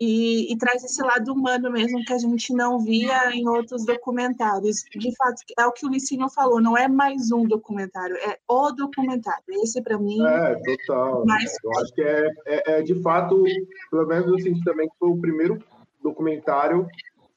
E, 0.00 0.52
e, 0.52 0.56
traz 0.56 0.84
esse 0.84 1.02
lado 1.02 1.32
humano 1.32 1.72
mesmo 1.72 2.04
que 2.04 2.12
a 2.12 2.18
gente 2.18 2.54
não 2.54 2.78
via 2.78 3.34
em 3.34 3.48
outros 3.48 3.84
documentários. 3.84 4.84
De 4.94 5.12
fato, 5.16 5.42
é 5.58 5.66
o 5.66 5.72
que 5.72 5.84
o 5.84 5.88
Licínio 5.88 6.28
falou, 6.28 6.60
não 6.60 6.78
é 6.78 6.86
mais 6.86 7.32
um 7.32 7.44
documentário, 7.44 8.14
é 8.18 8.38
o 8.46 8.70
documentário. 8.70 9.42
Esse, 9.60 9.82
para 9.82 9.98
mim. 9.98 10.24
É, 10.24 10.54
total. 10.54 11.26
Mais... 11.26 11.52
Eu 11.64 11.72
acho 11.80 11.92
que 11.94 12.02
é, 12.02 12.30
é, 12.46 12.78
é, 12.78 12.82
de 12.82 12.94
fato, 13.02 13.42
pelo 13.90 14.06
menos 14.06 14.28
eu 14.28 14.38
senti 14.38 14.62
também 14.62 14.88
que 14.88 14.94
foi 15.00 15.08
o 15.08 15.20
primeiro 15.20 15.60
documentário 16.00 16.86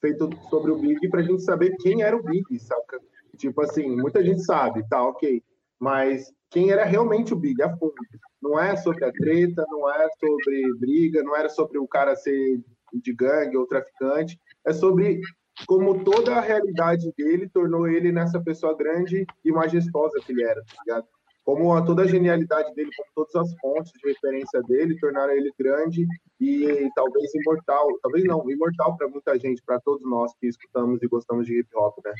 feito 0.01 0.29
sobre 0.49 0.71
o 0.71 0.77
Big 0.77 1.07
para 1.09 1.21
a 1.21 1.23
gente 1.23 1.43
saber 1.43 1.75
quem 1.79 2.01
era 2.01 2.17
o 2.17 2.23
Big, 2.23 2.59
saca? 2.59 2.99
Tipo 3.37 3.61
assim, 3.61 3.95
muita 3.95 4.23
gente 4.23 4.43
sabe, 4.43 4.87
tá, 4.89 5.01
ok. 5.01 5.41
Mas 5.79 6.31
quem 6.49 6.69
era 6.71 6.83
realmente 6.83 7.33
o 7.33 7.37
Big 7.37 7.61
a 7.61 7.69
fundo. 7.77 7.93
Não 8.41 8.59
é 8.59 8.75
sobre 8.75 9.05
a 9.05 9.11
treta, 9.11 9.63
não 9.69 9.89
é 9.89 10.07
sobre 10.19 10.73
briga, 10.79 11.23
não 11.23 11.35
era 11.35 11.47
sobre 11.47 11.77
o 11.77 11.87
cara 11.87 12.15
ser 12.15 12.59
de 12.93 13.13
gangue 13.13 13.55
ou 13.55 13.67
traficante. 13.67 14.37
É 14.65 14.73
sobre 14.73 15.21
como 15.65 16.03
toda 16.03 16.35
a 16.35 16.41
realidade 16.41 17.11
dele 17.17 17.47
tornou 17.49 17.87
ele 17.87 18.11
nessa 18.11 18.41
pessoa 18.41 18.75
grande 18.75 19.25
e 19.45 19.51
majestosa 19.51 20.19
que 20.25 20.31
ele 20.31 20.43
era, 20.43 20.61
tá 20.63 20.75
ligado? 20.85 21.07
Como 21.43 21.73
a, 21.73 21.81
toda 21.81 22.03
a 22.03 22.07
genialidade 22.07 22.73
dele, 22.75 22.91
como 22.95 23.09
todas 23.15 23.35
as 23.35 23.59
fontes 23.59 23.91
de 23.93 24.07
referência 24.07 24.61
dele 24.63 24.99
tornaram 24.99 25.33
ele 25.33 25.51
grande 25.57 26.05
e 26.39 26.89
talvez 26.95 27.33
imortal. 27.33 27.87
Talvez 28.01 28.23
não, 28.25 28.49
imortal 28.49 28.95
para 28.95 29.07
muita 29.07 29.37
gente, 29.39 29.61
para 29.63 29.79
todos 29.79 30.07
nós 30.07 30.31
que 30.39 30.47
escutamos 30.47 31.01
e 31.01 31.07
gostamos 31.07 31.47
de 31.47 31.59
hip 31.59 31.69
hop, 31.75 31.97
né? 32.05 32.13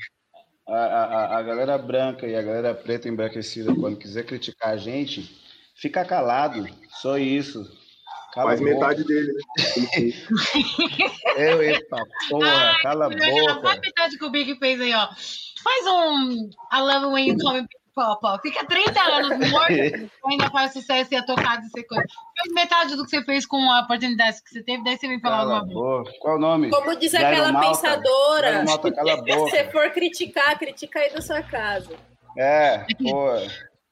a, 0.68 0.76
a, 0.76 1.38
a 1.38 1.42
galera 1.42 1.78
branca 1.78 2.28
e 2.28 2.36
a 2.36 2.42
galera 2.42 2.74
preta 2.74 3.10
embranquecida, 3.10 3.76
quando 3.76 3.98
quiser 3.98 4.26
criticar 4.26 4.70
a 4.70 4.78
gente, 4.78 5.42
fica 5.76 6.06
calado, 6.06 6.66
só 6.90 7.18
isso. 7.18 7.66
Cala 8.34 8.48
Faz 8.48 8.62
metade 8.62 9.04
dele, 9.04 9.34
né? 9.34 9.42
Eu, 11.36 11.62
eita 11.62 11.98
porra, 12.30 12.48
Ai, 12.48 12.82
cala 12.82 13.06
a 13.08 13.10
boca. 13.10 13.62
Faz 13.62 13.82
metade 13.82 14.18
que 14.18 14.24
o 14.24 14.30
Big 14.30 14.58
fez 14.58 14.80
aí, 14.80 14.94
ó. 14.94 15.10
Faz 15.62 15.86
um 15.88 16.50
I 16.72 16.80
love 16.80 17.08
when 17.08 17.28
you 17.28 17.38
call 17.38 17.56
me 17.56 17.68
Pop, 17.94 18.42
Fica 18.42 18.66
30 18.66 19.02
anos 19.02 19.50
morto, 19.50 20.10
ainda 20.26 20.50
faz 20.50 20.72
sucesso 20.72 21.14
e 21.14 21.18
é 21.18 21.22
tocado 21.22 21.66
e 21.66 21.70
ser 21.70 21.84
coisa. 21.84 22.06
Fez 22.42 22.54
metade 22.54 22.96
do 22.96 23.04
que 23.04 23.10
você 23.10 23.24
fez 23.24 23.46
com 23.46 23.58
a 23.70 23.82
oportunidade 23.82 24.42
que 24.42 24.50
você 24.50 24.64
teve, 24.64 24.84
daí 24.84 24.98
você 24.98 25.08
vem 25.08 25.20
falar 25.20 25.40
cala 25.40 25.60
alguma 25.60 26.04
coisa. 26.04 26.18
Qual 26.20 26.38
o 26.38 26.40
nome? 26.40 26.70
Como 26.70 26.96
diz 26.96 27.12
Jairo 27.12 27.28
aquela 27.28 27.52
Malta. 27.52 27.68
pensadora, 27.68 28.64
Malta, 28.64 28.90
se 29.26 29.36
você 29.36 29.72
for 29.72 29.90
criticar, 29.92 30.58
critica 30.58 31.00
aí 31.00 31.14
da 31.14 31.22
sua 31.22 31.44
casa. 31.44 31.94
É, 32.38 32.86
pô. 32.98 33.36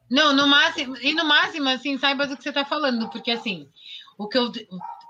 Não, 0.09 0.33
no 0.33 0.47
máximo, 0.47 0.95
e 0.97 1.13
no 1.13 1.25
máximo, 1.25 1.69
assim, 1.69 1.97
saiba 1.97 2.25
do 2.25 2.35
que 2.35 2.43
você 2.43 2.51
tá 2.51 2.65
falando, 2.65 3.09
porque 3.09 3.31
assim, 3.31 3.69
o 4.17 4.27
que 4.27 4.37
eu, 4.37 4.51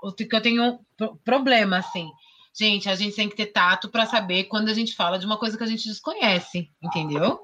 o 0.02 0.12
que 0.12 0.28
eu 0.30 0.42
tenho 0.42 0.80
problema, 1.24 1.78
assim, 1.78 2.10
gente, 2.52 2.88
a 2.88 2.94
gente 2.94 3.16
tem 3.16 3.28
que 3.28 3.36
ter 3.36 3.46
tato 3.46 3.88
para 3.88 4.04
saber 4.04 4.44
quando 4.44 4.68
a 4.68 4.74
gente 4.74 4.94
fala 4.94 5.18
de 5.18 5.24
uma 5.24 5.38
coisa 5.38 5.56
que 5.56 5.64
a 5.64 5.66
gente 5.66 5.88
desconhece, 5.88 6.70
entendeu? 6.82 7.40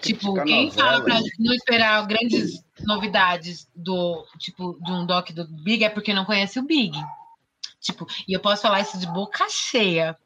Tipo, 0.00 0.42
quem 0.44 0.66
novela, 0.66 0.90
fala 0.90 1.04
pra 1.04 1.20
não 1.38 1.54
esperar 1.54 2.06
grandes 2.06 2.64
novidades 2.80 3.68
do 3.74 4.26
tipo 4.38 4.78
de 4.82 4.90
um 4.90 5.04
doc 5.06 5.30
do 5.30 5.46
Big 5.46 5.84
é 5.84 5.88
porque 5.88 6.14
não 6.14 6.24
conhece 6.24 6.58
o 6.58 6.62
Big. 6.62 6.98
Tipo, 7.80 8.06
e 8.26 8.32
eu 8.32 8.40
posso 8.40 8.62
falar 8.62 8.80
isso 8.80 8.98
de 8.98 9.06
boca 9.06 9.46
cheia. 9.50 10.16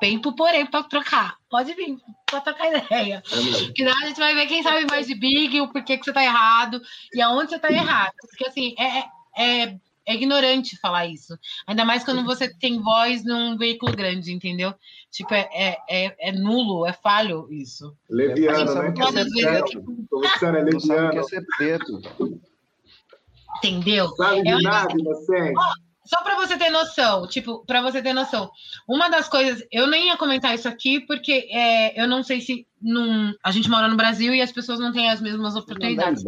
Tempo, 0.00 0.32
porém, 0.34 0.64
para 0.64 0.84
trocar. 0.84 1.36
Pode 1.50 1.74
vir 1.74 1.98
para 2.26 2.40
trocar 2.40 2.68
ideia. 2.68 3.22
É 3.32 3.72
que 3.72 3.84
daí 3.84 3.94
a 4.02 4.06
gente 4.06 4.18
vai 4.18 4.34
ver 4.34 4.46
quem 4.46 4.62
sabe 4.62 4.86
mais 4.88 5.06
de 5.06 5.14
Big, 5.14 5.60
o 5.60 5.68
porquê 5.68 5.98
que 5.98 6.04
você 6.04 6.12
tá 6.12 6.22
errado 6.22 6.80
e 7.12 7.20
aonde 7.20 7.50
você 7.50 7.58
tá 7.58 7.70
errado. 7.70 8.12
Porque 8.28 8.46
assim, 8.46 8.74
é, 8.78 9.04
é 9.36 9.78
é 10.08 10.14
ignorante 10.14 10.80
falar 10.80 11.06
isso. 11.06 11.38
Ainda 11.66 11.84
mais 11.84 12.02
quando 12.02 12.24
você 12.24 12.48
tem 12.48 12.80
voz 12.80 13.22
num 13.24 13.58
veículo 13.58 13.94
grande, 13.94 14.32
entendeu? 14.32 14.74
Tipo, 15.10 15.34
é, 15.34 15.48
é, 15.52 15.78
é, 15.88 16.30
é 16.30 16.32
nulo, 16.32 16.86
é 16.86 16.94
falho 16.94 17.46
isso. 17.52 17.94
Leviano, 18.08 18.74
né? 18.74 18.88
Aqui... 18.88 19.02
é 19.02 19.10
leviano. 19.10 19.66
Quer 21.10 21.24
ser 21.24 21.44
preto. 21.58 22.00
Entendeu? 23.58 24.08
Sabe 24.16 24.42
de 24.42 24.48
é 24.48 24.56
nada, 24.62 24.94
inocente. 24.98 25.60
Só 26.06 26.22
para 26.22 26.36
você 26.36 26.56
ter 26.56 26.70
noção, 26.70 27.26
tipo, 27.26 27.62
para 27.66 27.82
você 27.82 28.00
ter 28.00 28.14
noção, 28.14 28.50
uma 28.88 29.10
das 29.10 29.28
coisas, 29.28 29.62
eu 29.70 29.86
nem 29.86 30.06
ia 30.06 30.16
comentar 30.16 30.54
isso 30.54 30.66
aqui, 30.66 31.00
porque 31.00 31.46
é, 31.52 32.02
eu 32.02 32.08
não 32.08 32.22
sei 32.22 32.40
se 32.40 32.66
num, 32.80 33.34
a 33.44 33.50
gente 33.50 33.68
mora 33.68 33.88
no 33.88 33.96
Brasil 33.96 34.32
e 34.32 34.40
as 34.40 34.50
pessoas 34.50 34.80
não 34.80 34.90
têm 34.90 35.10
as 35.10 35.20
mesmas 35.20 35.54
oportunidades. 35.54 36.24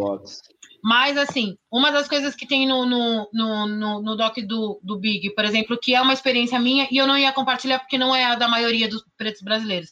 Mas, 0.82 1.16
assim, 1.16 1.58
uma 1.70 1.90
das 1.90 2.08
coisas 2.08 2.34
que 2.34 2.46
tem 2.46 2.66
no, 2.66 2.86
no, 2.86 3.28
no, 3.32 4.02
no, 4.02 4.16
doc 4.16 4.38
do, 4.38 4.80
do 4.82 4.98
Big, 4.98 5.34
por 5.34 5.44
exemplo, 5.44 5.78
que 5.78 5.94
é 5.94 6.00
uma 6.00 6.12
experiência 6.12 6.58
minha, 6.58 6.88
e 6.90 6.96
eu 6.96 7.06
não 7.06 7.18
ia 7.18 7.32
compartilhar 7.32 7.78
porque 7.78 7.98
não 7.98 8.14
é 8.14 8.24
a 8.24 8.34
da 8.34 8.48
maioria 8.48 8.88
dos 8.88 9.04
pretos 9.16 9.42
brasileiros. 9.42 9.90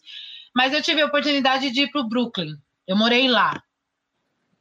Mas 0.55 0.72
eu 0.72 0.82
tive 0.82 1.03
a 1.03 1.07
oportunidade 1.07 1.70
de 1.70 1.82
ir 1.82 1.91
para 1.91 2.01
o 2.01 2.09
Brooklyn. 2.09 2.57
Eu 2.86 2.97
morei 2.97 3.28
lá 3.28 3.62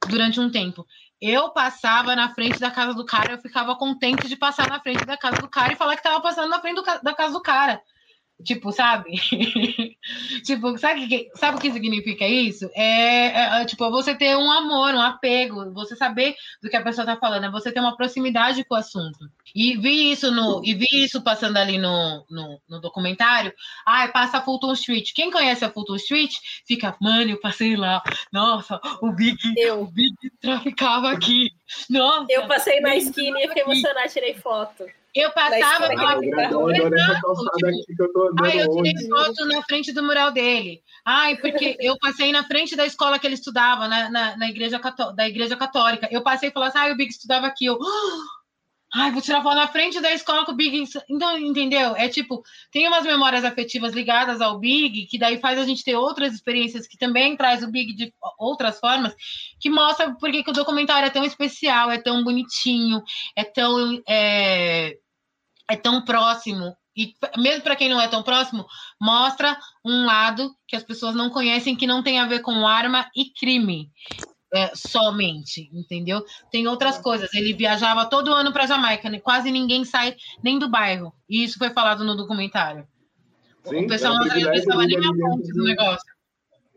durante 0.08 0.38
um 0.38 0.50
tempo. 0.50 0.86
Eu 1.20 1.50
passava 1.50 2.14
na 2.14 2.32
frente 2.34 2.60
da 2.60 2.70
casa 2.70 2.94
do 2.94 3.04
cara, 3.04 3.32
eu 3.32 3.38
ficava 3.38 3.74
contente 3.74 4.28
de 4.28 4.36
passar 4.36 4.68
na 4.68 4.80
frente 4.80 5.04
da 5.04 5.16
casa 5.16 5.40
do 5.40 5.48
cara 5.48 5.72
e 5.72 5.76
falar 5.76 5.94
que 5.94 6.00
estava 6.00 6.20
passando 6.20 6.48
na 6.48 6.60
frente 6.60 6.76
do, 6.76 6.84
da 7.02 7.14
casa 7.14 7.32
do 7.32 7.42
cara. 7.42 7.82
Tipo, 8.44 8.70
sabe? 8.70 9.14
tipo, 10.44 10.78
sabe, 10.78 11.08
que, 11.08 11.28
sabe 11.34 11.56
o 11.56 11.60
que 11.60 11.72
significa 11.72 12.24
isso? 12.24 12.70
É, 12.72 13.26
é, 13.26 13.62
é, 13.62 13.64
tipo, 13.64 13.90
você 13.90 14.14
ter 14.14 14.36
um 14.36 14.50
amor, 14.50 14.94
um 14.94 15.00
apego, 15.00 15.72
você 15.72 15.96
saber 15.96 16.36
do 16.62 16.70
que 16.70 16.76
a 16.76 16.82
pessoa 16.82 17.04
tá 17.04 17.16
falando, 17.16 17.46
é 17.46 17.50
você 17.50 17.72
ter 17.72 17.80
uma 17.80 17.96
proximidade 17.96 18.64
com 18.64 18.76
o 18.76 18.78
assunto. 18.78 19.18
E 19.52 19.76
vi 19.76 20.12
isso 20.12 20.30
no, 20.30 20.62
e 20.64 20.72
vi 20.72 20.86
isso 20.92 21.20
passando 21.20 21.56
ali 21.56 21.78
no, 21.78 22.24
no, 22.30 22.60
no 22.68 22.80
documentário. 22.80 23.52
Ai, 23.84 24.06
ah, 24.06 24.12
passa 24.12 24.38
a 24.38 24.42
Fulton 24.42 24.72
Street. 24.74 25.10
Quem 25.14 25.32
conhece 25.32 25.64
a 25.64 25.70
Fulton 25.70 25.96
Street 25.96 26.36
fica, 26.64 26.96
mano, 27.00 27.32
eu 27.32 27.40
passei 27.40 27.74
lá. 27.74 28.00
Nossa, 28.32 28.80
o 29.02 29.10
Big, 29.10 29.36
eu. 29.56 29.82
o 29.82 29.86
Big 29.90 30.14
traficava 30.40 31.10
aqui. 31.10 31.50
Nossa. 31.90 32.32
Eu 32.32 32.46
passei 32.46 32.80
na 32.80 32.94
esquina 32.94 33.38
e 33.40 33.48
fiquei 33.48 33.64
emocionada, 33.64 34.08
tirei 34.08 34.34
foto. 34.34 34.86
Eu 35.18 35.32
passava 35.32 35.88
pela 35.88 36.20
Ai, 38.40 38.62
eu 38.62 38.70
tirei 38.70 39.08
foto 39.08 39.46
na 39.46 39.62
frente 39.62 39.92
do 39.92 40.04
mural 40.04 40.30
dele. 40.30 40.80
Ai, 41.04 41.36
porque 41.36 41.76
eu 41.80 41.98
passei 41.98 42.30
na 42.30 42.44
frente 42.44 42.76
da 42.76 42.86
escola 42.86 43.18
que 43.18 43.26
ele 43.26 43.34
estudava, 43.34 43.88
na, 43.88 44.08
na, 44.08 44.36
na 44.36 44.48
igreja, 44.48 44.80
da 45.16 45.28
igreja 45.28 45.56
católica. 45.56 46.08
Eu 46.10 46.22
passei 46.22 46.50
e 46.50 46.52
falei 46.52 46.68
assim, 46.68 46.78
ah, 46.78 46.92
o 46.92 46.96
Big 46.96 47.10
estudava 47.10 47.48
aqui. 47.48 47.66
Eu, 47.66 47.78
Ai, 48.94 49.10
vou 49.10 49.20
tirar 49.20 49.42
foto 49.42 49.54
na 49.54 49.68
frente 49.68 50.00
da 50.00 50.12
escola 50.12 50.46
com 50.46 50.52
o 50.52 50.56
Big. 50.56 50.82
Então, 51.10 51.36
entendeu? 51.36 51.94
É 51.94 52.08
tipo, 52.08 52.42
tem 52.72 52.88
umas 52.88 53.04
memórias 53.04 53.44
afetivas 53.44 53.92
ligadas 53.92 54.40
ao 54.40 54.58
Big, 54.58 55.06
que 55.06 55.18
daí 55.18 55.38
faz 55.38 55.58
a 55.58 55.64
gente 55.64 55.84
ter 55.84 55.94
outras 55.94 56.32
experiências 56.32 56.86
que 56.86 56.96
também 56.96 57.36
traz 57.36 57.62
o 57.62 57.70
Big 57.70 57.92
de 57.94 58.12
outras 58.38 58.80
formas, 58.80 59.14
que 59.60 59.68
mostra 59.68 60.14
por 60.14 60.30
que 60.30 60.42
o 60.48 60.54
documentário 60.54 61.06
é 61.06 61.10
tão 61.10 61.22
especial, 61.22 61.90
é 61.90 61.98
tão 61.98 62.24
bonitinho, 62.24 63.02
é 63.36 63.44
tão. 63.44 64.00
É, 64.08 64.96
é 65.70 65.76
tão 65.76 66.04
próximo. 66.04 66.76
E 66.96 67.14
mesmo 67.36 67.62
para 67.62 67.76
quem 67.76 67.88
não 67.88 68.00
é 68.00 68.08
tão 68.08 68.22
próximo, 68.22 68.66
mostra 69.00 69.56
um 69.84 70.04
lado 70.04 70.50
que 70.66 70.74
as 70.74 70.82
pessoas 70.82 71.14
não 71.14 71.30
conhecem 71.30 71.76
que 71.76 71.86
não 71.86 72.02
tem 72.02 72.18
a 72.18 72.26
ver 72.26 72.40
com 72.40 72.66
arma 72.66 73.08
e 73.14 73.32
crime. 73.32 73.90
é, 74.52 74.70
somente, 74.74 75.68
entendeu? 75.72 76.24
Tem 76.50 76.66
outras 76.66 76.98
coisas. 76.98 77.32
Ele 77.34 77.52
viajava 77.52 78.06
todo 78.06 78.32
ano 78.32 78.52
para 78.52 78.66
Jamaica, 78.66 79.08
né? 79.10 79.20
quase 79.20 79.50
ninguém 79.50 79.84
sai 79.84 80.16
nem 80.42 80.58
do 80.58 80.70
bairro. 80.70 81.12
E 81.28 81.44
isso 81.44 81.58
foi 81.58 81.70
falado 81.70 82.04
no 82.04 82.16
documentário. 82.16 82.86
Sim, 83.64 83.84
o 83.84 83.88
pessoal 83.88 84.14
não 84.14 84.26
estava 84.26 84.86
nem 84.86 84.98
a 84.98 85.12
ponte 85.12 85.52
do 85.52 85.64
negócio. 85.64 86.18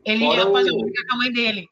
Ele 0.03 0.25
Fora 0.25 0.41
ia 0.41 0.51
fazer 0.51 0.71
o... 0.71 0.77
com 0.79 1.13
a 1.13 1.17
mãe 1.17 1.31
dele. 1.31 1.67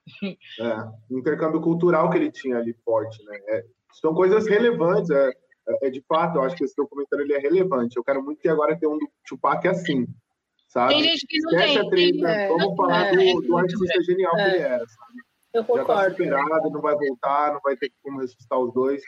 É, 0.60 0.76
o 1.10 1.18
intercâmbio 1.18 1.62
cultural 1.62 2.10
que 2.10 2.18
ele 2.18 2.32
tinha 2.32 2.58
ali 2.58 2.74
forte, 2.86 3.24
né? 3.26 3.38
É, 3.48 3.66
são 4.00 4.14
coisas 4.14 4.48
relevantes. 4.48 5.10
É, 5.10 5.32
é, 5.70 5.88
é, 5.88 5.90
de 5.90 6.02
fato, 6.02 6.38
eu 6.38 6.42
acho 6.44 6.56
que 6.56 6.64
esse 6.64 6.76
documentário 6.76 7.24
ele 7.24 7.34
é 7.34 7.40
relevante. 7.40 7.98
Eu 7.98 8.04
quero 8.04 8.24
muito 8.24 8.42
que 8.42 8.50
agora 8.50 8.78
tenha 8.78 8.92
um 8.92 9.00
Tupac 9.28 9.68
assim, 9.68 10.08
sabe? 10.68 10.96
Tem 10.96 11.04
gente 11.04 11.28
que 11.28 11.40
não 11.40 11.52
Esquece 11.52 11.90
tem. 11.90 12.12
tem 12.12 12.26
é, 12.26 12.48
Vamos 12.48 12.76
falar 12.76 13.08
é, 13.08 13.12
do, 13.16 13.42
do 13.42 13.58
artista 13.58 14.04
genial 14.04 14.36
que 14.36 14.42
ele 14.42 14.58
era, 14.58 14.86
sabe? 14.88 15.14
Eu 15.54 15.64
concordo. 15.64 15.88
Já 15.88 16.04
tá 16.04 16.10
superado, 16.12 16.70
não 16.70 16.82
vai 16.82 16.96
voltar, 16.96 17.54
não 17.54 17.60
vai 17.64 17.76
ter 17.76 17.92
como 18.04 18.20
ressuscitar 18.20 18.60
os 18.60 18.74
dois. 18.74 19.02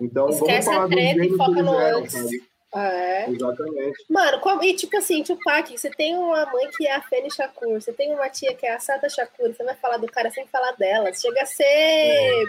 Então, 0.00 0.28
Esquece 0.28 0.50
vamos 0.50 0.64
falar 0.64 0.84
a 0.84 0.88
treta 0.88 1.24
e 1.24 1.36
foca 1.36 1.62
no 1.62 1.78
antes. 1.78 2.26
É. 2.74 3.30
Exatamente. 3.30 4.04
Mano, 4.10 4.40
como, 4.40 4.62
e 4.62 4.74
tipo 4.74 4.96
assim, 4.98 5.22
Tupac, 5.22 5.76
você 5.76 5.88
tem 5.90 6.14
uma 6.14 6.44
mãe 6.46 6.68
que 6.76 6.86
é 6.86 6.94
a 6.94 7.00
Fene 7.00 7.30
Shakur, 7.30 7.80
você 7.80 7.92
tem 7.92 8.12
uma 8.12 8.28
tia 8.28 8.54
que 8.54 8.66
é 8.66 8.74
a 8.74 8.78
Sata 8.78 9.08
Shakur, 9.08 9.54
você 9.54 9.64
vai 9.64 9.74
falar 9.76 9.96
do 9.96 10.06
cara 10.06 10.30
sem 10.30 10.46
falar 10.48 10.72
dela. 10.72 11.12
Chega 11.14 11.42
a 11.42 11.46
ser. 11.46 11.64
É. 11.64 12.44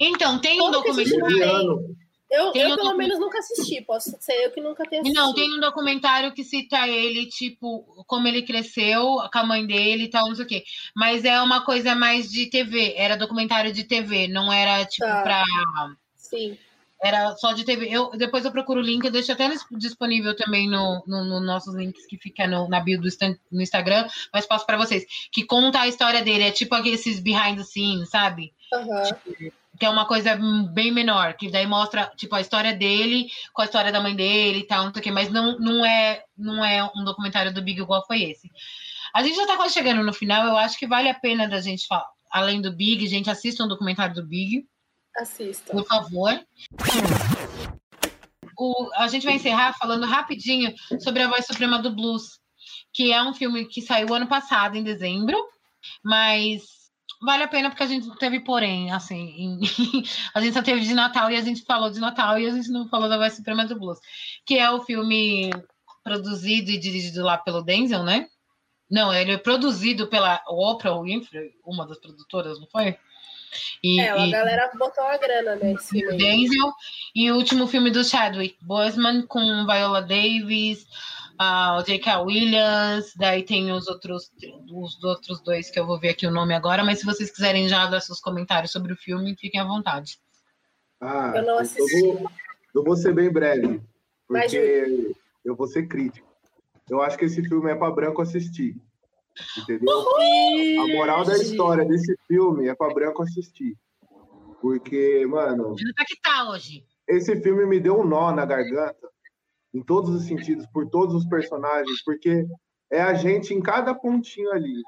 Então, 0.00 0.38
tem 0.38 0.60
um 0.60 0.70
documentário. 0.70 1.96
Eu, 2.30 2.52
eu 2.54 2.70
um 2.70 2.76
pelo 2.76 2.96
menos, 2.96 3.18
nunca 3.20 3.38
assisti. 3.38 3.80
Posso 3.82 4.16
ser 4.20 4.32
eu 4.44 4.50
que 4.50 4.60
nunca 4.60 4.84
tenho 4.88 5.02
assistido. 5.02 5.22
Não, 5.22 5.32
tem 5.32 5.56
um 5.56 5.60
documentário 5.60 6.32
que 6.32 6.42
cita 6.42 6.88
ele, 6.88 7.26
tipo, 7.26 8.04
como 8.06 8.26
ele 8.26 8.42
cresceu 8.42 9.02
com 9.32 9.38
a 9.38 9.46
mãe 9.46 9.66
dele 9.66 10.04
e 10.04 10.10
tal, 10.10 10.28
não 10.28 10.34
sei 10.34 10.44
o 10.44 10.48
quê. 10.48 10.64
Mas 10.94 11.24
é 11.24 11.40
uma 11.40 11.64
coisa 11.64 11.94
mais 11.94 12.30
de 12.30 12.46
TV. 12.46 12.94
Era 12.96 13.16
documentário 13.16 13.72
de 13.72 13.84
TV, 13.84 14.26
não 14.26 14.52
era, 14.52 14.84
tipo, 14.84 15.06
tá. 15.06 15.22
pra. 15.22 15.44
Sim. 16.16 16.58
Era 17.02 17.36
só 17.36 17.52
de 17.52 17.64
TV. 17.64 17.88
Eu, 17.90 18.10
depois 18.10 18.44
eu 18.44 18.50
procuro 18.50 18.80
o 18.80 18.82
link, 18.82 19.04
eu 19.04 19.10
deixo 19.12 19.30
até 19.30 19.48
disponível 19.72 20.34
também 20.34 20.68
no, 20.68 21.04
no, 21.06 21.24
no 21.24 21.40
nossos 21.40 21.74
links 21.74 22.06
que 22.06 22.16
fica 22.16 22.48
no, 22.48 22.68
na 22.68 22.80
bio 22.80 23.00
do 23.00 23.08
no 23.52 23.62
Instagram, 23.62 24.08
mas 24.32 24.46
passo 24.46 24.66
para 24.66 24.78
vocês. 24.78 25.04
Que 25.30 25.44
conta 25.44 25.80
a 25.80 25.88
história 25.88 26.22
dele. 26.22 26.44
É 26.44 26.50
tipo 26.50 26.74
esses 26.86 27.20
behind 27.20 27.58
the 27.58 27.64
scenes, 27.64 28.08
sabe? 28.08 28.52
Uhum. 28.72 29.02
Tipo, 29.02 29.52
que 29.78 29.84
é 29.84 29.90
uma 29.90 30.06
coisa 30.06 30.36
bem 30.72 30.90
menor, 30.92 31.34
que 31.34 31.50
daí 31.50 31.66
mostra 31.66 32.10
tipo 32.16 32.34
a 32.34 32.40
história 32.40 32.74
dele 32.74 33.28
com 33.52 33.62
a 33.62 33.64
história 33.64 33.92
da 33.92 34.00
mãe 34.00 34.14
dele 34.14 34.60
e 34.60 34.66
tal, 34.66 34.84
não 34.84 34.92
sei 34.92 35.00
o 35.00 35.02
quê, 35.02 35.10
mas 35.10 35.30
não, 35.30 35.58
não, 35.58 35.84
é, 35.84 36.22
não 36.36 36.64
é 36.64 36.84
um 36.96 37.04
documentário 37.04 37.52
do 37.52 37.62
Big 37.62 37.80
igual 37.80 38.06
foi 38.06 38.22
esse. 38.22 38.50
A 39.14 39.22
gente 39.22 39.36
já 39.36 39.46
tá 39.46 39.56
quase 39.56 39.74
chegando 39.74 40.02
no 40.02 40.12
final, 40.12 40.46
eu 40.46 40.56
acho 40.56 40.78
que 40.78 40.86
vale 40.86 41.08
a 41.08 41.14
pena 41.14 41.48
da 41.48 41.60
gente 41.60 41.86
falar. 41.86 42.06
Além 42.30 42.60
do 42.60 42.72
Big, 42.72 43.06
gente, 43.06 43.30
assista 43.30 43.64
um 43.64 43.68
documentário 43.68 44.14
do 44.14 44.26
Big. 44.26 44.66
Assista. 45.16 45.72
Por 45.72 45.86
favor. 45.86 46.38
O, 48.58 48.90
a 48.96 49.08
gente 49.08 49.24
vai 49.24 49.34
encerrar 49.34 49.74
falando 49.78 50.06
rapidinho 50.06 50.74
sobre 51.00 51.22
a 51.22 51.28
Voz 51.28 51.46
Suprema 51.46 51.78
do 51.78 51.94
Blues, 51.94 52.38
que 52.92 53.12
é 53.12 53.22
um 53.22 53.32
filme 53.32 53.66
que 53.66 53.80
saiu 53.80 54.12
ano 54.14 54.26
passado, 54.26 54.76
em 54.76 54.82
dezembro, 54.82 55.36
mas 56.02 56.75
vale 57.20 57.44
a 57.44 57.48
pena 57.48 57.70
porque 57.70 57.82
a 57.82 57.86
gente 57.86 58.08
teve 58.18 58.40
porém, 58.40 58.90
assim, 58.92 59.34
em, 59.36 59.60
a 60.34 60.40
gente 60.40 60.54
só 60.54 60.62
teve 60.62 60.80
de 60.80 60.94
Natal 60.94 61.30
e 61.30 61.36
a 61.36 61.40
gente 61.40 61.62
falou 61.62 61.90
de 61.90 62.00
Natal 62.00 62.38
e 62.38 62.46
a 62.46 62.50
gente 62.50 62.70
não 62.70 62.88
falou 62.88 63.08
da 63.08 63.16
Voz 63.16 63.34
Suprema 63.34 63.66
do 63.66 63.78
Blues, 63.78 63.98
que 64.44 64.58
é 64.58 64.70
o 64.70 64.82
filme 64.82 65.50
produzido 66.02 66.70
e 66.70 66.78
dirigido 66.78 67.24
lá 67.24 67.36
pelo 67.38 67.62
Denzel, 67.62 68.04
né? 68.04 68.28
Não, 68.88 69.12
ele 69.12 69.32
é 69.32 69.38
produzido 69.38 70.06
pela 70.06 70.40
Oprah 70.46 71.00
Winfrey, 71.00 71.50
uma 71.64 71.86
das 71.86 71.98
produtoras, 71.98 72.60
não 72.60 72.68
foi? 72.68 72.96
E, 73.82 74.00
é, 74.00 74.10
a 74.10 74.26
e, 74.26 74.30
galera 74.30 74.70
botou 74.78 75.04
a 75.04 75.16
grana 75.16 75.56
nesse 75.56 75.90
filme. 75.90 76.14
O 76.14 76.18
Denzel 76.18 76.72
e 77.14 77.30
o 77.30 77.36
último 77.36 77.66
filme 77.66 77.90
do 77.90 78.04
Chadwick 78.04 78.56
Boseman 78.62 79.26
com 79.26 79.66
Viola 79.66 80.02
Davis, 80.02 80.86
uh, 81.40 81.78
o 81.78 81.82
J.K. 81.82 82.20
Williams, 82.22 83.12
daí 83.16 83.42
tem 83.42 83.72
os 83.72 83.86
outros, 83.88 84.32
os 84.70 85.02
outros 85.04 85.40
dois 85.40 85.70
que 85.70 85.78
eu 85.78 85.86
vou 85.86 85.98
ver 85.98 86.10
aqui 86.10 86.26
o 86.26 86.30
nome 86.30 86.54
agora, 86.54 86.84
mas 86.84 86.98
se 86.98 87.06
vocês 87.06 87.30
quiserem 87.30 87.68
já 87.68 87.86
dar 87.86 88.00
seus 88.00 88.20
comentários 88.20 88.72
sobre 88.72 88.92
o 88.92 88.96
filme, 88.96 89.36
fiquem 89.36 89.60
à 89.60 89.64
vontade. 89.64 90.18
Ah, 91.00 91.32
eu 91.36 91.42
não 91.42 91.58
assisti. 91.58 92.06
Eu 92.06 92.18
vou, 92.18 92.30
eu 92.74 92.84
vou 92.84 92.96
ser 92.96 93.14
bem 93.14 93.30
breve, 93.30 93.80
porque 94.26 94.84
mas... 94.88 95.16
eu 95.44 95.54
vou 95.54 95.66
ser 95.66 95.86
crítico. 95.86 96.26
Eu 96.88 97.02
acho 97.02 97.18
que 97.18 97.24
esse 97.24 97.42
filme 97.42 97.70
é 97.70 97.74
para 97.74 97.92
branco 97.92 98.22
assistir. 98.22 98.76
Entendeu? 99.58 99.96
Uhul! 99.96 100.82
A 100.82 100.86
moral 100.96 101.24
da 101.24 101.36
história 101.36 101.84
desse 101.84 102.16
filme 102.26 102.68
é 102.68 102.74
para 102.74 102.94
branco 102.94 103.22
assistir. 103.22 103.76
Porque, 104.60 105.26
mano. 105.26 105.74
Tá 105.96 106.04
que 106.06 106.20
tá 106.20 106.50
hoje. 106.50 106.84
Esse 107.06 107.40
filme 107.40 107.66
me 107.66 107.78
deu 107.78 108.00
um 108.00 108.04
nó 108.04 108.32
na 108.32 108.44
garganta, 108.44 109.08
em 109.72 109.82
todos 109.82 110.14
os 110.14 110.26
sentidos, 110.26 110.66
por 110.72 110.88
todos 110.88 111.14
os 111.14 111.26
personagens, 111.26 112.02
porque 112.04 112.44
é 112.90 113.00
a 113.00 113.14
gente 113.14 113.54
em 113.54 113.60
cada 113.60 113.94
pontinho 113.94 114.50
ali, 114.52 114.82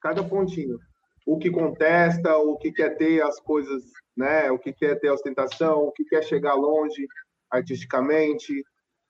cada 0.00 0.22
pontinho. 0.22 0.78
O 1.26 1.38
que 1.38 1.50
contesta, 1.50 2.36
o 2.36 2.56
que 2.58 2.72
quer 2.72 2.96
ter 2.96 3.22
as 3.22 3.40
coisas, 3.40 3.82
né? 4.16 4.50
O 4.50 4.58
que 4.58 4.72
quer 4.72 4.98
ter 4.98 5.10
ostentação, 5.10 5.84
o 5.84 5.92
que 5.92 6.04
quer 6.04 6.22
chegar 6.24 6.54
longe 6.54 7.06
artisticamente, 7.50 8.60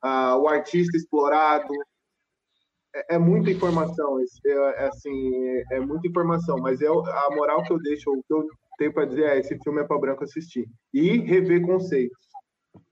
uh, 0.04 0.36
o 0.36 0.48
artista 0.48 0.96
explorado, 0.96 1.72
é, 2.94 3.14
é, 3.14 3.18
muita 3.18 3.50
informação, 3.50 4.18
é, 4.20 4.50
é, 4.50 4.88
assim, 4.88 5.34
é, 5.34 5.76
é, 5.76 5.80
muita 5.80 6.06
informação, 6.06 6.56
mas 6.58 6.80
eu, 6.80 7.04
a 7.06 7.34
moral 7.34 7.62
que 7.64 7.72
eu 7.72 7.78
deixo, 7.78 8.10
o 8.10 8.22
que 8.22 8.34
eu 8.34 8.46
tenho 8.78 8.92
para 8.92 9.06
dizer 9.06 9.24
é 9.24 9.38
esse 9.38 9.58
filme 9.62 9.80
é 9.80 9.84
para 9.84 9.98
branco 9.98 10.24
assistir 10.24 10.66
e 10.92 11.18
rever 11.18 11.64
conceitos, 11.64 12.18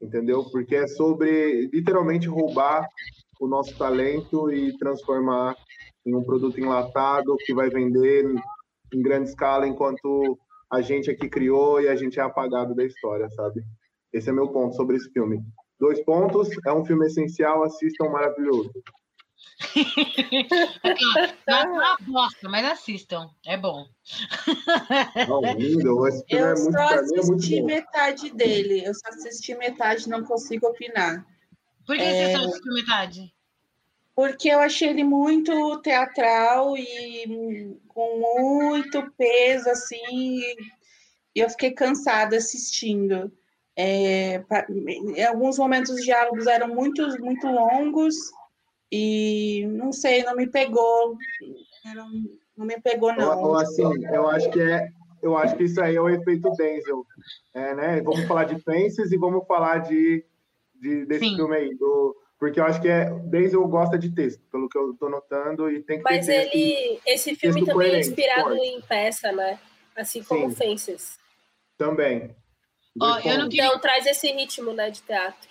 entendeu? 0.00 0.44
Porque 0.50 0.74
é 0.74 0.86
sobre 0.86 1.68
literalmente 1.72 2.28
roubar 2.28 2.86
o 3.40 3.46
nosso 3.46 3.76
talento 3.76 4.50
e 4.50 4.76
transformar 4.78 5.54
em 6.06 6.14
um 6.14 6.24
produto 6.24 6.58
enlatado 6.58 7.36
que 7.44 7.54
vai 7.54 7.68
vender 7.68 8.24
em 8.92 9.02
grande 9.02 9.30
escala 9.30 9.66
enquanto 9.66 10.38
a 10.72 10.80
gente 10.80 11.10
aqui 11.10 11.28
criou 11.28 11.80
e 11.80 11.88
a 11.88 11.96
gente 11.96 12.18
é 12.18 12.22
apagado 12.22 12.74
da 12.74 12.84
história, 12.84 13.28
sabe? 13.30 13.62
Esse 14.12 14.30
é 14.30 14.32
meu 14.32 14.48
ponto 14.48 14.74
sobre 14.76 14.96
esse 14.96 15.10
filme. 15.10 15.40
Dois 15.78 16.02
pontos, 16.04 16.48
é 16.66 16.72
um 16.72 16.84
filme 16.84 17.06
essencial, 17.06 17.64
assistam 17.64 18.10
maravilhoso. 18.10 18.70
É 21.46 21.64
uma 21.64 21.96
bosta, 22.00 22.48
mas 22.48 22.64
assistam, 22.64 23.30
é 23.46 23.56
bom. 23.56 23.86
Não, 25.28 25.40
lindo, 25.54 25.88
eu 25.88 26.06
é 26.06 26.54
muito, 26.54 26.72
só 26.72 26.82
assisti 26.94 27.58
é 27.58 27.62
metade 27.62 28.30
dele, 28.30 28.84
eu 28.84 28.94
só 28.94 29.08
assisti 29.08 29.54
metade, 29.54 30.08
não 30.08 30.24
consigo 30.24 30.66
opinar. 30.66 31.24
Por 31.86 31.96
que 31.96 32.02
é... 32.02 32.32
você 32.32 32.38
só 32.38 32.48
assistiu 32.48 32.74
metade? 32.74 33.34
Porque 34.14 34.48
eu 34.48 34.60
achei 34.60 34.88
ele 34.88 35.04
muito 35.04 35.80
teatral 35.82 36.76
e 36.76 37.78
com 37.88 38.18
muito 38.18 39.10
peso, 39.12 39.68
assim, 39.70 39.96
e 41.34 41.40
eu 41.40 41.48
fiquei 41.50 41.70
cansada 41.70 42.36
assistindo. 42.36 43.32
É, 43.76 44.44
em 45.16 45.24
alguns 45.24 45.58
momentos 45.58 45.90
os 45.92 46.02
diálogos 46.02 46.46
eram 46.46 46.68
muito, 46.68 47.06
muito 47.20 47.46
longos 47.46 48.16
e 48.90 49.66
não 49.68 49.92
sei, 49.92 50.22
não 50.24 50.34
me 50.34 50.46
pegou. 50.46 51.16
Não, 51.84 52.10
não 52.56 52.66
me 52.66 52.80
pegou, 52.80 53.14
não. 53.14 53.42
Ou, 53.42 53.56
assim, 53.56 53.82
eu 54.12 54.28
acho 54.28 54.50
que 54.50 54.60
é. 54.60 54.88
Eu 55.22 55.36
acho 55.36 55.54
que 55.54 55.64
isso 55.64 55.80
aí 55.82 55.96
é 55.96 56.00
o 56.00 56.08
efeito 56.08 56.50
Denzel. 56.52 57.06
É, 57.52 57.74
né? 57.74 58.00
Vamos 58.00 58.26
falar 58.26 58.44
de 58.44 58.58
Fences 58.62 59.12
e 59.12 59.18
vamos 59.18 59.46
falar 59.46 59.78
de, 59.78 60.24
de 60.74 61.04
desse 61.04 61.26
Sim. 61.26 61.36
filme 61.36 61.56
aí. 61.56 61.74
Do, 61.74 62.16
porque 62.38 62.58
eu 62.58 62.64
acho 62.64 62.80
que 62.80 62.88
é 62.88 63.10
Denzel 63.26 63.68
gosta 63.68 63.98
de 63.98 64.10
texto, 64.14 64.40
pelo 64.50 64.66
que 64.66 64.78
eu 64.78 64.92
estou 64.92 65.10
notando, 65.10 65.70
e 65.70 65.82
tem 65.82 65.98
que 65.98 66.04
Mas 66.04 66.26
ele, 66.26 66.48
texto, 66.50 67.02
esse 67.06 67.36
filme 67.36 67.66
também 67.66 67.96
é 67.96 68.00
inspirado 68.00 68.48
forte. 68.48 68.64
em 68.64 68.80
peça, 68.80 69.30
né? 69.30 69.58
Assim 69.94 70.22
como 70.22 70.48
Sim. 70.48 70.56
Fences. 70.56 71.18
Também. 71.76 72.34
Oh, 72.98 73.16
queria... 73.16 73.44
Então 73.44 73.78
traz 73.78 74.06
esse 74.06 74.32
ritmo, 74.32 74.72
né, 74.72 74.90
de 74.90 75.02
teatro. 75.02 75.50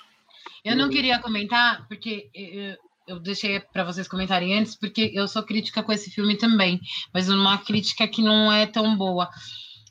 Eu 0.66 0.76
não 0.76 0.86
uhum. 0.86 0.92
queria 0.92 1.22
comentar, 1.22 1.88
porque 1.88 2.30
eu 2.34 2.76
deixei 3.18 3.62
para 3.62 3.86
vocês 3.86 4.07
comentarem 4.07 4.60
antes, 4.60 4.76
porque 4.76 5.12
eu 5.14 5.26
sou 5.26 5.41
crítica 5.41 5.82
com 5.82 5.93
esse 5.93 6.12
filme 6.12 6.38
também, 6.38 6.82
mas 7.14 7.30
uma 7.30 7.57
crítica 7.57 8.05
que 8.05 8.22
não 8.22 8.51
é 8.51 8.66
tão 8.66 8.97
boa. 8.97 9.30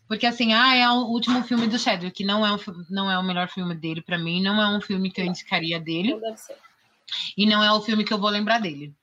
Porque 0.07 0.27
assim, 0.27 0.53
ah, 0.53 0.75
é 0.75 0.89
o 0.89 1.07
último 1.07 1.43
filme 1.43 1.67
do 1.67 1.79
Chadwick, 1.79 2.17
que 2.17 2.25
não 2.25 2.45
é, 2.45 2.53
um, 2.53 2.59
não 2.89 3.11
é 3.11 3.19
o 3.19 3.23
melhor 3.23 3.49
filme 3.49 3.75
dele 3.75 4.03
para 4.03 4.19
mim, 4.19 4.43
não 4.43 4.61
é 4.61 4.69
um 4.69 4.81
filme 4.81 5.11
que 5.11 5.21
eu 5.21 5.25
indicaria 5.25 5.81
dele. 5.81 6.19
E 7.37 7.47
não 7.47 7.63
é 7.63 7.73
o 7.73 7.81
filme 7.81 8.05
que 8.05 8.13
eu 8.13 8.19
vou 8.19 8.31
lembrar 8.31 8.59
dele. 8.59 8.95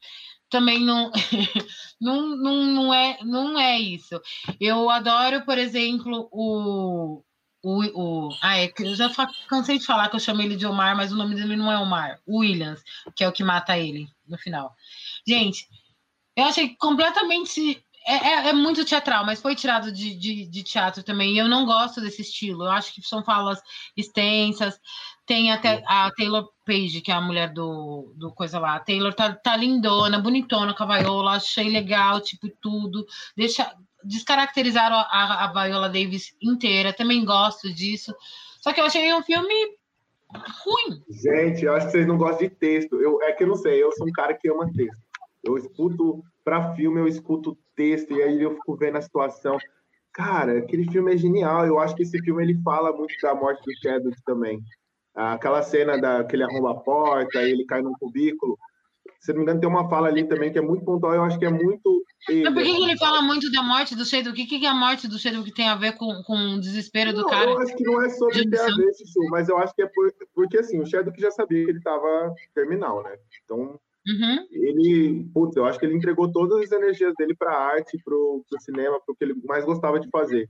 Também 0.49 0.80
não, 0.80 1.11
não, 1.99 2.36
não, 2.36 2.66
não, 2.66 2.93
é, 2.93 3.18
não 3.24 3.59
é 3.59 3.80
isso. 3.80 4.20
Eu 4.59 4.89
adoro, 4.89 5.45
por 5.45 5.57
exemplo, 5.57 6.28
o, 6.32 7.24
o, 7.66 8.28
o, 8.28 8.38
ah, 8.43 8.59
é 8.59 8.72
eu 8.78 8.93
já 8.93 9.09
cansei 9.49 9.80
de 9.80 9.86
falar 9.88 10.07
que 10.07 10.16
eu 10.16 10.20
chamei 10.20 10.45
ele 10.45 10.55
de 10.55 10.68
Omar, 10.68 10.95
mas 10.95 11.11
o 11.11 11.16
nome 11.16 11.34
dele 11.34 11.55
não 11.55 11.72
é 11.72 11.80
Omar. 11.80 12.20
Williams, 12.28 12.84
que 13.16 13.24
é 13.24 13.28
o 13.28 13.32
que 13.32 13.43
mata 13.43 13.76
ele 13.76 14.07
no 14.28 14.38
final. 14.38 14.72
Gente, 15.28 15.68
eu 16.36 16.43
achei 16.45 16.76
completamente 16.76 17.84
é, 18.07 18.13
é, 18.13 18.49
é, 18.49 18.53
muito 18.53 18.86
teatral, 18.86 19.26
mas 19.26 19.41
foi 19.41 19.55
tirado 19.55 19.91
de, 19.91 20.13
de, 20.16 20.45
de, 20.45 20.63
teatro 20.63 21.01
também. 21.01 21.34
E 21.34 21.39
eu 21.39 21.47
não 21.47 21.66
gosto 21.66 21.99
desse 21.99 22.22
estilo. 22.22 22.66
Eu 22.66 22.72
acho 22.72 22.93
que 22.93 23.01
são 23.01 23.24
falas 23.24 23.59
extensas. 23.97 24.80
Tem 25.26 25.51
até 25.51 25.84
a 25.88 26.11
Taylor 26.11 26.47
Page, 26.68 27.01
que 27.01 27.11
é 27.11 27.16
a 27.16 27.22
mulher 27.22 27.51
do, 27.51 28.13
do 28.16 28.32
coisa 28.32 28.59
lá. 28.59 28.76
A 28.76 28.80
Taylor 28.80 29.11
tá, 29.11 29.34
tá 29.34 29.57
lindona, 29.57 30.20
bonitona, 30.20 30.76
cavaiola. 30.76 31.32
Achei 31.32 31.68
legal, 31.68 32.22
tipo, 32.22 32.47
tudo. 32.61 33.07
Deixa, 33.36 33.76
descaracterizaram 34.06 34.95
a, 34.95 35.45
a 35.45 35.68
Viola 35.68 35.89
Davis 35.89 36.36
inteira. 36.41 36.93
Também 36.93 37.26
gosto 37.26 37.74
disso. 37.74 38.14
Só 38.62 38.74
que 38.74 38.80
eu 38.80 38.86
achei 38.86 39.14
um 39.14 39.24
filme 39.24 39.53
ruim. 40.34 41.01
Gente, 41.10 41.66
eu 41.66 41.74
acho 41.74 41.88
que 41.88 41.91
vocês 41.91 42.08
não 42.08 42.18
gostam 42.18 42.47
de 42.47 42.56
texto. 42.56 42.99
Eu, 43.01 43.22
é 43.22 43.34
que 43.34 43.43
eu 43.43 43.47
não 43.47 43.56
sei, 43.56 43.82
eu 43.82 43.91
sou 43.93 44.08
um 44.08 44.12
cara 44.12 44.34
que 44.34 44.49
ama 44.49 44.72
texto. 44.74 45.01
Eu 45.43 45.58
escuto 45.58 46.24
para 46.43 46.74
filme, 46.76 46.99
eu 46.99 47.08
escuto 47.08 47.58
texto 47.76 48.14
e 48.14 48.22
aí 48.22 48.41
eu 48.41 48.56
fico 48.56 48.76
vendo 48.76 48.97
a 48.97 49.01
situação. 49.01 49.58
Cara, 50.14 50.60
aquele 50.60 50.89
filme 50.89 51.14
é 51.14 51.18
genial. 51.18 51.66
Eu 51.66 51.80
acho 51.80 51.95
que 51.95 52.03
esse 52.03 52.18
filme 52.20 52.43
ele 52.43 52.62
fala 52.64 52.91
muito 52.91 53.14
da 53.22 53.36
morte 53.36 53.62
do 53.64 53.78
Chadwick 53.82 54.22
também. 54.24 54.60
Aquela 55.14 55.62
cena 55.62 55.97
da 55.97 56.24
que 56.24 56.36
ele 56.36 56.43
arromba 56.43 56.72
a 56.72 56.76
porta, 56.76 57.41
ele 57.41 57.66
cai 57.66 57.82
num 57.82 57.93
cubículo. 57.93 58.58
Se 59.26 59.32
não 59.32 59.39
me 59.39 59.43
engano, 59.43 59.59
tem 59.59 59.67
uma 59.67 59.89
fala 59.89 60.07
ali 60.07 60.23
também 60.28 60.51
que 60.51 60.59
é 60.59 60.61
muito 60.61 60.86
pontual. 60.86 61.15
Eu 61.15 61.23
acho 61.23 61.39
que 61.39 61.45
é 61.45 61.49
muito. 61.49 62.05
Mas 62.30 62.53
por 62.53 62.61
que, 62.61 62.76
que 62.76 62.84
ele 62.84 62.97
fala 62.97 63.23
muito 63.23 63.51
da 63.51 63.63
morte 63.63 63.95
do 63.95 64.05
Chadwick? 64.05 64.43
O 64.43 64.47
que, 64.47 64.59
que 64.59 64.65
a 64.67 64.73
morte 64.73 65.07
do 65.07 65.17
Chadwick 65.17 65.51
tem 65.51 65.67
a 65.67 65.76
ver 65.76 65.93
com, 65.97 66.21
com 66.21 66.55
o 66.55 66.59
desespero 66.59 67.11
não, 67.11 67.23
do 67.23 67.26
cara? 67.26 67.49
Eu 67.49 67.57
acho 67.57 67.76
que 67.76 67.84
não 67.84 68.03
é 68.03 68.09
sobre 68.09 68.47
ter 68.47 68.59
a 68.59 68.65
ver, 68.65 68.93
Chuchu, 68.93 69.28
mas 69.32 69.49
eu 69.49 69.57
acho 69.57 69.73
que 69.73 69.82
é 69.82 69.88
por, 69.88 70.13
porque 70.36 70.59
assim, 70.59 70.80
o 70.80 70.86
Chadwick 70.86 71.19
já 71.19 71.32
sabia 71.32 71.65
que 71.65 71.71
ele 71.71 71.80
estava 71.80 72.36
terminal, 72.53 73.01
né? 73.01 73.17
Então, 73.43 73.80
Uhum. 74.07 74.47
Ele, 74.51 75.28
putz, 75.34 75.55
eu 75.55 75.65
acho 75.65 75.80
que 75.80 75.86
ele 75.88 75.95
entregou 75.95 76.32
todas 76.32 76.61
as 76.61 76.71
energias 76.71 77.11
dele 77.17 77.36
para 77.36 77.51
a 77.51 77.65
arte, 77.73 77.97
para 78.05 78.13
o 78.13 78.45
cinema, 78.59 79.01
para 79.03 79.11
o 79.11 79.15
que 79.15 79.23
ele 79.23 79.34
mais 79.43 79.65
gostava 79.65 79.99
de 79.99 80.07
fazer. 80.09 80.47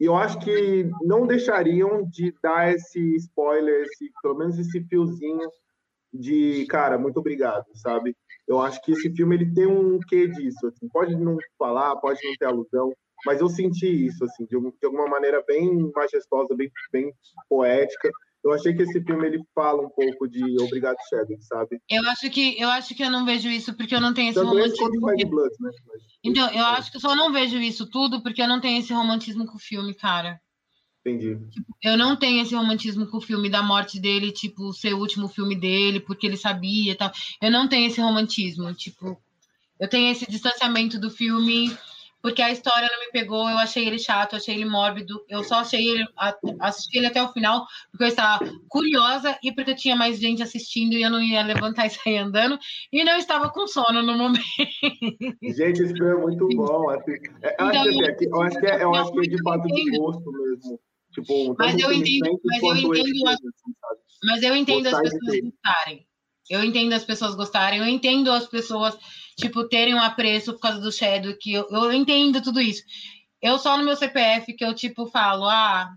E 0.00 0.06
eu 0.06 0.16
acho 0.16 0.40
que 0.40 0.90
não 1.02 1.24
deixariam 1.24 2.04
de 2.10 2.34
dar 2.42 2.74
esse 2.74 3.14
spoiler, 3.14 3.82
esse, 3.84 4.10
pelo 4.20 4.36
menos 4.36 4.58
esse 4.58 4.82
fiozinho 4.88 5.48
de, 6.14 6.64
cara, 6.66 6.96
muito 6.96 7.18
obrigado, 7.18 7.66
sabe? 7.74 8.16
Eu 8.46 8.60
acho 8.60 8.80
que 8.82 8.92
esse 8.92 9.10
filme 9.14 9.34
ele 9.34 9.52
tem 9.52 9.66
um 9.66 9.98
quê 9.98 10.28
disso, 10.28 10.66
assim, 10.66 10.88
pode 10.88 11.16
não 11.16 11.36
falar, 11.58 11.96
pode 11.96 12.20
não 12.24 12.34
ter 12.38 12.46
alusão, 12.46 12.92
mas 13.26 13.40
eu 13.40 13.48
senti 13.48 14.06
isso, 14.06 14.24
assim, 14.24 14.44
de, 14.44 14.56
de 14.58 14.86
alguma 14.86 15.08
maneira 15.08 15.42
bem 15.46 15.90
majestosa, 15.94 16.54
bem, 16.54 16.70
bem 16.92 17.12
poética, 17.48 18.10
eu 18.44 18.52
achei 18.52 18.74
que 18.74 18.82
esse 18.82 19.02
filme 19.02 19.26
ele 19.26 19.42
fala 19.54 19.80
um 19.80 19.88
pouco 19.88 20.28
de 20.28 20.42
Obrigado 20.62 20.96
Chadwick, 21.08 21.42
sabe? 21.46 21.80
Eu 21.88 22.06
acho 22.10 22.28
que 22.28 22.60
eu 22.60 22.68
acho 22.68 22.94
que 22.94 23.02
eu 23.02 23.10
não 23.10 23.24
vejo 23.24 23.48
isso 23.48 23.74
porque 23.74 23.94
eu 23.94 24.00
não 24.02 24.12
tenho 24.12 24.28
esse 24.28 24.38
Também 24.38 24.68
romantismo. 24.68 25.30
Blood, 25.30 25.54
né? 25.60 25.70
Mas, 25.86 26.02
então, 26.22 26.52
eu 26.52 26.64
acho 26.66 26.90
que 26.90 26.98
eu 26.98 27.00
só 27.00 27.16
não 27.16 27.32
vejo 27.32 27.56
isso 27.56 27.88
tudo 27.88 28.22
porque 28.22 28.42
eu 28.42 28.48
não 28.48 28.60
tenho 28.60 28.78
esse 28.78 28.92
romantismo 28.92 29.46
com 29.46 29.56
o 29.56 29.58
filme, 29.60 29.94
cara. 29.94 30.38
Entendi. 31.04 31.38
Tipo, 31.50 31.76
eu 31.82 31.98
não 31.98 32.16
tenho 32.16 32.42
esse 32.42 32.54
romantismo 32.54 33.06
com 33.06 33.18
o 33.18 33.20
filme 33.20 33.50
da 33.50 33.62
morte 33.62 34.00
dele, 34.00 34.32
tipo, 34.32 34.72
ser 34.72 34.94
o 34.94 34.98
último 34.98 35.28
filme 35.28 35.54
dele, 35.54 36.00
porque 36.00 36.26
ele 36.26 36.36
sabia 36.36 36.92
e 36.92 36.94
tal. 36.94 37.12
Eu 37.42 37.50
não 37.50 37.68
tenho 37.68 37.86
esse 37.86 38.00
romantismo, 38.00 38.72
tipo, 38.72 39.20
eu 39.78 39.88
tenho 39.88 40.10
esse 40.10 40.26
distanciamento 40.26 40.98
do 40.98 41.10
filme 41.10 41.76
porque 42.24 42.40
a 42.40 42.50
história 42.50 42.88
não 42.90 43.00
me 43.00 43.12
pegou, 43.12 43.50
eu 43.50 43.58
achei 43.58 43.86
ele 43.86 43.98
chato, 43.98 44.32
eu 44.32 44.38
achei 44.38 44.54
ele 44.54 44.64
mórbido, 44.64 45.22
eu 45.28 45.44
só 45.44 45.56
achei 45.56 45.86
ele, 45.86 46.06
assisti 46.58 46.96
ele 46.96 47.08
até 47.08 47.22
o 47.22 47.30
final, 47.30 47.66
porque 47.90 48.04
eu 48.04 48.08
estava 48.08 48.42
curiosa 48.66 49.38
e 49.42 49.52
porque 49.52 49.74
tinha 49.74 49.94
mais 49.94 50.18
gente 50.18 50.42
assistindo 50.42 50.94
e 50.94 51.02
eu 51.02 51.10
não 51.10 51.20
ia 51.20 51.42
levantar 51.42 51.84
e 51.84 51.90
sair 51.90 52.16
andando, 52.16 52.58
e 52.90 53.04
não 53.04 53.18
estava 53.18 53.50
com 53.50 53.66
sono 53.66 54.02
no 54.02 54.16
momento. 54.16 54.42
Gente, 55.42 55.82
esse 55.82 55.92
filme 55.92 56.12
é 56.12 56.16
muito 56.16 56.48
bom, 56.48 56.88
assim, 56.88 57.12
é, 57.42 57.54
então, 57.60 57.68
acho 57.68 58.16
que, 58.16 58.24
é, 58.24 58.28
eu 58.30 58.40
acho 58.40 58.58
que 58.58 58.66
é, 58.66 58.82
eu 58.82 58.94
acho 58.94 59.12
que 59.12 59.18
é 59.18 59.22
de 59.24 59.42
fato 59.42 59.68
de 59.68 59.90
gosto 59.98 60.32
mesmo. 60.32 60.80
Tipo, 61.14 61.54
mas 61.58 61.78
eu 61.78 61.92
entendo, 61.92 62.40
mas 62.44 62.62
eu 62.62 62.76
entendo, 62.76 63.28
as, 63.28 63.38
mas 64.24 64.42
eu 64.42 64.56
entendo 64.56 64.86
as 64.88 65.00
pessoas 65.00 65.40
gostarem. 65.40 66.06
Eu 66.50 66.62
entendo 66.62 66.92
as 66.92 67.04
pessoas 67.04 67.34
gostarem, 67.34 67.78
eu 67.78 67.88
entendo 67.88 68.30
as 68.30 68.46
pessoas 68.46 68.98
tipo, 69.36 69.68
terem 69.68 69.94
um 69.94 70.00
apreço 70.00 70.52
por 70.52 70.60
causa 70.60 70.80
do 70.80 70.92
Shadow, 70.92 71.36
que 71.38 71.52
eu, 71.52 71.66
eu 71.70 71.92
entendo 71.92 72.42
tudo 72.42 72.60
isso. 72.60 72.82
Eu 73.40 73.58
só 73.58 73.76
no 73.76 73.84
meu 73.84 73.96
CPF 73.96 74.52
que 74.54 74.64
eu, 74.64 74.74
tipo, 74.74 75.06
falo, 75.06 75.44
ah, 75.44 75.94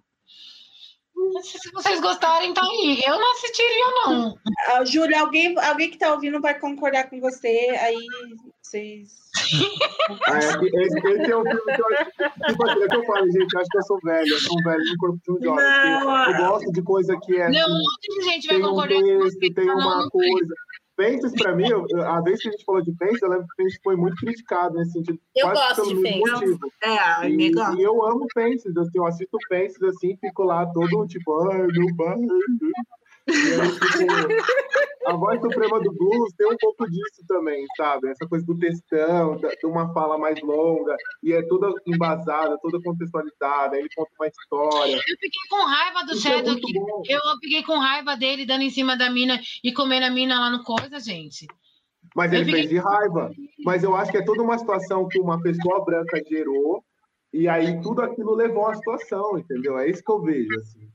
se 1.42 1.72
vocês 1.72 2.02
gostarem, 2.02 2.54
tá 2.54 2.62
aí. 2.62 3.02
Eu 3.06 3.20
não 3.20 3.32
assistiria, 3.34 3.86
não. 4.06 4.32
Uh, 4.32 4.86
Júlia, 4.86 5.22
alguém, 5.22 5.58
alguém 5.60 5.90
que 5.90 5.98
tá 5.98 6.14
ouvindo 6.14 6.42
vai 6.42 6.60
concordar 6.60 7.10
com 7.10 7.20
você, 7.20 7.78
aí 7.80 7.98
vocês. 8.68 9.28
ah, 10.28 10.36
é, 10.36 10.40
esse, 10.40 10.98
esse, 10.98 11.32
é 11.32 11.36
o 11.36 11.44
filme 11.44 11.76
que 11.76 11.82
eu 11.82 11.98
acho. 11.98 12.12
Tipo 12.48 12.70
assim, 12.70 12.84
é 12.84 12.88
que 12.88 12.96
eu 12.96 13.06
falo, 13.06 13.32
gente, 13.32 13.54
eu 13.54 13.62
acho 13.62 13.70
que 13.70 13.78
eu 13.78 13.84
sou 13.84 14.00
velho, 14.04 14.34
eu 14.34 14.40
sou 14.40 14.60
um 14.60 14.64
velho 14.64 14.84
no 14.84 14.98
corpo 14.98 15.20
de 15.24 15.32
um 15.32 15.44
jovem. 15.44 15.66
Eu 16.32 16.48
gosto 16.48 16.72
de 16.72 16.82
coisa 16.82 17.18
que 17.24 17.38
é. 17.38 17.50
Não, 17.50 17.70
um 17.70 17.78
monte 17.78 18.20
de 18.20 18.22
gente 18.30 18.48
vai 18.48 18.60
concordar 18.60 18.96
um 18.96 19.04
texto, 19.04 19.18
com 19.18 19.30
você. 19.30 19.54
Tem 19.54 19.70
uma 19.70 20.10
coisa. 20.10 20.56
Fences, 20.98 21.32
para 21.34 21.56
mim, 21.56 21.70
a 22.06 22.22
vez 22.22 22.42
que 22.42 22.50
a 22.50 22.52
gente 22.52 22.66
falou 22.66 22.82
de 22.82 22.92
Fences, 22.98 23.22
eu 23.22 23.30
lembro 23.30 23.46
que 23.48 23.64
Fences 23.64 23.80
foi 23.84 23.96
muito 23.96 24.18
criticado 24.18 24.76
nesse 24.76 24.94
sentido. 24.94 25.20
Eu 25.36 25.50
gosto 25.50 25.88
de 25.88 26.02
Fences. 26.02 26.58
É, 26.82 27.30
e, 27.30 27.52
e, 27.52 27.82
eu 27.84 28.04
amo 28.04 28.26
Fences, 28.34 28.76
assim, 28.76 28.98
eu 28.98 29.06
assisto 29.06 29.38
Fences 29.48 29.82
assim, 29.84 30.18
fico 30.18 30.44
lá 30.44 30.66
todo 30.66 31.06
tipo, 31.08 31.50
ai, 31.52 31.68
meu 31.68 31.96
pai. 31.96 32.18
A 35.06 35.14
voz 35.14 35.40
suprema 35.40 35.80
do 35.82 35.92
blues 35.94 36.34
tem 36.38 36.48
um 36.48 36.58
pouco 36.58 36.86
disso 36.90 37.26
também, 37.28 37.66
sabe? 37.78 38.10
Essa 38.10 38.28
coisa 38.28 38.46
do 38.46 38.58
textão, 38.58 39.38
de 39.38 39.66
uma 39.66 39.94
fala 39.94 40.18
mais 40.18 40.42
longa, 40.42 40.96
e 41.24 41.32
é 41.34 41.42
toda 41.48 41.74
embasada, 41.86 42.58
toda 42.62 42.82
contextualizada, 42.82 43.78
ele 43.78 43.88
conta 43.96 44.12
uma 44.20 44.28
história. 44.28 44.96
Eu 44.96 45.02
fiquei 45.02 45.30
com 45.50 45.66
raiva 45.66 46.06
do 46.06 46.18
Shadow, 46.18 46.56
é 46.56 47.14
eu 47.14 47.22
fiquei 47.42 47.64
com 47.64 47.78
raiva 47.78 48.16
dele 48.18 48.46
dando 48.46 48.64
em 48.64 48.70
cima 48.70 48.98
da 48.98 49.10
mina 49.10 49.40
e 49.64 49.72
comendo 49.72 50.06
a 50.06 50.10
mina 50.10 50.40
lá 50.40 50.50
no 50.50 50.64
coisa, 50.64 51.00
gente. 51.00 51.48
Mas 52.16 52.34
ele 52.34 52.46
fiquei... 52.46 52.62
fez 52.62 52.70
de 52.70 52.78
raiva. 52.78 53.32
Mas 53.64 53.84
eu 53.84 53.96
acho 53.96 54.12
que 54.12 54.18
é 54.18 54.26
toda 54.26 54.42
uma 54.42 54.58
situação 54.58 55.08
que 55.08 55.20
uma 55.20 55.42
pessoa 55.42 55.84
branca 55.86 56.22
gerou, 56.28 56.84
e 57.32 57.48
aí 57.48 57.82
tudo 57.82 58.02
aquilo 58.02 58.34
levou 58.34 58.68
à 58.68 58.76
situação, 58.76 59.38
entendeu? 59.38 59.78
É 59.78 59.90
isso 59.90 60.04
que 60.04 60.12
eu 60.12 60.22
vejo, 60.22 60.60
assim, 60.60 60.90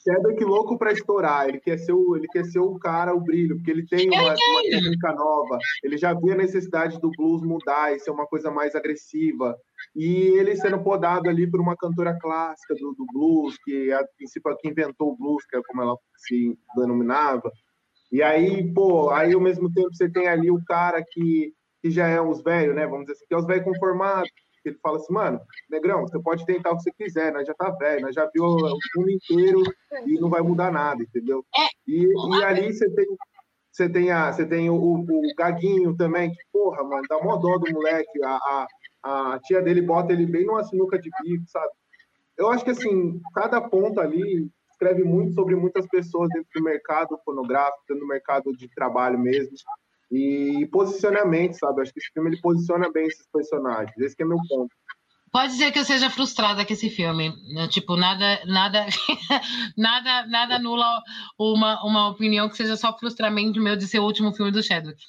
sabe? 0.00 0.20
Cedric 0.20 0.44
louco 0.44 0.78
para 0.78 0.92
estourar, 0.92 1.48
ele 1.48 1.60
quer 1.60 1.78
ser 1.78 1.92
o, 1.92 2.16
ele 2.16 2.26
quer 2.28 2.44
ser 2.44 2.58
o 2.58 2.78
cara, 2.78 3.14
o 3.14 3.20
brilho, 3.20 3.56
porque 3.56 3.70
ele 3.70 3.86
tem 3.86 4.08
uma, 4.08 4.22
uma 4.22 4.62
técnica 4.62 5.12
nova, 5.12 5.58
ele 5.82 5.96
já 5.96 6.14
via 6.14 6.34
a 6.34 6.38
necessidade 6.38 6.98
do 7.00 7.10
blues 7.10 7.42
mudar 7.42 7.94
e 7.94 8.00
ser 8.00 8.10
uma 8.10 8.26
coisa 8.26 8.50
mais 8.50 8.74
agressiva. 8.74 9.56
E 9.94 10.38
ele 10.38 10.56
sendo 10.56 10.82
podado 10.82 11.28
ali 11.28 11.50
por 11.50 11.60
uma 11.60 11.76
cantora 11.76 12.18
clássica 12.18 12.74
do, 12.74 12.94
do 12.94 13.06
blues, 13.12 13.56
que 13.64 13.92
a 13.92 14.04
princípio 14.16 14.56
que 14.58 14.68
inventou 14.68 15.12
o 15.12 15.16
blues, 15.16 15.44
que 15.46 15.56
é 15.56 15.60
como 15.66 15.82
ela 15.82 15.96
se 16.16 16.58
denominava. 16.76 17.50
E 18.12 18.22
aí, 18.22 18.72
pô, 18.72 19.10
aí 19.10 19.32
ao 19.32 19.40
mesmo 19.40 19.72
tempo 19.72 19.94
você 19.94 20.08
tem 20.08 20.26
ali 20.26 20.50
o 20.50 20.62
cara 20.64 21.02
que, 21.02 21.52
que 21.80 21.90
já 21.90 22.08
é 22.08 22.20
os 22.20 22.42
velhos, 22.42 22.74
né? 22.74 22.86
Vamos 22.86 23.06
dizer 23.06 23.12
assim, 23.12 23.26
que 23.28 23.34
é 23.34 23.38
os 23.38 23.46
velhos 23.46 23.64
conformados, 23.64 24.30
ele 24.68 24.78
fala 24.82 24.98
assim, 24.98 25.12
mano, 25.12 25.40
negrão, 25.68 26.02
você 26.02 26.20
pode 26.20 26.44
tentar 26.44 26.70
o 26.70 26.76
que 26.76 26.82
você 26.82 26.92
quiser, 26.92 27.32
nós 27.32 27.46
já 27.46 27.54
tá 27.54 27.70
velho, 27.70 28.02
nós 28.02 28.14
já 28.14 28.28
viu 28.32 28.44
o 28.44 28.78
mundo 28.96 29.10
inteiro 29.10 29.62
e 30.06 30.20
não 30.20 30.28
vai 30.28 30.42
mudar 30.42 30.70
nada, 30.70 31.02
entendeu? 31.02 31.44
É. 31.56 31.66
E, 31.86 32.06
e 32.06 32.44
ali 32.44 32.72
você 32.72 32.88
tem, 32.90 33.06
você 33.72 33.88
tem, 33.88 34.10
a, 34.10 34.32
você 34.32 34.46
tem 34.46 34.68
o, 34.68 34.74
o, 34.76 35.34
Gaguinho 35.36 35.96
também, 35.96 36.30
que, 36.30 36.38
porra, 36.52 36.82
mano, 36.82 37.02
dá 37.08 37.18
mó 37.22 37.36
dó 37.36 37.58
do 37.58 37.72
moleque, 37.72 38.22
a, 38.22 38.66
a, 39.02 39.34
a 39.34 39.38
tia 39.40 39.62
dele 39.62 39.80
bota 39.80 40.12
ele 40.12 40.26
bem 40.26 40.44
numa 40.44 40.64
sinuca 40.64 40.98
de 40.98 41.10
bico, 41.22 41.44
sabe? 41.46 41.70
Eu 42.36 42.50
acho 42.50 42.64
que, 42.64 42.70
assim, 42.70 43.20
cada 43.34 43.60
ponto 43.60 44.00
ali 44.00 44.50
escreve 44.70 45.04
muito 45.04 45.34
sobre 45.34 45.54
muitas 45.54 45.86
pessoas 45.86 46.30
dentro 46.30 46.48
do 46.54 46.64
mercado 46.64 47.18
fonográfico, 47.22 47.84
dentro 47.86 48.04
do 48.04 48.08
mercado 48.08 48.56
de 48.56 48.68
trabalho 48.74 49.18
mesmo. 49.18 49.54
E 50.10 50.66
posicionamento, 50.72 51.54
sabe? 51.54 51.82
Acho 51.82 51.92
que 51.92 52.00
esse 52.00 52.10
filme 52.12 52.30
ele 52.30 52.40
posiciona 52.40 52.90
bem 52.90 53.06
esses 53.06 53.26
personagens. 53.32 53.96
Esse 53.98 54.16
é 54.20 54.24
meu 54.24 54.38
ponto. 54.48 54.74
Pode 55.32 55.52
dizer 55.52 55.70
que 55.70 55.78
eu 55.78 55.84
seja 55.84 56.10
frustrada 56.10 56.66
com 56.66 56.72
esse 56.72 56.90
filme. 56.90 57.32
Tipo, 57.68 57.96
nada, 57.96 58.40
nada, 58.46 58.86
nada, 59.78 60.26
nada 60.26 60.56
anula 60.56 61.00
uma, 61.38 61.84
uma 61.84 62.08
opinião 62.08 62.48
que 62.48 62.56
seja 62.56 62.76
só 62.76 62.96
frustramento 62.98 63.60
meu 63.60 63.76
de 63.76 63.86
ser 63.86 64.00
o 64.00 64.04
último 64.04 64.32
filme 64.32 64.50
do 64.50 64.62
Chadwick. 64.62 65.00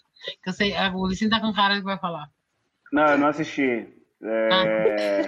Que 0.44 0.50
eu 0.50 0.54
sei, 0.54 0.74
o 0.94 1.08
Licinho 1.08 1.32
tá 1.32 1.40
com 1.40 1.52
cara 1.52 1.78
que 1.78 1.82
vai 1.82 1.98
falar. 1.98 2.30
Não, 2.94 3.08
eu 3.08 3.18
não 3.18 3.28
assisti. 3.30 3.88
É... 4.24 5.24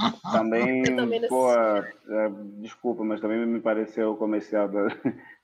Ah. 0.00 0.32
também, 0.32 0.82
também 0.96 1.28
pô, 1.28 1.52
é, 1.52 1.94
desculpa, 2.60 3.04
mas 3.04 3.20
também 3.20 3.46
me 3.46 3.60
pareceu 3.60 4.10
o 4.10 4.16
comercial 4.16 4.68
da, 4.68 4.88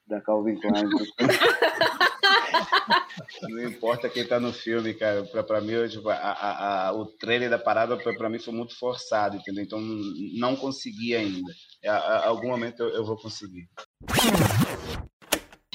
da 0.09 0.21
Calvin 0.21 0.57
Klein. 0.57 0.89
Não 3.43 3.63
importa 3.65 4.09
quem 4.09 4.27
tá 4.27 4.39
no 4.39 4.53
filme, 4.53 4.95
cara. 4.95 5.25
Pra, 5.25 5.43
pra 5.43 5.61
mim, 5.61 5.89
tipo, 5.89 6.09
a, 6.09 6.15
a, 6.15 6.89
a, 6.89 6.93
o 6.93 7.07
trailer 7.07 7.51
da 7.51 7.59
parada, 7.59 7.97
pra, 7.97 8.15
pra, 8.15 8.29
mim, 8.29 8.39
foi 8.39 8.53
muito 8.53 8.77
forçado, 8.79 9.37
entendeu? 9.37 9.65
Então, 9.65 9.81
não 9.81 10.57
consegui 10.57 11.15
ainda. 11.15 11.53
A, 11.87 11.93
a 11.93 12.27
algum 12.29 12.49
momento 12.49 12.83
eu, 12.83 12.91
eu 12.91 13.05
vou 13.05 13.17
conseguir. 13.17 13.69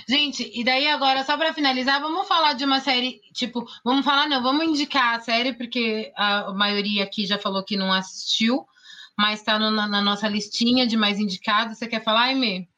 Gente, 0.09 0.49
e 0.57 0.63
daí 0.63 0.87
agora, 0.87 1.25
só 1.25 1.35
para 1.35 1.53
finalizar, 1.53 1.99
vamos 1.99 2.27
falar 2.29 2.53
de 2.53 2.63
uma 2.63 2.79
série, 2.79 3.19
tipo, 3.33 3.65
vamos 3.83 4.05
falar, 4.05 4.29
não, 4.29 4.41
vamos 4.41 4.65
indicar 4.65 5.15
a 5.15 5.19
série, 5.19 5.53
porque 5.53 6.13
a 6.15 6.53
maioria 6.53 7.03
aqui 7.03 7.25
já 7.25 7.37
falou 7.37 7.61
que 7.61 7.75
não 7.75 7.91
assistiu, 7.91 8.65
mas 9.17 9.39
está 9.39 9.59
na, 9.59 10.01
nossa 10.01 10.29
listinha 10.29 10.87
de 10.87 10.95
mais 10.95 11.19
indicados. 11.19 11.77
Você 11.77 11.87
quer 11.87 12.03
falar, 12.05 12.27
Aimee? 12.27 12.69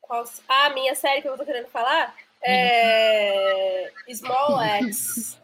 Qual... 0.00 0.24
Ah, 0.48 0.70
minha 0.70 0.94
série 0.94 1.20
que 1.20 1.28
eu 1.28 1.36
tô 1.36 1.44
querendo 1.44 1.68
falar? 1.68 2.14
É... 2.46 3.92
Small 4.14 4.60
X. 4.62 5.40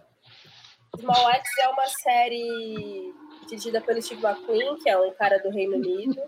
Small 0.99 1.31
X 1.33 1.59
é 1.59 1.69
uma 1.69 1.87
série 1.87 3.13
dirigida 3.49 3.81
pelo 3.81 4.01
Steve 4.01 4.25
McQueen, 4.25 4.77
que 4.79 4.89
é 4.89 4.97
um 4.97 5.13
cara 5.15 5.39
do 5.39 5.51
Reino 5.51 5.77
Unido, 5.77 6.23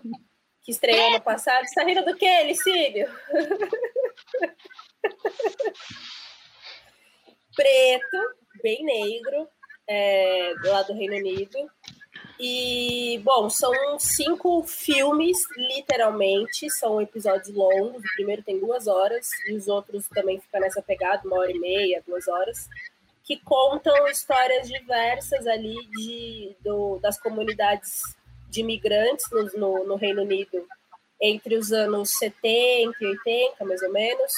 que 0.61 0.71
estreou 0.71 1.11
no 1.11 1.21
passado. 1.21 1.65
Você 1.65 1.75
tá 1.75 1.83
rindo 1.83 2.03
do 2.03 2.15
quê, 2.15 2.43
Licílio? 2.43 3.07
Preto, 7.55 8.17
bem 8.61 8.83
negro, 8.83 9.47
é, 9.87 10.53
lá 10.65 10.83
do 10.83 10.93
Reino 10.93 11.15
Unido. 11.15 11.57
E, 12.39 13.19
bom, 13.23 13.49
são 13.49 13.71
cinco 13.97 14.63
filmes, 14.63 15.37
literalmente, 15.55 16.69
são 16.69 17.01
episódios 17.01 17.53
longos. 17.55 18.03
O 18.03 18.15
primeiro 18.15 18.43
tem 18.43 18.59
duas 18.59 18.87
horas, 18.87 19.29
e 19.47 19.53
os 19.53 19.67
outros 19.67 20.07
também 20.09 20.39
ficam 20.39 20.59
nessa 20.59 20.81
pegada, 20.81 21.21
uma 21.25 21.37
hora 21.37 21.51
e 21.51 21.59
meia, 21.59 22.03
duas 22.05 22.27
horas, 22.27 22.67
que 23.23 23.37
contam 23.37 24.07
histórias 24.07 24.67
diversas 24.67 25.47
ali 25.47 25.75
de, 25.91 26.55
do, 26.61 26.99
das 26.99 27.19
comunidades 27.19 28.01
de 28.49 28.61
imigrantes 28.61 29.25
no, 29.31 29.43
no, 29.57 29.87
no 29.87 29.95
Reino 29.95 30.21
Unido 30.21 30.65
entre 31.21 31.55
os 31.55 31.71
anos 31.71 32.11
70 32.17 32.93
e 33.01 33.05
80, 33.05 33.65
mais 33.65 33.81
ou 33.81 33.91
menos, 33.91 34.31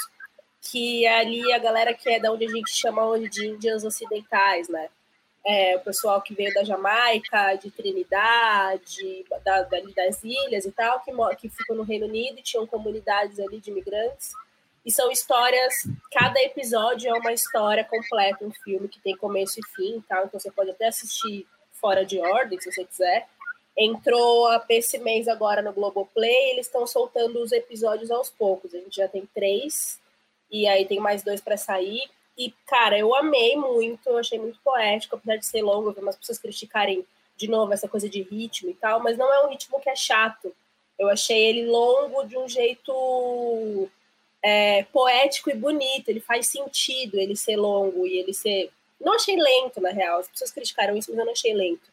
que 0.62 1.06
é 1.06 1.20
ali 1.20 1.52
a 1.52 1.58
galera 1.58 1.94
que 1.94 2.10
é 2.10 2.20
da 2.20 2.32
onde 2.32 2.46
a 2.46 2.50
gente 2.50 2.72
chama 2.72 3.06
hoje 3.06 3.30
de 3.30 3.48
índias 3.48 3.84
ocidentais, 3.84 4.70
né? 4.70 4.90
É, 5.48 5.78
o 5.78 5.80
pessoal 5.80 6.22
que 6.22 6.34
veio 6.34 6.54
da 6.54 6.64
Jamaica, 6.64 7.56
de 7.56 7.72
Trinidade, 7.72 9.26
da, 9.30 9.62
da, 9.62 9.80
das 9.96 10.22
ilhas 10.24 10.66
e 10.66 10.72
tal, 10.72 11.00
que, 11.00 11.12
que 11.38 11.50
ficam 11.50 11.76
no 11.76 11.84
Reino 11.84 12.06
Unido 12.06 12.40
e 12.40 12.44
tinham 12.44 12.68
comunidades 12.68 13.40
ali 13.40 13.60
de 13.62 13.72
imigrantes. 13.72 14.34
E 14.86 14.92
são 14.92 15.10
histórias, 15.12 15.74
cada 16.12 16.42
episódio 16.42 17.10
é 17.10 17.14
uma 17.14 17.32
história 17.32 17.84
completa, 17.84 18.46
um 18.46 18.52
filme 18.52 18.88
que 18.88 19.00
tem 19.00 19.16
começo 19.16 19.60
e 19.60 19.68
fim, 19.76 20.04
tal. 20.08 20.26
Então 20.26 20.40
você 20.40 20.52
pode 20.52 20.72
até 20.72 20.88
assistir 20.88 21.48
fora 21.72 22.06
de 22.06 22.20
ordem, 22.20 22.60
se 22.60 22.72
você 22.72 22.84
quiser. 22.84 23.28
Entrou 23.78 24.48
esse 24.70 24.98
mês 24.98 25.28
agora 25.28 25.62
no 25.62 25.72
Globoplay, 25.72 26.52
eles 26.52 26.66
estão 26.66 26.88
soltando 26.88 27.42
os 27.42 27.52
episódios 27.52 28.12
aos 28.12 28.30
poucos. 28.30 28.74
A 28.74 28.80
gente 28.80 28.96
já 28.96 29.08
tem 29.08 29.28
três, 29.34 30.00
e 30.50 30.68
aí 30.68 30.86
tem 30.86 31.00
mais 31.00 31.24
dois 31.24 31.42
para 31.42 31.58
sair. 31.58 32.10
E, 32.38 32.54
cara, 32.68 32.98
eu 32.98 33.16
amei 33.16 33.56
muito, 33.56 34.08
eu 34.08 34.18
achei 34.18 34.38
muito 34.38 34.60
poético, 34.64 35.16
apesar 35.16 35.38
de 35.38 35.46
ser 35.46 35.64
longo, 35.64 35.90
eu 35.90 35.94
vi 35.94 36.02
umas 36.02 36.16
pessoas 36.16 36.38
criticarem 36.38 37.06
de 37.36 37.48
novo 37.48 37.74
essa 37.74 37.88
coisa 37.88 38.08
de 38.08 38.22
ritmo 38.22 38.70
e 38.70 38.74
tal, 38.74 39.00
mas 39.02 39.18
não 39.18 39.32
é 39.34 39.46
um 39.46 39.50
ritmo 39.50 39.80
que 39.80 39.90
é 39.90 39.96
chato. 39.96 40.54
Eu 40.98 41.10
achei 41.10 41.38
ele 41.46 41.66
longo 41.66 42.24
de 42.24 42.38
um 42.38 42.48
jeito 42.48 43.90
é, 44.44 44.84
poético 44.84 45.50
e 45.50 45.56
bonito, 45.56 46.10
ele 46.10 46.20
faz 46.20 46.48
sentido 46.48 47.20
ele 47.20 47.36
ser 47.36 47.56
longo 47.56 48.06
e 48.06 48.18
ele 48.20 48.34
ser. 48.34 48.72
Não 49.00 49.14
achei 49.14 49.36
lento, 49.36 49.80
na 49.82 49.90
real, 49.90 50.20
as 50.20 50.28
pessoas 50.28 50.52
criticaram 50.52 50.96
isso, 50.96 51.10
mas 51.12 51.20
eu 51.20 51.26
não 51.26 51.34
achei 51.34 51.54
lento. 51.54 51.90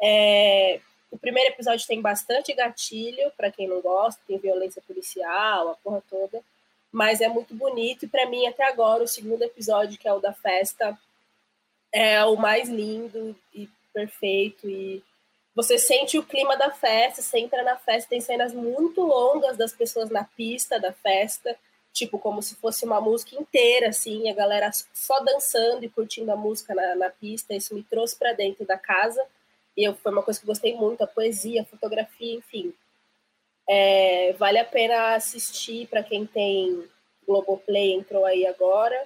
É, 0.00 0.80
o 1.10 1.18
primeiro 1.18 1.50
episódio 1.50 1.86
tem 1.86 2.00
bastante 2.00 2.52
gatilho, 2.54 3.30
para 3.36 3.50
quem 3.50 3.66
não 3.66 3.80
gosta, 3.80 4.20
tem 4.26 4.38
violência 4.38 4.82
policial, 4.86 5.70
a 5.70 5.74
porra 5.74 6.02
toda. 6.08 6.42
Mas 6.90 7.20
é 7.20 7.28
muito 7.28 7.54
bonito, 7.54 8.04
e 8.04 8.08
para 8.08 8.28
mim, 8.28 8.46
até 8.46 8.64
agora, 8.64 9.04
o 9.04 9.08
segundo 9.08 9.42
episódio, 9.42 9.98
que 9.98 10.08
é 10.08 10.12
o 10.12 10.20
da 10.20 10.32
festa, 10.32 10.98
é 11.92 12.24
o 12.24 12.36
mais 12.36 12.68
lindo 12.68 13.36
e 13.54 13.68
perfeito. 13.92 14.68
E 14.68 15.02
você 15.54 15.78
sente 15.78 16.18
o 16.18 16.22
clima 16.22 16.56
da 16.56 16.70
festa, 16.70 17.20
você 17.20 17.38
entra 17.38 17.62
na 17.62 17.76
festa, 17.76 18.08
tem 18.08 18.20
cenas 18.20 18.54
muito 18.54 19.02
longas 19.02 19.56
das 19.56 19.72
pessoas 19.72 20.08
na 20.08 20.24
pista 20.24 20.78
da 20.78 20.92
festa, 20.92 21.56
tipo, 21.92 22.18
como 22.18 22.42
se 22.42 22.54
fosse 22.56 22.84
uma 22.84 23.00
música 23.00 23.34
inteira, 23.34 23.88
assim, 23.88 24.30
a 24.30 24.34
galera 24.34 24.70
só 24.94 25.20
dançando 25.20 25.84
e 25.84 25.88
curtindo 25.88 26.30
a 26.32 26.36
música 26.36 26.74
na, 26.74 26.94
na 26.94 27.10
pista. 27.10 27.54
Isso 27.54 27.74
me 27.74 27.82
trouxe 27.82 28.16
para 28.16 28.32
dentro 28.32 28.64
da 28.64 28.78
casa 28.78 29.24
e 29.76 29.84
eu, 29.84 29.94
foi 29.94 30.10
uma 30.10 30.24
coisa 30.24 30.40
que 30.40 30.44
eu 30.44 30.48
gostei 30.48 30.74
muito, 30.74 31.02
a 31.02 31.06
poesia, 31.06 31.62
a 31.62 31.64
fotografia, 31.64 32.34
enfim. 32.34 32.74
É, 33.68 34.34
vale 34.38 34.58
a 34.58 34.64
pena 34.64 35.14
assistir 35.14 35.86
para 35.88 36.02
quem 36.02 36.24
tem 36.24 36.84
Globoplay, 37.26 37.92
entrou 37.92 38.24
aí 38.24 38.46
agora. 38.46 38.96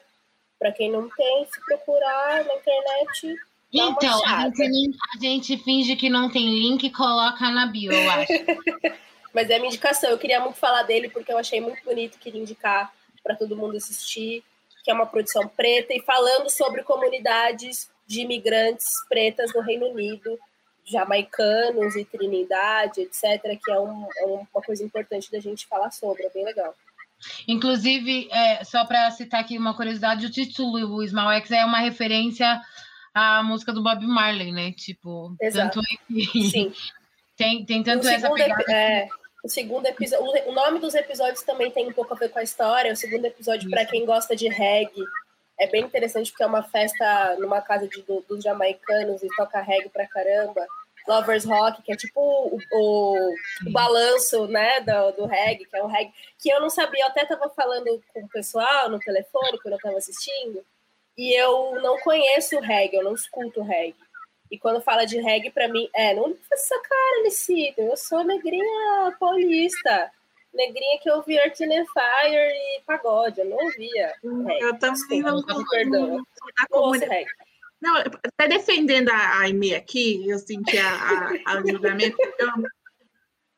Para 0.58 0.70
quem 0.70 0.90
não 0.90 1.08
tem, 1.08 1.44
se 1.46 1.60
procurar 1.64 2.44
na 2.44 2.54
internet. 2.54 3.36
Então, 3.72 4.24
a 4.24 4.48
gente, 4.50 4.96
a 5.14 5.20
gente, 5.20 5.58
finge 5.58 5.96
que 5.96 6.08
não 6.08 6.30
tem 6.30 6.48
link 6.48 6.84
e 6.84 6.90
coloca 6.90 7.50
na 7.50 7.66
bio, 7.66 7.92
eu 7.92 8.10
acho. 8.10 8.32
Mas 9.34 9.50
é 9.50 9.56
minha 9.56 9.68
indicação. 9.68 10.10
Eu 10.10 10.18
queria 10.18 10.38
muito 10.38 10.58
falar 10.58 10.84
dele 10.84 11.08
porque 11.08 11.32
eu 11.32 11.38
achei 11.38 11.60
muito 11.60 11.82
bonito, 11.82 12.18
queria 12.18 12.40
indicar 12.40 12.92
para 13.24 13.34
todo 13.34 13.56
mundo 13.56 13.76
assistir, 13.76 14.44
que 14.84 14.90
é 14.90 14.94
uma 14.94 15.06
produção 15.06 15.48
preta 15.48 15.92
e 15.92 16.02
falando 16.02 16.50
sobre 16.50 16.84
comunidades 16.84 17.90
de 18.06 18.20
imigrantes 18.20 18.88
pretas 19.08 19.52
no 19.54 19.62
Reino 19.62 19.88
Unido 19.88 20.38
jamaicanos 20.85 21.97
e 21.97 22.05
Trinidade, 22.05 23.01
etc., 23.01 23.59
que 23.62 23.70
é, 23.70 23.78
um, 23.78 24.07
é 24.18 24.24
uma 24.26 24.62
coisa 24.64 24.85
importante 24.85 25.30
da 25.30 25.41
gente 25.41 25.66
falar 25.66 25.91
sobre, 25.91 26.24
é 26.24 26.30
bem 26.30 26.45
legal. 26.45 26.74
Inclusive, 27.47 28.28
é, 28.33 28.64
só 28.64 28.85
para 28.85 29.11
citar 29.11 29.41
aqui 29.41 29.57
uma 29.57 29.76
curiosidade, 29.76 30.26
o 30.26 30.30
título 30.30 30.97
o 30.97 31.07
Small 31.07 31.30
X 31.33 31.51
é 31.53 31.64
uma 31.64 31.78
referência 31.78 32.61
à 33.14 33.43
música 33.43 33.72
do 33.72 33.83
Bob 33.83 34.05
Marley, 34.07 34.53
né? 34.53 34.72
Tipo, 34.72 35.35
Exato. 35.41 35.80
tanto 35.80 35.87
é 35.87 36.51
Sim. 36.51 36.72
tem, 37.37 37.64
tem 37.64 37.83
tanto 37.83 38.09
essa 38.09 38.30
pegada. 38.30 38.64
É, 38.72 39.07
o 39.45 39.49
segundo 39.49 39.87
episódio, 39.87 40.24
o 40.47 40.53
nome 40.53 40.78
dos 40.78 40.95
episódios 40.95 41.43
também 41.43 41.70
tem 41.70 41.89
um 41.89 41.93
pouco 41.93 42.14
a 42.14 42.16
ver 42.16 42.28
com 42.28 42.39
a 42.39 42.43
história. 42.43 42.93
O 42.93 42.97
segundo 42.97 43.24
episódio, 43.24 43.70
para 43.70 43.85
quem 43.85 44.05
gosta 44.05 44.37
de 44.37 44.49
reggae, 44.49 45.05
é 45.62 45.66
bem 45.68 45.84
interessante 45.84 46.30
porque 46.30 46.42
é 46.42 46.46
uma 46.46 46.64
festa 46.64 47.36
numa 47.38 47.60
casa 47.60 47.86
de, 47.86 48.02
do, 48.02 48.20
dos 48.28 48.42
jamaicanos 48.42 49.22
e 49.22 49.28
toca 49.36 49.60
reggae 49.60 49.88
pra 49.88 50.08
caramba. 50.08 50.66
Lovers 51.06 51.44
Rock, 51.44 51.82
que 51.82 51.92
é 51.92 51.96
tipo 51.96 52.20
o, 52.20 52.58
o, 52.72 53.34
o 53.66 53.72
balanço, 53.72 54.46
né, 54.46 54.80
do, 54.80 55.22
do 55.22 55.26
reggae, 55.26 55.64
que 55.64 55.76
é 55.76 55.82
um 55.82 55.88
reggae 55.88 56.12
que 56.38 56.48
eu 56.48 56.60
não 56.60 56.70
sabia, 56.70 57.02
eu 57.02 57.08
até 57.08 57.24
tava 57.24 57.48
falando 57.50 58.00
com 58.12 58.20
o 58.20 58.28
pessoal 58.28 58.88
no 58.88 59.00
telefone 59.00 59.58
quando 59.60 59.74
eu 59.74 59.80
tava 59.80 59.98
assistindo, 59.98 60.64
e 61.18 61.32
eu 61.34 61.80
não 61.82 61.98
conheço 61.98 62.56
o 62.56 62.60
reggae, 62.60 62.96
eu 62.96 63.04
não 63.04 63.14
escuto 63.14 63.62
reggae. 63.62 63.96
E 64.48 64.58
quando 64.58 64.80
fala 64.80 65.04
de 65.04 65.20
reggae, 65.20 65.50
para 65.50 65.66
mim, 65.66 65.88
é, 65.92 66.14
não 66.14 66.36
faz 66.48 66.62
essa 66.62 66.78
cara, 66.78 67.22
Licito, 67.24 67.80
eu 67.80 67.96
sou 67.96 68.22
negrinha 68.22 69.16
paulista 69.18 70.10
negrinha 70.55 70.98
que 71.00 71.11
ouvia 71.11 71.44
Earth 71.44 71.61
and 71.61 71.84
Fire 71.86 72.53
e 72.53 72.82
pagode, 72.86 73.40
eu 73.40 73.46
não 73.46 73.57
ouvia. 73.57 74.12
Hum, 74.24 74.46
eu 74.61 74.78
também 74.78 75.22
não, 75.22 75.42
perdão. 75.70 76.22
Não, 76.70 76.92
não, 77.80 77.96
até 77.96 78.48
defendendo 78.48 79.09
a 79.09 79.40
Aime 79.40 79.74
aqui, 79.74 80.28
eu 80.28 80.38
senti 80.38 80.78
a, 80.78 80.88
a, 80.88 81.32
a 81.46 81.66
julgamento. 81.66 82.16
Eu, 82.38 82.48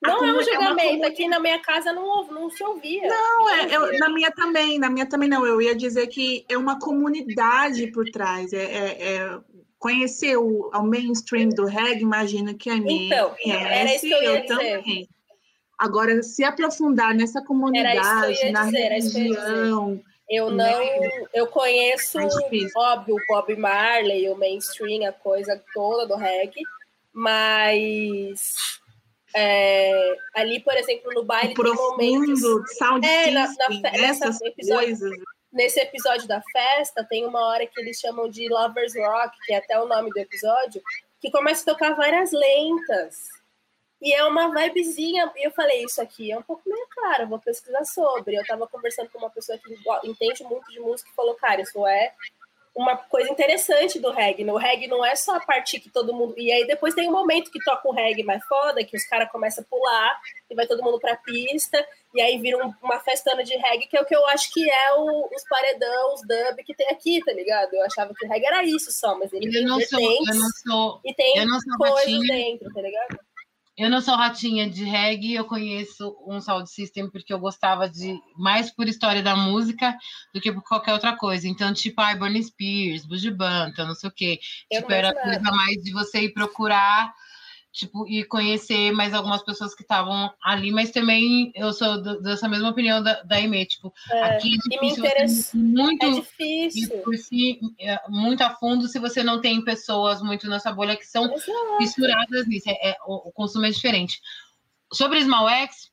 não 0.03 0.25
é 0.25 0.33
um 0.33 0.43
julgamento, 0.43 1.05
é 1.05 1.09
aqui 1.09 1.27
na 1.29 1.41
minha 1.41 1.59
casa 1.61 1.93
não, 1.93 2.27
não 2.27 2.51
se 2.51 2.63
ouvia. 2.63 3.09
Não, 3.09 3.49
é, 3.51 3.75
eu, 3.75 3.99
na 3.99 4.09
minha 4.11 4.31
também, 4.31 4.79
na 4.79 4.91
minha 4.91 5.07
também 5.07 5.29
não. 5.29 5.47
Eu 5.47 5.61
ia 5.61 5.75
dizer 5.75 6.07
que 6.09 6.45
é 6.49 6.57
uma 6.57 6.79
comunidade 6.79 7.91
por 7.91 8.05
trás. 8.11 8.53
É, 8.53 8.65
é, 8.65 9.15
é 9.15 9.41
conhecer 9.79 10.37
o, 10.39 10.71
o 10.71 10.83
mainstream 10.83 11.51
do 11.51 11.67
reggae, 11.67 12.03
imagino 12.03 12.57
que 12.57 12.71
a 12.71 12.77
minha 12.77 13.07
então, 13.07 13.35
conhece, 13.35 13.65
era 13.65 13.95
isso 13.95 14.07
que 14.07 14.13
eu, 14.13 14.23
ia 14.23 14.29
eu 14.29 14.41
dizer. 14.41 14.57
também. 14.57 15.09
Agora, 15.85 16.23
se 16.23 16.43
aprofundar 16.43 17.15
nessa 17.15 17.45
comunidade, 17.45 18.51
na 18.51 18.65
dizer, 18.65 18.89
região. 18.89 20.01
Eu 20.31 20.51
né? 20.51 20.73
não, 20.73 21.29
eu 21.35 21.47
conheço, 21.47 22.19
óbvio, 22.75 23.17
o 23.17 23.27
Bob 23.29 23.55
Marley, 23.57 24.31
o 24.31 24.37
mainstream, 24.37 25.07
a 25.07 25.13
coisa 25.13 25.63
toda 25.75 26.07
do 26.07 26.17
reggae, 26.17 26.63
mas 27.13 28.81
é, 29.37 30.17
ali, 30.35 30.61
por 30.61 30.75
exemplo, 30.75 31.13
no 31.13 31.23
baile 31.23 31.53
o 31.53 31.63
tem 31.63 31.75
momentos... 31.75 32.41
Sound 32.79 33.07
é, 33.07 33.31
na, 33.31 33.47
na, 33.47 33.91
nessa 33.93 34.29
episódio, 34.47 34.87
coisas. 34.87 35.11
Nesse 35.53 35.81
episódio 35.81 36.27
da 36.27 36.41
festa, 36.51 37.05
tem 37.05 37.27
uma 37.27 37.47
hora 37.49 37.67
que 37.67 37.79
eles 37.79 38.01
chamam 38.01 38.31
de 38.31 38.49
Lovers 38.49 38.95
Rock, 38.97 39.37
que 39.45 39.53
é 39.53 39.59
até 39.59 39.79
o 39.79 39.87
nome 39.87 40.09
do 40.09 40.19
episódio, 40.19 40.81
que 41.21 41.31
começa 41.31 41.71
a 41.71 41.75
tocar 41.75 41.95
várias 41.95 42.33
lentas. 42.33 43.44
E 44.05 44.13
é 44.13 44.23
uma 44.23 44.53
vibezinha, 44.53 45.33
e 45.35 45.47
eu 45.47 45.51
falei, 45.51 45.83
isso 45.83 45.99
aqui 45.99 46.31
é 46.31 46.37
um 46.37 46.43
pouco 46.43 46.63
minha 46.67 46.87
cara, 46.89 47.25
vou 47.25 47.39
pesquisar 47.39 47.87
sobre. 47.87 48.37
Eu 48.37 48.45
tava 48.45 48.69
conversando 48.69 49.09
com 49.09 49.17
uma 49.17 49.31
pessoa 49.31 49.57
que 49.57 50.07
entende 50.07 50.45
muito 50.45 50.71
de 50.71 50.79
música 50.79 51.09
e 51.11 51.15
falou, 51.15 51.35
cara, 51.37 51.63
isso 51.63 51.87
é 51.87 52.13
uma 52.77 52.99
coisa 52.99 53.31
interessante 53.31 53.99
do 53.99 54.11
reggae. 54.11 54.45
O 54.45 54.59
reggae 54.59 54.89
não 54.89 55.03
é 55.03 55.17
só 55.17 55.37
a 55.37 55.41
parte 55.41 55.81
que 55.81 55.89
todo 55.89 56.13
mundo. 56.13 56.35
E 56.37 56.53
aí 56.53 56.67
depois 56.67 56.93
tem 56.93 57.09
um 57.09 57.13
momento 57.13 57.51
que 57.51 57.65
toca 57.65 57.89
um 57.89 57.95
reggae 57.95 58.23
mais 58.23 58.45
foda, 58.45 58.85
que 58.85 58.95
os 58.95 59.07
caras 59.07 59.31
começam 59.33 59.65
a 59.65 59.67
pular 59.71 60.21
e 60.51 60.55
vai 60.55 60.67
todo 60.67 60.83
mundo 60.83 61.01
pra 61.01 61.17
pista, 61.17 61.83
e 62.15 62.21
aí 62.21 62.39
vira 62.39 62.63
um, 62.63 62.75
uma 62.83 63.01
festana 63.01 63.43
de 63.43 63.57
reggae, 63.57 63.87
que 63.87 63.97
é 63.97 64.03
o 64.03 64.05
que 64.05 64.15
eu 64.15 64.27
acho 64.27 64.53
que 64.53 64.69
é 64.69 64.93
o, 64.99 65.31
os 65.35 65.49
paredão, 65.49 66.13
os 66.13 66.21
dub 66.21 66.63
que 66.63 66.75
tem 66.75 66.89
aqui, 66.89 67.21
tá 67.25 67.33
ligado? 67.33 67.73
Eu 67.73 67.83
achava 67.87 68.13
que 68.13 68.27
o 68.27 68.29
reggae 68.29 68.45
era 68.45 68.63
isso 68.65 68.93
só, 68.93 69.17
mas 69.17 69.33
ele 69.33 69.47
eu 69.47 69.53
tem 69.53 69.65
não 69.65 69.81
sou, 69.81 70.01
eu 70.01 70.35
não 70.35 70.51
sou, 70.51 71.01
e 71.07 71.15
tem 71.15 71.39
eu 71.39 71.47
não 71.47 71.59
sou 71.59 71.79
coisas 71.79 72.21
dentro, 72.27 72.71
tá 72.71 72.83
ligado? 72.83 73.19
Eu 73.77 73.91
não 73.91 74.01
sou 74.01 74.15
ratinha 74.15 74.71
de 74.71 74.85
reggae, 74.85 75.35
eu 75.35 75.45
conheço 75.45 76.17
um 76.27 76.41
Sound 76.41 76.71
System 76.71 77.11
porque 77.11 77.33
eu 77.33 77.41
gostava 77.41 77.89
de 77.89 78.17
mais 78.37 78.71
por 78.71 78.87
história 78.87 79.21
da 79.21 79.35
música 79.35 79.97
do 80.33 80.41
que 80.41 80.53
por 80.53 80.63
qualquer 80.63 80.93
outra 80.93 81.17
coisa. 81.17 81.49
Então, 81.49 81.73
tipo, 81.75 82.01
ai, 82.01 82.17
Burning 82.17 82.43
Spears, 82.43 83.05
Buju 83.05 83.35
Banton, 83.35 83.87
não 83.87 83.95
sei 83.95 84.09
o 84.09 84.13
quê. 84.13 84.39
Eu 84.71 84.83
tipo, 84.83 84.93
era 84.93 85.13
coisa 85.13 85.51
mais 85.51 85.83
de 85.83 85.93
você 85.93 86.21
ir 86.21 86.33
procurar 86.33 87.13
tipo, 87.75 88.07
e 88.07 88.25
conhecer 88.25 88.93
mais 88.93 89.13
algumas 89.13 89.43
pessoas 89.43 89.75
que 89.75 89.83
estavam 89.83 90.33
ali, 90.41 90.71
mas 90.71 90.93
também 90.93 91.51
eu 91.57 91.73
sou 91.73 92.01
dessa 92.23 92.49
mesma 92.49 92.71
opinião 92.71 93.03
da, 93.03 93.21
da 93.25 93.41
Ime, 93.41 93.67
tipo, 93.67 93.93
é, 94.13 94.23
aqui 94.23 94.55
é 94.55 94.79
difícil, 94.79 95.61
muito, 95.61 96.07
é 96.07 96.11
difícil. 96.13 97.03
é, 97.81 98.01
muito 98.09 98.43
a 98.43 98.51
fundo 98.51 98.87
se 98.87 99.01
você 99.01 99.25
não 99.25 99.41
tem 99.41 99.63
pessoas 99.65 100.23
muito 100.23 100.49
nessa 100.49 100.73
bolha 100.73 100.97
que 100.97 101.05
são 101.05 101.25
Exato. 101.25 101.79
misturadas 101.81 102.47
nisso, 102.47 102.71
é, 102.71 102.91
é, 102.91 102.97
o, 103.05 103.29
o, 103.29 103.33
consumo 103.33 103.67
é 103.67 103.71
diferente. 103.71 104.21
Sobre 104.93 105.21
Small 105.25 105.49
X, 105.49 105.91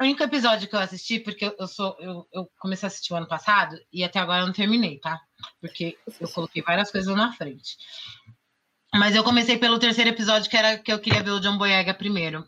o 0.00 0.02
único 0.02 0.24
episódio 0.24 0.68
que 0.68 0.74
eu 0.74 0.80
assisti, 0.80 1.20
porque 1.20 1.44
eu, 1.44 1.54
eu 1.60 1.68
sou, 1.68 1.96
eu, 2.00 2.26
eu 2.32 2.50
comecei 2.58 2.86
a 2.86 2.88
assistir 2.88 3.12
o 3.12 3.16
ano 3.16 3.28
passado 3.28 3.78
e 3.92 4.02
até 4.02 4.18
agora 4.18 4.42
eu 4.42 4.46
não 4.46 4.52
terminei, 4.52 4.98
tá? 4.98 5.20
Porque 5.60 5.96
eu 6.20 6.28
coloquei 6.28 6.60
várias 6.60 6.90
coisas 6.90 7.14
na 7.14 7.32
frente. 7.32 7.76
Mas 8.94 9.16
eu 9.16 9.24
comecei 9.24 9.58
pelo 9.58 9.78
terceiro 9.78 10.10
episódio, 10.10 10.48
que 10.48 10.56
era 10.56 10.78
que 10.78 10.92
eu 10.92 11.00
queria 11.00 11.22
ver 11.22 11.32
o 11.32 11.40
John 11.40 11.58
Boyega 11.58 11.92
primeiro. 11.92 12.44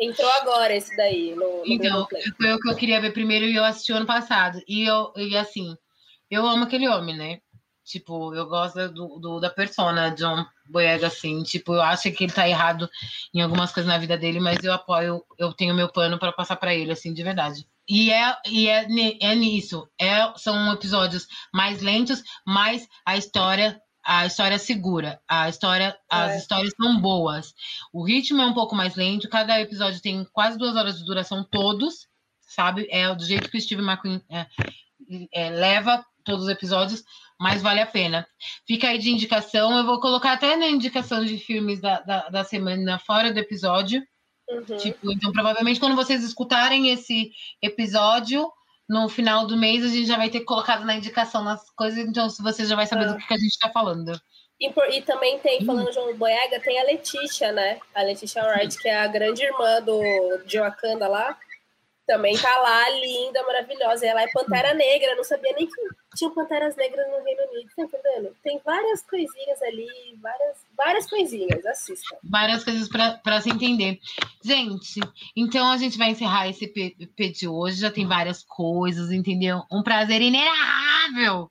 Entrou 0.00 0.30
agora 0.40 0.74
esse 0.74 0.96
daí. 0.96 1.34
No, 1.34 1.58
no 1.58 1.62
então, 1.66 2.06
foi 2.36 2.52
o 2.52 2.58
que 2.58 2.70
eu 2.70 2.76
queria 2.76 3.00
ver 3.00 3.12
primeiro 3.12 3.44
e 3.44 3.54
eu 3.54 3.64
assisti 3.64 3.92
ano 3.92 4.06
passado. 4.06 4.60
E, 4.66 4.84
eu, 4.84 5.12
e 5.16 5.36
assim, 5.36 5.76
eu 6.30 6.46
amo 6.46 6.64
aquele 6.64 6.88
homem, 6.88 7.16
né? 7.16 7.38
Tipo, 7.84 8.34
eu 8.34 8.46
gosto 8.46 8.88
do, 8.88 9.18
do, 9.18 9.40
da 9.40 9.50
persona 9.50 10.10
John 10.10 10.46
Boyega, 10.70 11.08
assim. 11.08 11.42
Tipo, 11.42 11.74
eu 11.74 11.82
acho 11.82 12.10
que 12.12 12.24
ele 12.24 12.32
tá 12.32 12.48
errado 12.48 12.88
em 13.34 13.42
algumas 13.42 13.72
coisas 13.72 13.92
na 13.92 13.98
vida 13.98 14.16
dele, 14.16 14.40
mas 14.40 14.62
eu 14.64 14.72
apoio, 14.72 15.22
eu 15.38 15.52
tenho 15.52 15.74
meu 15.74 15.90
pano 15.90 16.18
para 16.18 16.32
passar 16.32 16.56
para 16.56 16.74
ele, 16.74 16.92
assim, 16.92 17.12
de 17.12 17.22
verdade. 17.22 17.66
E 17.86 18.10
é, 18.10 18.36
e 18.46 18.68
é, 18.68 18.86
é 19.20 19.34
nisso. 19.34 19.86
É, 20.00 20.32
são 20.36 20.72
episódios 20.72 21.26
mais 21.52 21.82
lentos, 21.82 22.22
mas 22.46 22.88
a 23.04 23.16
história 23.18 23.78
a 24.04 24.26
história 24.26 24.58
segura, 24.58 25.20
a 25.28 25.48
história, 25.48 25.96
as 26.10 26.32
é. 26.32 26.38
histórias 26.38 26.72
são 26.80 27.00
boas. 27.00 27.54
O 27.92 28.04
ritmo 28.04 28.42
é 28.42 28.46
um 28.46 28.54
pouco 28.54 28.74
mais 28.74 28.96
lento, 28.96 29.28
cada 29.28 29.60
episódio 29.60 30.00
tem 30.00 30.24
quase 30.32 30.58
duas 30.58 30.76
horas 30.76 30.98
de 30.98 31.04
duração, 31.04 31.44
todos, 31.44 32.08
sabe? 32.40 32.88
É 32.90 33.14
do 33.14 33.24
jeito 33.24 33.50
que 33.50 33.58
o 33.58 33.60
Steve 33.60 33.82
McQueen 33.82 34.20
é, 34.28 34.46
é, 35.32 35.50
leva 35.50 36.04
todos 36.24 36.44
os 36.44 36.50
episódios, 36.50 37.04
mas 37.38 37.62
vale 37.62 37.80
a 37.80 37.86
pena. 37.86 38.26
Fica 38.66 38.88
aí 38.88 38.98
de 38.98 39.10
indicação, 39.10 39.76
eu 39.76 39.84
vou 39.84 40.00
colocar 40.00 40.32
até 40.32 40.56
na 40.56 40.68
indicação 40.68 41.24
de 41.24 41.38
filmes 41.38 41.80
da, 41.80 42.00
da, 42.00 42.28
da 42.28 42.44
semana 42.44 42.98
fora 42.98 43.32
do 43.32 43.38
episódio. 43.38 44.02
Uhum. 44.48 44.76
Tipo, 44.76 45.12
então, 45.12 45.32
provavelmente, 45.32 45.80
quando 45.80 45.96
vocês 45.96 46.22
escutarem 46.22 46.90
esse 46.90 47.30
episódio, 47.60 48.50
no 48.88 49.08
final 49.08 49.46
do 49.46 49.56
mês 49.56 49.84
a 49.84 49.88
gente 49.88 50.06
já 50.06 50.16
vai 50.16 50.30
ter 50.30 50.40
colocado 50.40 50.84
na 50.84 50.96
indicação 50.96 51.42
nas 51.42 51.68
coisas, 51.70 51.98
então 51.98 52.28
você 52.28 52.64
já 52.64 52.76
vai 52.76 52.86
saber 52.86 53.04
ah. 53.04 53.12
do 53.12 53.18
que, 53.18 53.32
a 53.32 53.38
gente 53.38 53.52
está 53.52 53.70
falando. 53.70 54.12
E, 54.60 54.70
por, 54.70 54.88
e, 54.90 55.02
também 55.02 55.38
tem, 55.38 55.64
falando 55.64 55.88
hum. 55.88 55.92
João 55.92 56.16
Boyega, 56.16 56.60
tem 56.60 56.78
a 56.80 56.84
Letícia, 56.84 57.50
né? 57.52 57.80
A 57.94 58.02
Letícia 58.02 58.44
Wright, 58.44 58.78
que 58.78 58.88
é 58.88 59.00
a 59.00 59.06
grande 59.08 59.42
irmã 59.42 59.80
do 59.82 60.44
de 60.46 60.58
Wakanda 60.58 61.08
lá. 61.08 61.36
Também 62.06 62.36
tá 62.36 62.56
lá, 62.58 62.90
linda, 62.90 63.42
maravilhosa. 63.44 64.04
E 64.04 64.08
ela 64.08 64.22
é 64.22 64.32
Pantera 64.32 64.74
Negra, 64.74 65.14
não 65.14 65.24
sabia 65.24 65.52
nem 65.52 65.66
que 65.66 65.72
tinha 66.16 66.30
Panteras 66.30 66.76
Negras 66.76 67.06
no 67.08 67.24
Reino 67.24 67.42
Unido, 67.50 67.70
tá 67.74 67.82
entendendo? 67.82 68.36
Tem 68.42 68.60
várias 68.64 69.02
coisinhas 69.02 69.62
ali, 69.62 69.86
várias, 70.20 70.58
várias 70.76 71.08
coisinhas, 71.08 71.64
assista. 71.64 72.18
Várias 72.24 72.64
coisas 72.64 72.88
para 72.88 73.40
se 73.40 73.50
entender. 73.50 73.98
Gente, 74.44 75.00
então 75.36 75.70
a 75.70 75.76
gente 75.76 75.96
vai 75.96 76.10
encerrar 76.10 76.48
esse 76.48 76.64
EP 76.64 77.32
de 77.32 77.48
hoje, 77.48 77.80
já 77.80 77.90
tem 77.90 78.06
várias 78.06 78.42
coisas, 78.42 79.10
entendeu? 79.10 79.62
Um 79.70 79.82
prazer 79.82 80.20
inenarrável! 80.20 81.48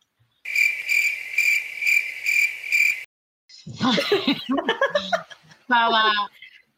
falar 5.68 6.30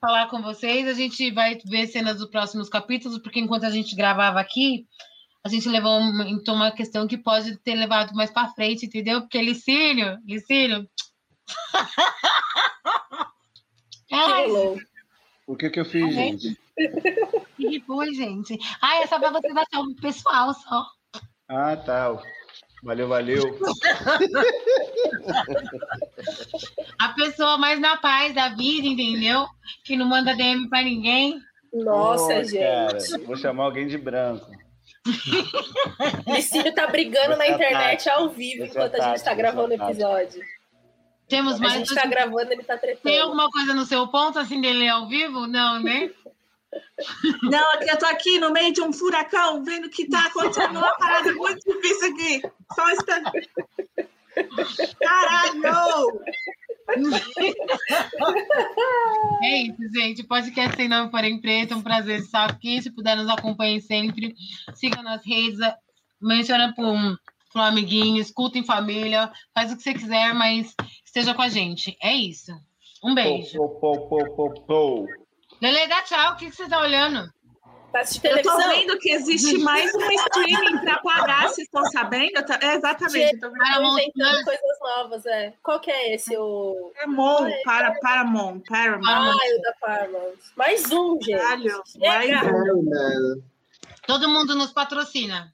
falar 0.04 0.28
com 0.28 0.42
vocês. 0.42 0.86
A 0.86 0.94
gente 0.94 1.32
vai 1.32 1.58
ver 1.66 1.88
cenas 1.88 2.18
dos 2.18 2.30
próximos 2.30 2.68
capítulos, 2.68 3.20
porque 3.20 3.40
enquanto 3.40 3.64
a 3.64 3.70
gente 3.70 3.96
gravava 3.96 4.38
aqui, 4.38 4.86
a 5.42 5.48
gente 5.48 5.70
levou 5.70 5.98
uma, 5.98 6.28
então 6.28 6.56
uma 6.56 6.72
questão 6.72 7.08
que 7.08 7.18
pode 7.18 7.56
ter 7.60 7.76
levado 7.76 8.14
mais 8.14 8.30
para 8.30 8.50
frente, 8.50 8.86
entendeu? 8.86 9.22
Porque 9.22 9.42
Licínio, 9.42 10.18
Licínio. 10.26 10.86
Ai, 14.12 14.46
o 15.48 15.56
que 15.56 15.70
que 15.70 15.80
eu 15.80 15.86
fiz, 15.86 16.14
gente? 16.14 16.60
que 17.58 17.80
foi, 17.88 18.14
gente? 18.14 18.58
Ah, 18.82 18.98
é 18.98 19.08
só 19.08 19.18
para 19.18 19.32
você 19.32 19.54
dar 19.54 19.66
o 19.80 19.96
pessoal 19.96 20.54
só. 20.54 20.86
Ah, 21.48 21.78
tá. 21.78 22.22
Valeu, 22.84 23.08
valeu. 23.08 23.42
A 27.00 27.10
pessoa 27.10 27.58
mais 27.58 27.80
na 27.80 27.98
paz 27.98 28.36
da 28.36 28.50
vida, 28.50 28.86
entendeu? 28.86 29.48
Que 29.86 29.96
não 29.96 30.06
manda 30.06 30.36
DM 30.36 30.68
para 30.68 30.84
ninguém. 30.84 31.40
Nossa, 31.74 32.44
gente. 32.44 32.60
Cara, 32.60 32.98
vou 33.26 33.38
chamar 33.38 33.64
alguém 33.64 33.88
de 33.88 33.98
branco. 33.98 34.46
Licínio 36.28 36.76
tá 36.76 36.88
brigando 36.88 37.38
na 37.38 37.48
internet 37.48 38.10
ao 38.10 38.30
vivo 38.30 38.66
enquanto 38.66 39.02
a 39.02 39.10
gente 39.10 39.24
tá 39.24 39.34
gravando 39.34 39.70
o 39.70 39.74
episódio. 39.74 40.42
Temos 41.28 41.60
mais. 41.60 41.74
A 41.74 41.78
gente 41.78 41.96
tá 41.96 42.06
gravando, 42.06 42.52
ele 42.52 42.64
tá 42.64 42.78
tretando. 42.78 43.04
Tem 43.04 43.20
alguma 43.20 43.50
coisa 43.50 43.74
no 43.74 43.86
seu 43.86 44.08
ponto 44.08 44.38
assim 44.38 44.62
dele 44.62 44.88
ao 44.88 45.08
vivo? 45.08 45.48
Não, 45.48 45.82
né? 45.82 46.12
Não, 47.44 47.82
eu 47.82 47.98
tô 47.98 48.06
aqui 48.06 48.40
no 48.40 48.52
meio 48.52 48.74
de 48.74 48.82
um 48.82 48.94
furacão, 48.94 49.64
vendo 49.64 49.90
que 49.90 50.08
tá 50.08 50.28
acontecendo 50.28 50.78
uma 50.78 50.96
parada 50.98 51.34
muito 51.34 51.60
difícil 51.66 52.14
aqui. 52.14 52.42
Só 52.74 52.86
um 52.86 52.92
instante. 52.92 53.50
Caralho! 55.00 56.22
É 59.42 59.62
isso, 59.64 59.78
gente. 59.94 60.24
Podcast 60.24 60.76
Sem 60.76 60.88
Nome 60.88 61.12
Porém 61.12 61.40
Preto. 61.40 61.74
É 61.74 61.78
um 61.78 61.82
prazer 61.82 62.20
estar 62.20 62.50
aqui. 62.50 62.82
Se 62.82 62.92
puder, 62.92 63.16
nos 63.16 63.30
acompanhem 63.30 63.80
sempre. 63.80 64.36
Sigam 64.74 65.04
nas 65.04 65.26
redes. 65.26 65.60
Menciona 66.22 66.74
para 66.74 66.86
um, 66.86 67.16
um 67.56 67.62
amiguinho. 67.62 68.22
Escuta 68.22 68.58
em 68.58 68.66
família. 68.66 69.32
Faz 69.54 69.72
o 69.72 69.78
que 69.78 69.84
você 69.84 69.94
quiser, 69.94 70.34
mas 70.34 70.76
esteja 71.06 71.34
com 71.34 71.42
a 71.42 71.50
gente. 71.50 71.98
É 72.02 72.14
isso. 72.14 72.52
Um 73.04 73.14
beijo. 73.14 73.58
Pou, 73.80 74.08
pou, 74.08 74.54
pou, 74.66 75.08
Lele, 75.64 75.88
dá 75.88 76.02
tchau. 76.02 76.34
O 76.34 76.36
que, 76.36 76.50
que 76.50 76.56
você 76.58 76.64
está 76.64 76.80
olhando? 76.82 77.32
Tá 77.94 78.02
eu 78.24 78.42
tô 78.42 78.58
vendo 78.58 78.98
que 78.98 79.12
existe 79.12 79.60
mais 79.60 79.94
um 79.94 80.12
streaming 80.12 80.80
para 80.80 81.00
pagar, 81.00 81.44
vocês 81.44 81.68
estão 81.68 81.86
sabendo? 81.86 82.40
É, 82.60 82.74
exatamente. 82.74 83.40
Tô 83.40 83.48
inventando 83.48 84.44
coisas 84.44 84.80
novas, 84.82 85.26
é. 85.28 85.54
Qual 85.62 85.80
que 85.80 85.92
é 85.92 86.16
esse? 86.16 86.36
O... 86.36 86.92
Paramount, 86.96 87.48
é, 87.48 87.62
para, 87.64 87.94
Paramount, 88.02 88.62
Paramount. 88.68 89.06
Ah, 89.08 89.36
o 89.36 89.62
da 89.62 89.74
Paramount. 89.80 90.38
Mais 90.58 90.92
um, 90.92 91.20
gente. 91.22 91.40
Caralho, 91.40 91.84
mais 92.00 92.32
um. 92.74 93.42
Todo 94.08 94.28
mundo 94.28 94.56
nos 94.56 94.72
patrocina. 94.72 95.54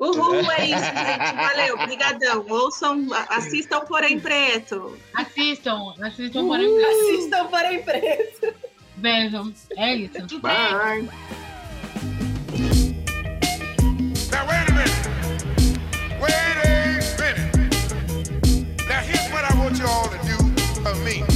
Uhul, 0.00 0.50
é 0.52 0.66
isso, 0.66 0.84
gente. 0.84 1.36
Valeu, 1.36 1.74
obrigadão. 1.76 2.46
Ouçam, 2.50 3.06
assistam 3.30 3.80
Porém 3.86 4.18
Preto. 4.18 4.98
Assistam, 5.14 5.94
assistam 6.02 6.46
Porém 6.46 6.74
Preto. 6.74 6.90
Assistam 6.90 7.46
Porém 7.46 7.82
Preto. 7.84 8.65
Beijo. 8.96 9.52
É 9.76 9.94
isso. 9.94 10.40
Bye. 10.40 11.08
Now 14.30 14.46
wait 14.46 14.68
a 14.68 14.72
minute. 14.72 15.08
Wait 16.20 16.34
a 16.34 16.68
minute. 17.20 17.46
Now 18.88 19.00
here's 19.00 19.28
what 19.32 19.44
I 19.44 19.54
want 19.58 19.78
you 19.78 19.86
all 19.86 20.08
to 20.08 20.18
do 20.26 20.36
for 20.82 20.94
me. 21.04 21.35